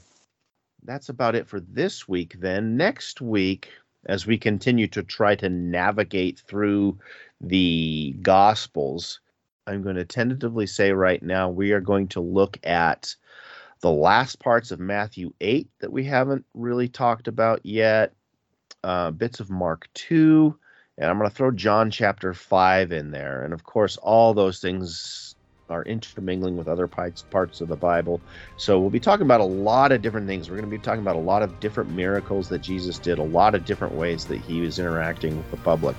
That's 0.85 1.09
about 1.09 1.35
it 1.35 1.47
for 1.47 1.61
this 1.61 2.09
week. 2.09 2.37
Then 2.41 2.77
next 2.77 3.21
week, 3.21 3.71
as 4.09 4.27
we 4.27 4.39
continue 4.39 4.89
to 4.89 5.03
try 5.03 5.35
to 5.37 5.49
navigate 5.49 6.41
through 6.41 6.99
the 7.41 8.17
Gospels, 8.23 9.21
I'm 9.67 9.83
going 9.83 9.97
to 9.97 10.05
tentatively 10.05 10.67
say 10.67 10.93
right 10.93 11.23
now 11.23 11.51
we 11.51 11.73
are 11.73 11.81
going 11.81 12.09
to 12.09 12.21
look 12.21 12.59
at 12.65 13.15
the 13.81 13.91
last 13.91 14.41
parts 14.41 14.71
of 14.71 14.81
Matthew 14.81 15.33
8 15.41 15.69
that 15.81 15.93
we 15.93 16.05
haven't 16.05 16.45
really 16.55 16.89
talked 16.89 17.29
about 17.29 17.61
yet, 17.65 18.15
uh, 18.83 19.11
bits 19.11 19.41
of 19.41 19.51
Mark 19.51 19.89
2, 19.95 20.59
and 20.97 21.11
I'm 21.11 21.19
going 21.19 21.31
to 21.31 21.37
throw 21.37 21.51
John 21.53 21.91
chapter 21.91 22.35
5 22.35 22.91
in 22.93 23.11
there. 23.11 23.45
And 23.45 23.53
of 23.53 23.63
course, 23.65 23.97
all 23.99 24.35
those 24.35 24.59
things 24.59 25.37
are 25.71 25.83
intermingling 25.85 26.57
with 26.57 26.69
other 26.69 26.87
parts 26.87 27.61
of 27.61 27.69
the 27.69 27.77
Bible. 27.77 28.21
So 28.57 28.79
we'll 28.81 28.91
be 28.91 29.01
talking 29.01 29.25
about 29.25 29.41
a 29.41 29.45
lot 29.45 29.93
of 29.93 30.03
different 30.03 30.27
things. 30.27 30.49
We're 30.49 30.57
going 30.57 30.71
to 30.71 30.77
be 30.77 30.83
talking 30.83 31.01
about 31.03 31.17
a 31.17 31.21
lot 31.21 31.43
of 31.43 31.61
different 31.61 31.91
miracles 31.91 32.49
that 32.49 32.61
Jesus 32.61 32.99
did, 32.99 33.19
a 33.19 33.23
lot 33.23 33.55
of 33.55 33.65
different 33.65 33.95
ways 33.95 34.25
that 34.27 34.41
he 34.41 34.61
was 34.61 34.79
interacting 34.79 35.37
with 35.37 35.51
the 35.51 35.57
public. 35.59 35.97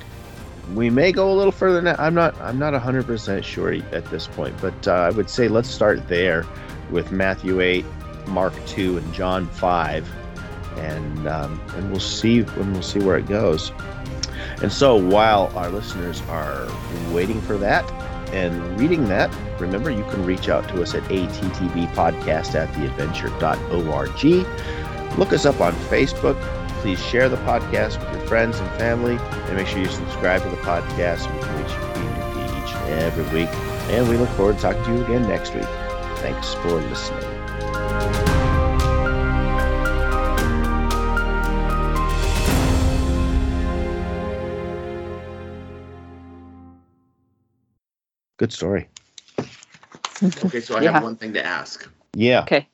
We 0.73 0.89
may 0.89 1.11
go 1.11 1.31
a 1.31 1.35
little 1.35 1.51
further 1.51 1.81
that. 1.81 1.99
I'm 1.99 2.13
not 2.13 2.39
I'm 2.39 2.59
not 2.59 2.73
100% 2.73 3.43
sure 3.43 3.73
at 3.91 4.05
this 4.05 4.27
point, 4.27 4.55
but 4.61 4.87
uh, 4.87 4.91
I 4.91 5.09
would 5.09 5.29
say 5.29 5.47
let's 5.47 5.69
start 5.69 6.07
there 6.07 6.45
with 6.91 7.11
Matthew 7.11 7.59
8, 7.59 7.85
Mark 8.27 8.53
2, 8.67 8.97
and 8.97 9.13
John 9.13 9.47
5, 9.47 10.07
and 10.77 11.27
um, 11.27 11.59
and 11.75 11.89
we'll 11.89 11.99
see 11.99 12.41
and 12.41 12.73
we'll 12.73 12.83
see 12.83 12.99
where 12.99 13.17
it 13.17 13.27
goes. 13.27 13.71
And 14.61 14.71
so 14.71 14.95
while 14.95 15.51
our 15.55 15.69
listeners 15.69 16.21
are 16.29 16.67
waiting 17.11 17.41
for 17.41 17.57
that 17.57 17.89
and 18.33 18.79
reading 18.79 19.07
that, 19.07 19.33
remember 19.60 19.91
you 19.91 20.03
can 20.06 20.26
reach 20.26 20.49
out 20.49 20.68
to 20.69 20.81
us 20.81 20.95
at 20.95 21.03
attbpodcast 21.03 22.56
at 22.56 22.73
theadventure.org. 22.73 24.23
Look 25.18 25.34
us 25.34 25.45
up 25.45 25.60
on 25.60 25.73
Facebook. 25.73 26.40
Please 26.81 27.03
share 27.03 27.27
the 27.27 27.38
podcast 27.38 27.99
with 27.99 28.14
your 28.18 28.27
friends 28.27 28.60
and 28.60 28.69
family, 28.80 29.18
and 29.18 29.56
make 29.56 29.68
sure 29.68 29.80
you 29.80 29.88
subscribe 29.88 30.41
to 30.44 30.49
the 30.49 30.57
podcast 30.57 31.19
so 31.19 31.31
we 31.34 31.40
can 31.41 31.57
reach 31.61 31.73
you 31.73 32.64
each 32.64 32.73
and 32.76 33.02
every 33.02 33.41
week. 33.41 33.49
And 33.90 34.07
we 34.07 34.18
look 34.18 34.30
forward 34.30 34.56
to 34.57 34.61
talking 34.61 34.84
to 34.84 34.94
you 34.94 35.03
again 35.03 35.23
next 35.23 35.53
week. 35.53 35.68
Thanks 36.19 36.53
for 36.53 36.69
listening. 36.69 37.26
Good 48.38 48.53
story. 48.53 48.88
Mm-hmm. 50.21 50.47
Okay, 50.47 50.61
so 50.61 50.75
I 50.77 50.83
Yeah. 50.83 50.91
have 50.93 51.03
one 51.03 51.15
thing 51.15 51.33
to 51.33 51.45
ask. 51.45 51.87
Yeah. 52.13 52.41
Okay. 52.41 52.67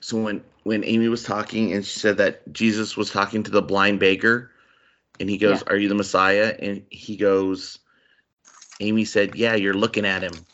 So 0.00 0.22
when 0.22 0.44
when 0.64 0.84
Amy 0.84 1.08
was 1.08 1.22
talking 1.22 1.72
and 1.72 1.84
she 1.84 1.98
said 1.98 2.18
that 2.18 2.52
Jesus 2.52 2.96
was 2.96 3.10
talking 3.10 3.42
to 3.44 3.50
the 3.50 3.62
blind 3.62 4.00
beggar, 4.00 4.50
and 5.18 5.28
he 5.28 5.38
goes, 5.38 5.62
"Are 5.62 5.76
you 5.76 5.88
the 5.88 5.94
Messiah?" 5.94 6.54
and 6.58 6.84
he 6.90 7.16
goes, 7.16 7.78
Amy 8.80 9.04
said, 9.04 9.36
"Yeah, 9.36 9.54
you're 9.56 9.74
looking 9.74 10.06
at 10.06 10.22
him." 10.22 10.44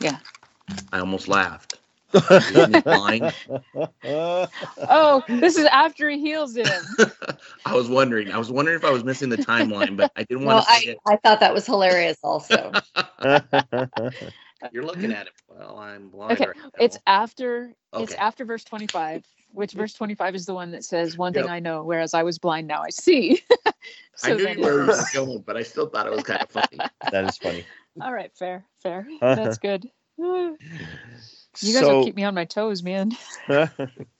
Yeah. 0.00 0.18
I 0.92 1.00
almost 1.00 1.28
laughed. 1.28 1.74
Blind. 2.84 3.34
Oh, 4.92 5.22
this 5.28 5.56
is 5.56 5.66
after 5.66 6.08
he 6.10 6.20
heals 6.20 6.56
him. 6.56 6.66
I 7.64 7.74
was 7.74 7.88
wondering. 7.88 8.32
I 8.32 8.38
was 8.38 8.50
wondering 8.50 8.76
if 8.78 8.84
I 8.84 8.90
was 8.90 9.04
missing 9.04 9.28
the 9.28 9.38
timeline, 9.38 9.96
but 9.96 10.10
I 10.16 10.24
didn't 10.24 10.44
Well, 10.44 10.56
want 10.56 10.64
to 10.66 10.74
say 10.74 10.84
I, 10.86 10.92
it. 10.92 10.98
I 11.06 11.16
thought 11.16 11.40
that 11.40 11.54
was 11.54 11.66
hilarious 11.66 12.18
also. 12.22 12.72
You're 14.72 14.84
looking 14.84 15.12
at 15.12 15.26
it. 15.26 15.32
Well, 15.48 15.78
I'm 15.78 16.08
blind. 16.08 16.32
Okay, 16.32 16.46
right. 16.46 16.56
It's 16.78 16.98
after 17.06 17.74
it's 17.94 18.14
after 18.14 18.44
verse 18.44 18.64
25, 18.64 19.24
which 19.52 19.72
verse 19.72 19.92
25 19.94 20.34
is 20.34 20.46
the 20.46 20.54
one 20.54 20.70
that 20.72 20.84
says, 20.84 21.16
One 21.16 21.32
thing 21.32 21.44
Yep. 21.44 21.50
I 21.50 21.60
know, 21.60 21.82
whereas 21.82 22.14
I 22.14 22.22
was 22.22 22.38
blind, 22.38 22.68
now 22.68 22.82
I 22.82 22.90
see. 22.90 23.42
I 24.22 24.32
knew 24.32 24.38
then 24.38 24.58
you 24.58 24.64
were 24.64 24.86
going, 25.14 25.42
but 25.46 25.56
I 25.56 25.62
still 25.62 25.86
thought 25.88 26.06
it 26.06 26.12
was 26.12 26.22
kind 26.22 26.42
of 26.42 26.50
funny. 26.50 26.78
that 27.10 27.24
is 27.24 27.38
funny. 27.38 27.64
all 28.00 28.12
right, 28.12 28.30
fair, 28.36 28.64
fair. 28.82 29.06
That's 29.20 29.58
good. 29.58 29.90
You 30.18 30.56
guys 31.62 31.80
so, 31.80 31.96
will 31.96 32.04
keep 32.04 32.16
me 32.16 32.24
on 32.24 32.34
my 32.34 32.44
toes, 32.44 32.82
man. 32.82 33.12